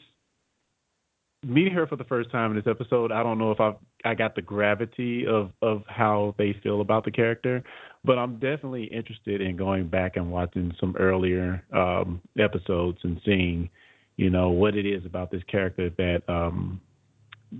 [1.43, 3.73] meeting her for the first time in this episode, I don't know if I
[4.05, 7.63] I got the gravity of of how they feel about the character,
[8.03, 13.69] but I'm definitely interested in going back and watching some earlier um, episodes and seeing,
[14.17, 16.81] you know, what it is about this character that um,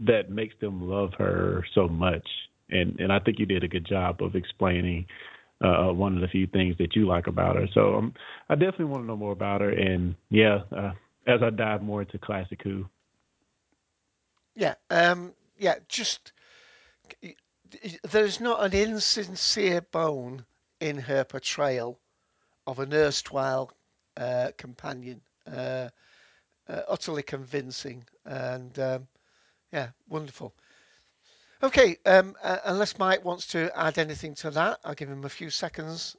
[0.05, 2.27] that makes them love her so much.
[2.69, 5.05] And and I think you did a good job of explaining
[5.63, 7.67] uh, one of the few things that you like about her.
[7.73, 8.13] So um,
[8.49, 9.69] I definitely want to know more about her.
[9.69, 10.91] And yeah, uh,
[11.25, 12.85] as I dive more into classic Who,
[14.55, 16.31] Yeah, um, yeah, just
[18.03, 20.45] there's not an insincere bone
[20.79, 21.99] in her portrayal
[22.67, 23.71] of an erstwhile
[24.17, 25.21] uh, companion.
[25.47, 25.89] Uh,
[26.69, 29.07] uh, utterly convincing and um,
[29.71, 30.53] yeah, wonderful.
[31.61, 35.29] Okay, um, uh, unless Mike wants to add anything to that, I'll give him a
[35.29, 36.15] few seconds.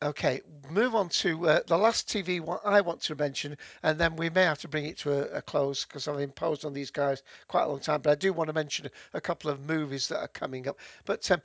[0.00, 4.14] Okay, move on to uh, the last TV one I want to mention, and then
[4.14, 6.92] we may have to bring it to a, a close because I've imposed on these
[6.92, 8.02] guys quite a long time.
[8.02, 10.78] But I do want to mention a couple of movies that are coming up.
[11.04, 11.42] But um,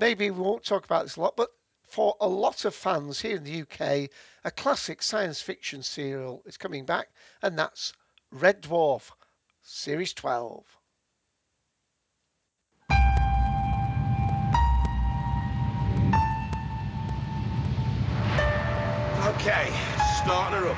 [0.00, 1.36] maybe we won't talk about this a lot.
[1.36, 1.50] But
[1.82, 4.10] for a lot of fans here in the UK,
[4.44, 7.10] a classic science fiction serial is coming back,
[7.42, 7.92] and that's
[8.30, 9.10] Red Dwarf,
[9.60, 10.75] Series 12.
[19.36, 19.68] Okay,
[20.22, 20.76] starting her up.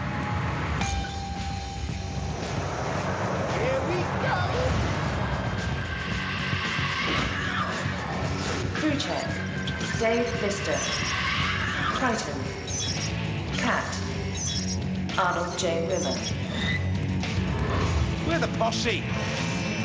[3.54, 4.34] Here we go.
[8.74, 9.26] Crew check.
[10.00, 10.78] Dave Lister.
[11.94, 12.38] Kryten.
[13.56, 13.88] Cat.
[15.16, 15.86] Arnold J.
[15.86, 16.16] Rimmer.
[18.26, 19.02] We're the posse.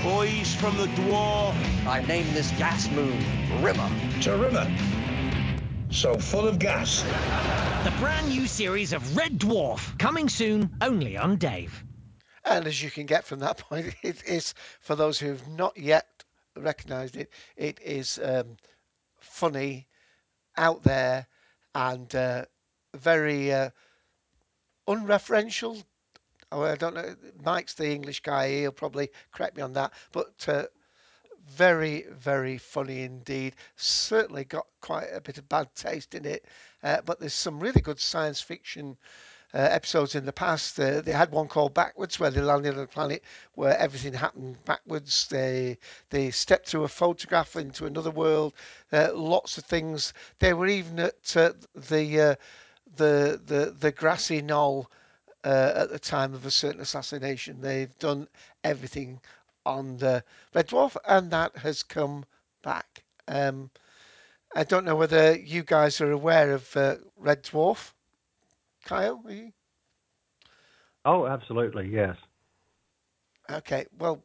[0.02, 1.56] Boys from the dwarf.
[1.86, 3.24] I named this gas moon
[3.62, 3.90] Rimmer.
[4.22, 4.68] To Rimmer.
[5.94, 7.04] So full of gas.
[7.84, 11.84] The brand new series of Red Dwarf, coming soon only on Dave.
[12.44, 15.78] And as you can get from that point, it is, for those who have not
[15.78, 16.24] yet
[16.58, 18.58] recognised it, it is um,
[19.20, 19.88] funny,
[20.58, 21.28] out there,
[21.76, 22.46] and uh,
[22.96, 23.70] very uh,
[24.88, 25.84] unreferential.
[26.52, 27.16] Oh, I don't know.
[27.46, 28.50] Mike's the English guy.
[28.50, 29.94] He'll probably correct me on that.
[30.12, 30.64] But uh,
[31.48, 33.56] very, very funny indeed.
[33.76, 36.46] Certainly got quite a bit of bad taste in it.
[36.84, 38.98] Uh, but there's some really good science fiction
[39.54, 40.80] uh, episodes in the past.
[40.80, 44.64] Uh, they had one called Backwards, where they landed on a planet where everything happened
[44.66, 45.28] backwards.
[45.28, 45.78] They
[46.10, 48.54] they stepped through a photograph into another world.
[48.92, 50.14] Uh, lots of things.
[50.40, 52.36] They were even at uh, the uh,
[52.96, 54.90] the the the grassy knoll
[55.44, 57.62] uh, at the time of a certain assassination.
[57.62, 58.28] They've done
[58.64, 59.20] everything
[59.66, 60.24] on the
[60.54, 62.26] Red Dwarf, and that has come
[62.64, 63.04] back.
[63.28, 63.70] Um,
[64.56, 67.92] I don't know whether you guys are aware of uh, Red Dwarf.
[68.86, 69.24] Kyle?
[71.06, 72.18] Oh, absolutely, yes.
[73.50, 74.24] Okay, well,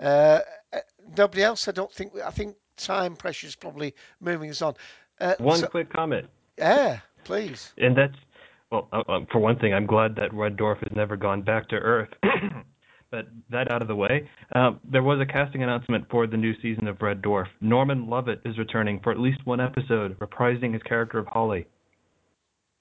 [0.00, 0.40] uh,
[0.72, 0.78] uh,
[1.16, 1.66] nobody else.
[1.68, 2.12] I don't think.
[2.24, 4.74] I think time pressure is probably moving us on.
[5.20, 6.28] Uh, One so- quick comment.
[6.58, 7.72] yeah, please.
[7.78, 8.16] And that's,
[8.70, 11.68] well, uh, uh, for one thing, I'm glad that Red Dwarf has never gone back
[11.68, 12.10] to Earth.
[13.10, 16.54] but that out of the way, um, there was a casting announcement for the new
[16.60, 17.46] season of Red Dwarf.
[17.60, 21.66] Norman Lovett is returning for at least one episode, reprising his character of Holly.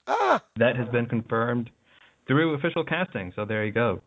[0.08, 0.44] Ah.
[0.58, 1.70] That has been confirmed
[2.28, 4.02] through official casting, so there you go.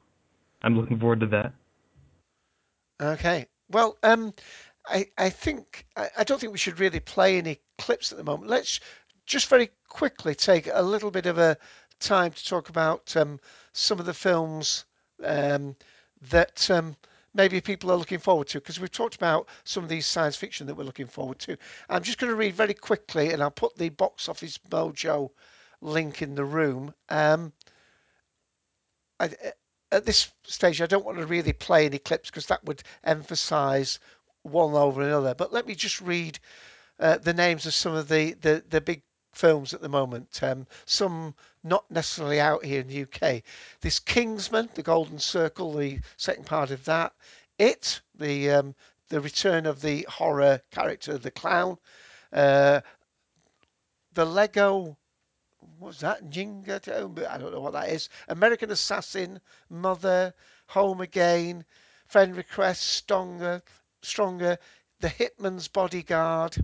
[0.62, 1.52] I'm looking forward to that.
[3.00, 3.46] Okay.
[3.68, 4.32] Well, um,
[4.86, 8.24] I I think I, I don't think we should really play any clips at the
[8.24, 8.50] moment.
[8.50, 8.78] Let's
[9.26, 11.56] just very quickly take a little bit of a
[11.98, 13.40] time to talk about um,
[13.72, 14.84] some of the films
[15.24, 15.76] um,
[16.30, 16.96] that um,
[17.34, 20.66] maybe people are looking forward to because we've talked about some of these science fiction
[20.66, 21.56] that we're looking forward to.
[21.88, 25.30] I'm just going to read very quickly, and I'll put the box office mojo
[25.80, 26.94] link in the room.
[27.08, 27.52] Um,
[29.18, 29.30] I,
[29.90, 33.98] at this stage, I don't want to really play any clips because that would emphasise
[34.42, 35.34] one over another.
[35.34, 36.38] But let me just read
[36.98, 40.42] uh, the names of some of the, the, the big films at the moment.
[40.42, 41.34] Um, some
[41.64, 43.42] not necessarily out here in the UK.
[43.80, 47.12] This Kingsman, The Golden Circle, the second part of that.
[47.58, 48.74] It, the um,
[49.08, 51.78] the return of the horror character, the clown.
[52.32, 52.80] Uh,
[54.14, 54.96] the Lego
[55.78, 56.30] what's that?
[56.30, 57.28] Jenga?
[57.28, 58.08] I don't know what that is.
[58.28, 60.32] American Assassin, Mother,
[60.68, 61.64] Home Again,
[62.06, 63.62] Friend Request, Stronger,
[64.02, 64.58] Stronger,
[65.00, 66.56] The Hitman's Bodyguard,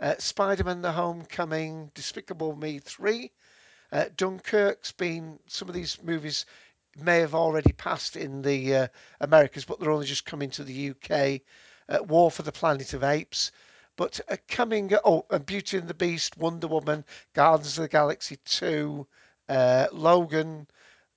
[0.00, 3.30] uh, Spider-Man: The Homecoming, Despicable Me 3,
[3.92, 5.38] uh, Dunkirk's been.
[5.46, 6.46] Some of these movies
[6.96, 8.88] may have already passed in the uh,
[9.20, 11.40] Americas, but they're only just coming to the UK.
[11.88, 13.52] Uh, War for the Planet of Apes,
[13.96, 18.38] But uh, coming, oh, and Beauty and the Beast, Wonder Woman, Guardians of the Galaxy
[18.44, 19.06] 2,
[19.48, 20.66] uh, Logan.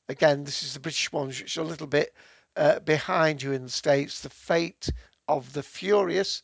[0.07, 2.13] Again, this is the British ones, which are a little bit
[2.55, 4.21] uh, behind you in the States.
[4.21, 4.89] The Fate
[5.27, 6.43] of the Furious.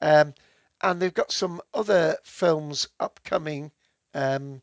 [0.00, 0.34] Um,
[0.82, 3.70] and they've got some other films upcoming.
[4.14, 4.62] Um,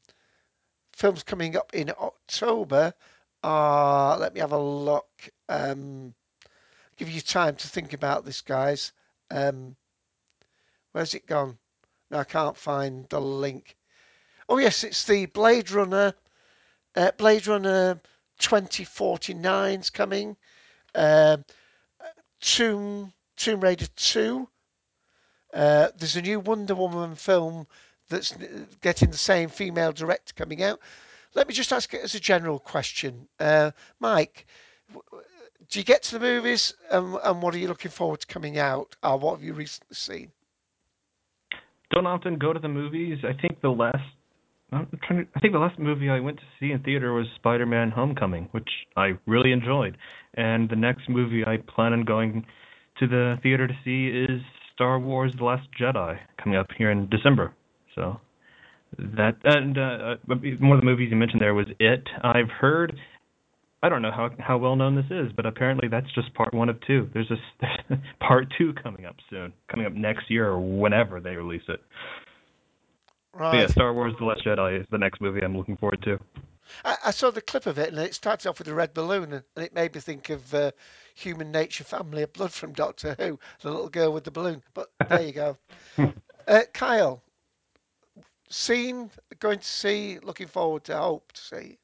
[0.94, 2.94] films coming up in October
[3.44, 5.30] are, let me have a look.
[5.48, 6.14] Um,
[6.98, 8.92] give you time to think about this, guys.
[9.30, 9.76] Um,
[10.92, 11.58] where's it gone?
[12.10, 13.78] No, I can't find the link.
[14.50, 16.14] Oh yes, it's the Blade Runner.
[16.96, 18.02] Uh, Blade Runner
[18.40, 20.38] 2049's coming.
[20.96, 21.44] Um,
[22.40, 24.50] Tomb Tomb Raider 2.
[25.58, 27.66] Uh, there's a new Wonder Woman film
[28.10, 28.38] that's
[28.82, 30.80] getting the same female director coming out.
[31.34, 34.46] Let me just ask it as a general question, uh, Mike.
[35.70, 38.60] Do you get to the movies, and, and what are you looking forward to coming
[38.60, 38.96] out?
[39.02, 40.32] Or what have you recently seen?
[41.92, 43.18] Don't often go to the movies.
[43.24, 43.98] I think the last
[44.72, 47.26] I'm trying to, I think the last movie I went to see in theater was
[47.38, 49.98] Spider-Man: Homecoming, which I really enjoyed.
[50.36, 52.46] And the next movie I plan on going
[53.00, 54.42] to the theater to see is
[54.78, 57.52] Star Wars: The Last Jedi, coming up here in December.
[57.96, 58.22] So
[59.00, 62.04] that and uh, one of the movies you mentioned there was It.
[62.24, 62.96] I've heard.
[63.82, 66.70] I don't know how how well known this is, but apparently that's just part one
[66.70, 67.10] of two.
[67.12, 71.64] There's a part two coming up soon, coming up next year or whenever they release
[71.68, 71.82] it.
[73.34, 73.54] Right.
[73.54, 76.20] But yeah, Star Wars: The Last Jedi is the next movie I'm looking forward to.
[76.84, 79.34] I, I saw the clip of it, and it starts off with a red balloon,
[79.34, 80.72] and, and it made me think of uh,
[81.16, 84.62] Human Nature, Family of Blood from Doctor Who, the little girl with the balloon.
[84.74, 85.58] But there you go.
[86.48, 87.22] uh, Kyle,
[88.50, 91.78] seen, going to see, looking forward to, hope to see.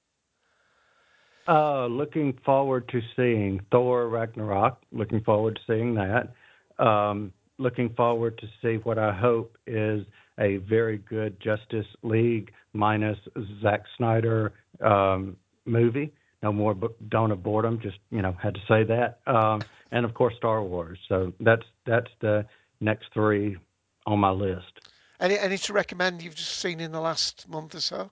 [1.47, 4.81] Uh, looking forward to seeing Thor Ragnarok.
[4.91, 6.33] Looking forward to seeing that.
[6.79, 10.05] Um, looking forward to see what I hope is
[10.39, 13.17] a very good Justice League minus
[13.61, 16.13] Zack Snyder um, movie.
[16.41, 16.75] No more
[17.07, 17.79] Dawn of Boredom.
[17.79, 19.19] Just you know, had to say that.
[19.25, 20.99] Um, and of course, Star Wars.
[21.07, 22.45] So that's that's the
[22.81, 23.57] next three
[24.05, 24.89] on my list.
[25.19, 28.11] Any any to recommend you've just seen in the last month or so?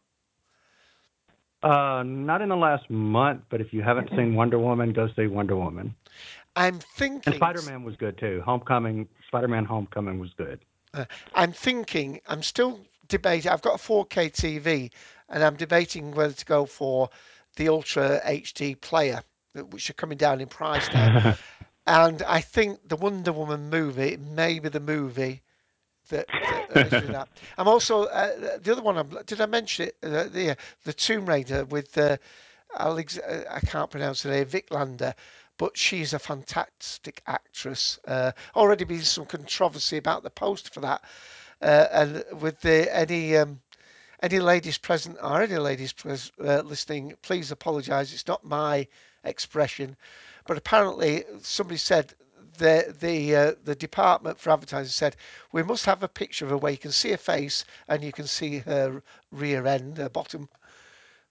[1.64, 5.28] Uh, not in the last month, but if you haven't seen Wonder Woman, go see
[5.28, 5.94] Wonder Woman.
[6.56, 7.34] I'm thinking.
[7.34, 8.42] And Spider Man was good too.
[8.44, 10.60] Homecoming, Spider Man Homecoming was good.
[10.94, 11.06] Uh,
[11.36, 12.20] I'm thinking.
[12.28, 13.52] I'm still debating.
[13.52, 14.92] I've got a 4K TV,
[15.32, 17.10] and I'm debating whether to go for
[17.56, 21.36] the Ultra HD player, which are coming down in price now.
[21.88, 25.42] and I think the Wonder Woman movie may be the movie
[26.10, 26.28] that,
[26.74, 27.28] that
[27.58, 28.98] I'm also uh, the other one.
[28.98, 29.98] I'm, did I mention it?
[30.04, 32.18] Uh, the the Tomb Raider with uh,
[32.78, 33.18] Alex.
[33.18, 34.46] Uh, I can't pronounce her name.
[34.46, 35.16] Vikander
[35.62, 38.00] but she's a fantastic actress.
[38.08, 41.04] Uh, already been some controversy about the poster for that,
[41.62, 43.62] uh, and with the any um,
[44.22, 48.14] any ladies present or any ladies pres- uh, listening, please apologise.
[48.14, 48.88] It's not my
[49.24, 49.98] expression,
[50.46, 52.14] but apparently somebody said
[52.58, 55.16] the the uh, the department for advertising said
[55.52, 58.12] we must have a picture of her where you can see her face and you
[58.12, 60.50] can see her rear end, her bottom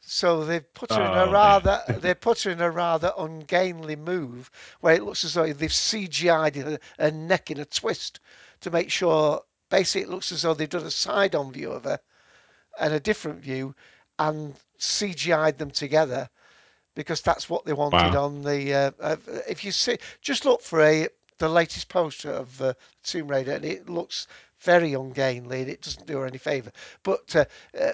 [0.01, 1.13] so they've put her oh.
[1.13, 1.33] in a oh.
[1.33, 4.51] rather they put her in a rather ungainly move
[4.81, 8.19] where it looks as though they've CGI'd her, her neck in a twist
[8.61, 11.85] to make sure basically it looks as though they've done a side on view of
[11.85, 12.01] her
[12.79, 13.75] and a different view
[14.19, 16.29] and CGI'd them together
[16.95, 18.25] because that's what they wanted wow.
[18.25, 19.17] on the uh, uh,
[19.49, 23.65] if you see just look for a the latest poster of uh, Tomb Raider and
[23.65, 24.27] it looks
[24.61, 26.71] very ungainly, and it doesn't do her any favour.
[27.03, 27.45] But uh,
[27.79, 27.93] uh,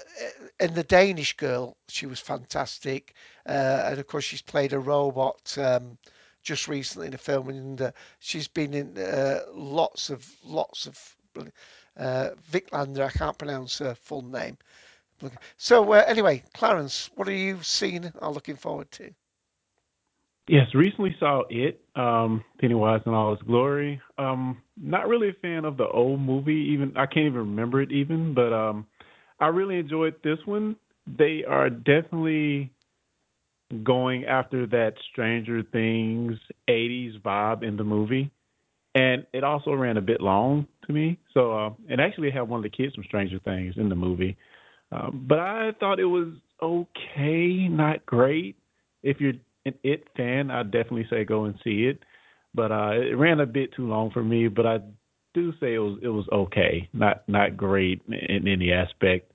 [0.60, 3.14] in the Danish girl, she was fantastic,
[3.46, 5.96] uh, and of course she's played a robot um,
[6.42, 11.16] just recently in a film, and uh, she's been in uh, lots of lots of.
[11.96, 14.58] Uh, Vikander, I can't pronounce her full name.
[15.56, 18.12] So anyway, Clarence, what are you seeing?
[18.20, 19.10] Are looking forward to?
[20.48, 24.00] Yes, recently saw it, um, Pennywise in all its glory.
[24.16, 27.90] Um, not really a fan of the old movie, even I can't even remember it
[27.90, 28.86] even, but um,
[29.40, 30.76] I really enjoyed this one.
[31.06, 32.70] They are definitely
[33.82, 38.30] going after that Stranger Things '80s vibe in the movie,
[38.94, 41.18] and it also ran a bit long to me.
[41.34, 44.36] So uh, it actually had one of the kids from Stranger Things in the movie,
[44.92, 46.28] um, but I thought it was
[46.62, 48.56] okay, not great.
[49.02, 49.34] If you're
[49.64, 52.00] an It fan, I'd definitely say go and see it.
[52.54, 54.48] But uh, it ran a bit too long for me.
[54.48, 54.78] But I
[55.34, 59.30] do say it was it was okay, not not great in any aspect.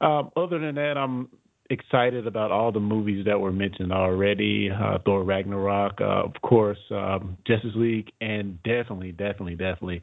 [0.00, 1.28] Um, other than that, I'm
[1.70, 4.70] excited about all the movies that were mentioned already.
[4.70, 10.02] Uh, Thor Ragnarok, uh, of course, um, Justice League, and definitely, definitely, definitely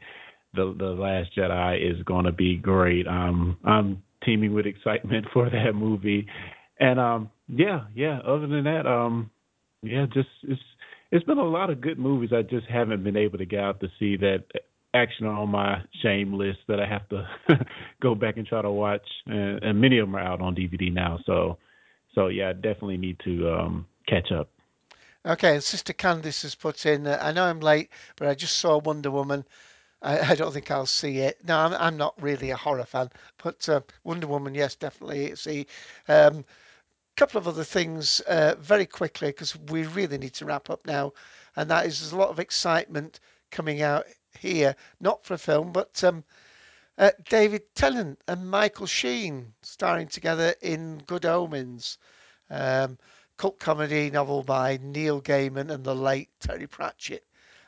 [0.53, 3.07] the the Last Jedi is going to be great.
[3.07, 6.27] Um, I'm teeming with excitement for that movie,
[6.79, 8.19] and um, yeah, yeah.
[8.19, 9.29] Other than that, um,
[9.81, 10.61] yeah, just it's
[11.11, 12.31] it's been a lot of good movies.
[12.33, 14.43] I just haven't been able to get out to see that
[14.93, 17.27] action on my shame list that I have to
[18.01, 20.91] go back and try to watch, and, and many of them are out on DVD
[20.91, 21.19] now.
[21.25, 21.57] So,
[22.15, 24.49] so yeah, I definitely need to um, catch up.
[25.25, 27.07] Okay, Sister Candice has put in.
[27.07, 29.45] Uh, I know I'm late, but I just saw Wonder Woman.
[30.03, 31.39] I, I don't think I'll see it.
[31.45, 33.09] No, I'm, I'm not really a horror fan,
[33.43, 35.65] but uh, Wonder Woman, yes, definitely see.
[36.07, 36.45] Um,
[37.15, 41.13] couple of other things uh, very quickly because we really need to wrap up now,
[41.55, 43.19] and that is there's a lot of excitement
[43.51, 44.05] coming out
[44.39, 46.23] here, not for a film, but um,
[46.97, 51.97] uh, David Tennant and Michael Sheen starring together in Good Omens,
[52.49, 52.97] um,
[53.37, 57.23] cult comedy novel by Neil Gaiman and the late Terry Pratchett.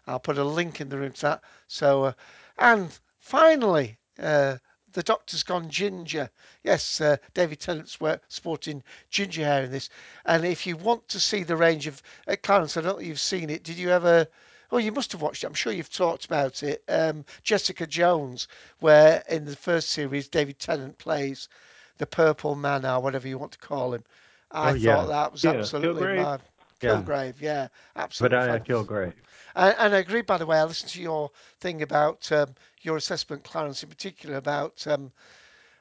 [0.07, 1.41] I'll put a link in the room to that.
[1.67, 2.13] So, uh,
[2.57, 4.57] and finally, uh,
[4.93, 6.29] the Doctor's Gone Ginger.
[6.63, 7.97] Yes, uh, David Tennant's
[8.29, 9.89] sporting ginger hair in this.
[10.25, 13.07] And if you want to see the range of uh, Clarence, I don't know if
[13.07, 13.63] you've seen it.
[13.63, 14.27] Did you ever?
[14.71, 15.47] Oh, you must have watched it.
[15.47, 16.83] I'm sure you've talked about it.
[16.87, 18.47] Um, Jessica Jones,
[18.79, 21.49] where in the first series David Tennant plays
[21.97, 24.03] the Purple Man or whatever you want to call him.
[24.51, 24.95] I oh, yeah.
[24.95, 25.51] thought that was yeah.
[25.51, 26.23] absolutely Kilgrave.
[26.23, 26.41] mad.
[26.81, 28.37] Kilgrave, yeah, yeah absolutely.
[28.37, 29.13] But I Kilgrave.
[29.55, 32.97] And, and, I agree, by the way, I listened to your thing about um, your
[32.97, 35.11] assessment, Clarence, in particular, about um,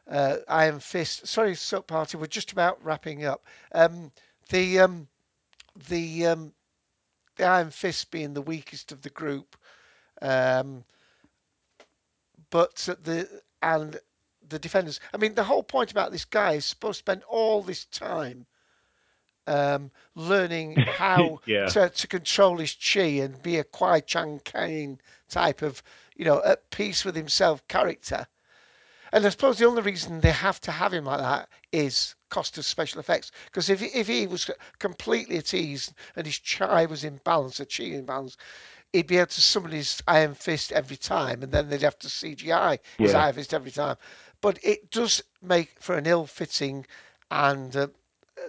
[0.09, 1.27] uh, Iron Fist.
[1.27, 3.45] Sorry, Soap Party, we're just about wrapping up.
[3.73, 4.13] Um,
[4.51, 5.09] the um,
[5.89, 6.53] the um,
[7.37, 9.57] the Iron Fist being the weakest of the group,
[10.23, 10.85] um,
[12.51, 13.99] but the and
[14.49, 15.01] the defenders.
[15.13, 18.47] I mean, the whole point about this guy is supposed to spend all this time
[19.47, 21.67] um, learning how yeah.
[21.67, 24.99] to, to control his chi and be a Kwai Chang Caine
[25.29, 25.83] type of,
[26.17, 28.27] you know, at peace with himself character.
[29.13, 32.59] And I suppose the only reason they have to have him like that is cost
[32.59, 33.31] of special effects.
[33.47, 34.51] Because if, if he was
[34.81, 38.37] completely at ease and his chi was in balance, a chi in balance,
[38.93, 42.09] he'd be able to summon his Iron Fist every time, and then they'd have to
[42.09, 43.25] CGI his Yeah.
[43.25, 43.97] Iron Fist every time.
[44.41, 46.87] But it does make for an ill-fitting
[47.31, 47.89] and uh,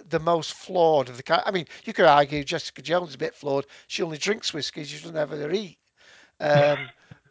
[0.08, 1.42] the most flawed of the kind.
[1.44, 3.66] I mean, you could argue Jessica Jones is a bit flawed.
[3.86, 4.84] She only drinks whiskey.
[4.84, 5.78] She doesn't ever eat.
[6.40, 6.88] Um,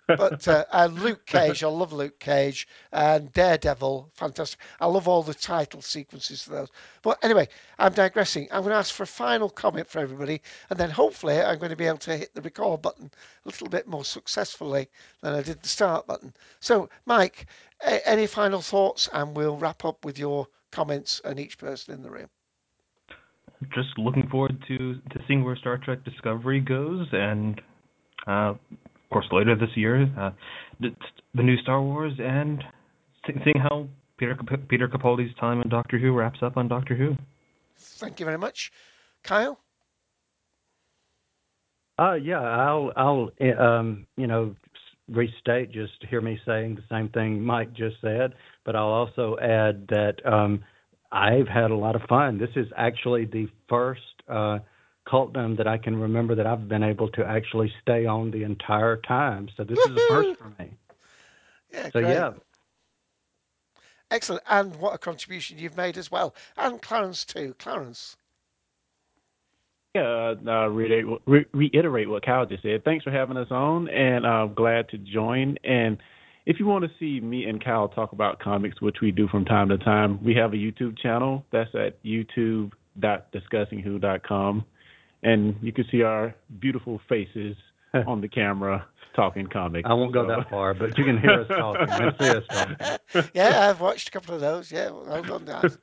[0.08, 4.60] but uh, and Luke Cage, I love Luke Cage and Daredevil, fantastic.
[4.80, 6.70] I love all the title sequences for those.
[7.02, 7.48] But anyway,
[7.80, 8.48] I'm digressing.
[8.52, 11.72] I'm going to ask for a final comment for everybody, and then hopefully I'm going
[11.72, 13.10] to be able to hit the record button
[13.46, 14.90] a little bit more successfully
[15.22, 16.34] than I did the start button.
[16.60, 17.48] So, Mike,
[17.86, 22.04] a- any final thoughts, and we'll wrap up with your comments and each person in
[22.04, 22.30] the room.
[23.74, 27.62] Just looking forward to to seeing where Star Trek Discovery goes, and
[28.28, 28.58] uh, of
[29.12, 30.32] course later this year, uh,
[30.80, 30.90] the,
[31.34, 32.64] the new Star Wars, and
[33.26, 33.88] seeing how
[34.18, 34.38] Peter
[34.68, 37.16] Peter Capaldi's time in Doctor Who wraps up on Doctor Who.
[37.78, 38.72] Thank you very much,
[39.24, 39.60] Kyle.
[41.98, 44.54] Uh, yeah, I'll, I'll, um, you know,
[45.10, 48.34] restate just to hear me saying the same thing Mike just said,
[48.66, 50.64] but I'll also add that um,
[51.12, 52.38] I've had a lot of fun.
[52.38, 54.60] This is actually the first uh,
[55.08, 58.98] cultdom that I can remember that I've been able to actually stay on the entire
[58.98, 59.48] time.
[59.56, 60.72] So this is a first for me.
[61.72, 62.14] Yeah, so great.
[62.14, 62.32] yeah,
[64.12, 64.44] Excellent.
[64.50, 66.36] And what a contribution you've made as well.
[66.58, 67.56] And Clarence too.
[67.58, 68.18] Clarence.
[69.96, 72.84] Yeah, uh, reiterate, re- reiterate what Kyle just said.
[72.84, 75.58] Thanks for having us on, and I'm glad to join.
[75.64, 75.98] And
[76.46, 79.46] if you want to see me and Kyle talk about comics, which we do from
[79.46, 81.46] time to time, we have a YouTube channel.
[81.52, 84.66] That's at youtube.discussingwho.com.
[85.24, 87.56] And you can see our beautiful faces
[88.08, 88.86] on the camera
[89.16, 89.88] talking comics.
[89.90, 92.44] I won't go So- that far, but you can hear us talking and see us
[92.50, 92.78] talking.
[93.34, 94.72] yeah, I've watched a couple of those.
[94.72, 95.78] Yeah, well done, guys.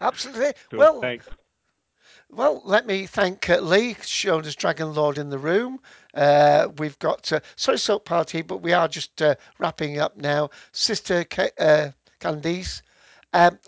[0.00, 0.52] Absolutely.
[0.70, 1.26] Cool, well, thanks.
[2.30, 5.80] Well, let me thank uh, Lee, shown as Dragon Lord in the room.
[6.14, 10.50] Uh, we've got, uh, sorry, Soap Party, but we are just uh, wrapping up now.
[10.72, 11.90] Sister Ca- uh,
[12.20, 12.82] Candice.
[13.32, 13.58] Um,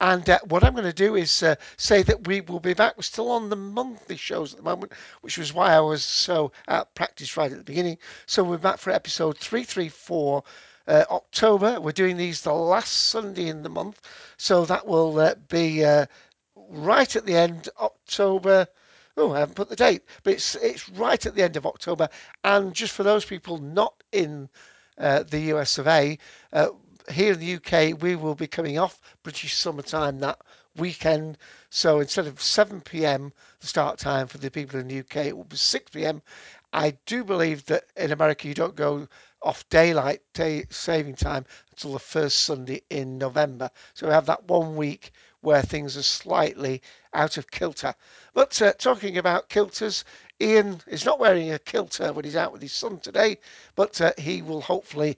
[0.00, 2.96] and uh, what I'm going to do is uh, say that we will be back.
[2.96, 4.92] We're still on the monthly shows at the moment,
[5.22, 7.98] which was why I was so out practice right at the beginning.
[8.26, 10.44] So we're back for episode 334.
[10.86, 11.78] Uh, October.
[11.82, 14.00] We're doing these the last Sunday in the month,
[14.38, 16.06] so that will uh, be uh,
[16.68, 18.68] right at the end October.
[19.16, 22.08] Oh, I haven't put the date, but it's it's right at the end of October.
[22.44, 24.48] And just for those people not in
[24.96, 26.18] uh, the US of A,
[26.52, 26.68] uh,
[27.10, 30.38] here in the UK, we will be coming off British summertime that
[30.76, 31.38] weekend.
[31.70, 33.32] So instead of 7 p.m.
[33.60, 36.22] the start time for the people in the UK, it will be 6 p.m.
[36.72, 39.08] I do believe that in America you don't go
[39.42, 43.70] off daylight day saving time until the first Sunday in November.
[43.94, 46.82] So we have that one week where things are slightly
[47.14, 47.94] out of kilter.
[48.34, 50.04] But uh, talking about kilters,
[50.40, 53.38] Ian is not wearing a kilter when he's out with his son today,
[53.74, 55.16] but uh, he will hopefully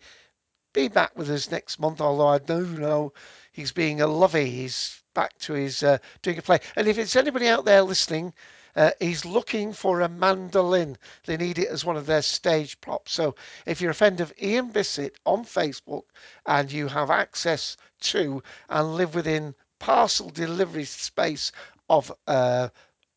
[0.73, 2.01] be back with us next month.
[2.01, 3.13] Although I do know
[3.53, 4.51] he's being a lovey.
[4.51, 6.61] He's back to his uh, doing a play.
[6.77, 8.33] And if it's anybody out there listening,
[8.77, 10.97] uh, he's looking for a mandolin.
[11.27, 13.13] They need it as one of their stage props.
[13.13, 13.35] So
[13.67, 16.05] if you're a friend of Ian Bissett on Facebook
[16.47, 21.51] and you have access to and live within parcel delivery space
[21.89, 22.69] of uh,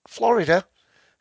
[0.08, 0.66] Florida,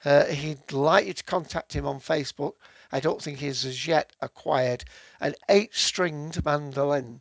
[0.04, 2.54] uh, he'd like you to contact him on Facebook.
[2.90, 4.84] I don't think he's as yet acquired
[5.20, 7.20] an eight stringed mandolin.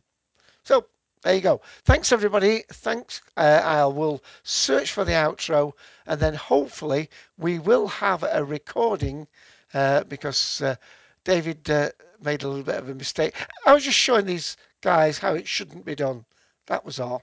[0.64, 0.86] So
[1.22, 1.60] there you go.
[1.84, 2.64] Thanks, everybody.
[2.68, 3.20] Thanks.
[3.36, 5.72] Uh, I will search for the outro
[6.06, 9.28] and then hopefully we will have a recording
[9.74, 10.76] uh, because uh,
[11.24, 11.90] David uh,
[12.20, 13.34] made a little bit of a mistake.
[13.66, 16.24] I was just showing these guys how it shouldn't be done.
[16.66, 17.22] That was all.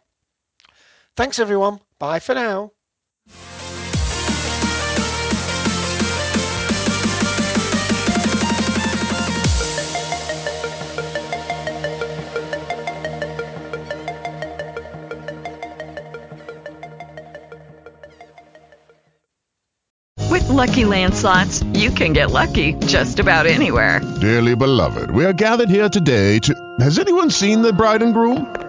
[1.19, 1.81] Thanks, everyone.
[1.99, 2.71] Bye for now.
[20.31, 23.99] With Lucky Land slots, you can get lucky just about anywhere.
[24.21, 26.55] Dearly beloved, we are gathered here today to.
[26.79, 28.68] Has anyone seen the bride and groom?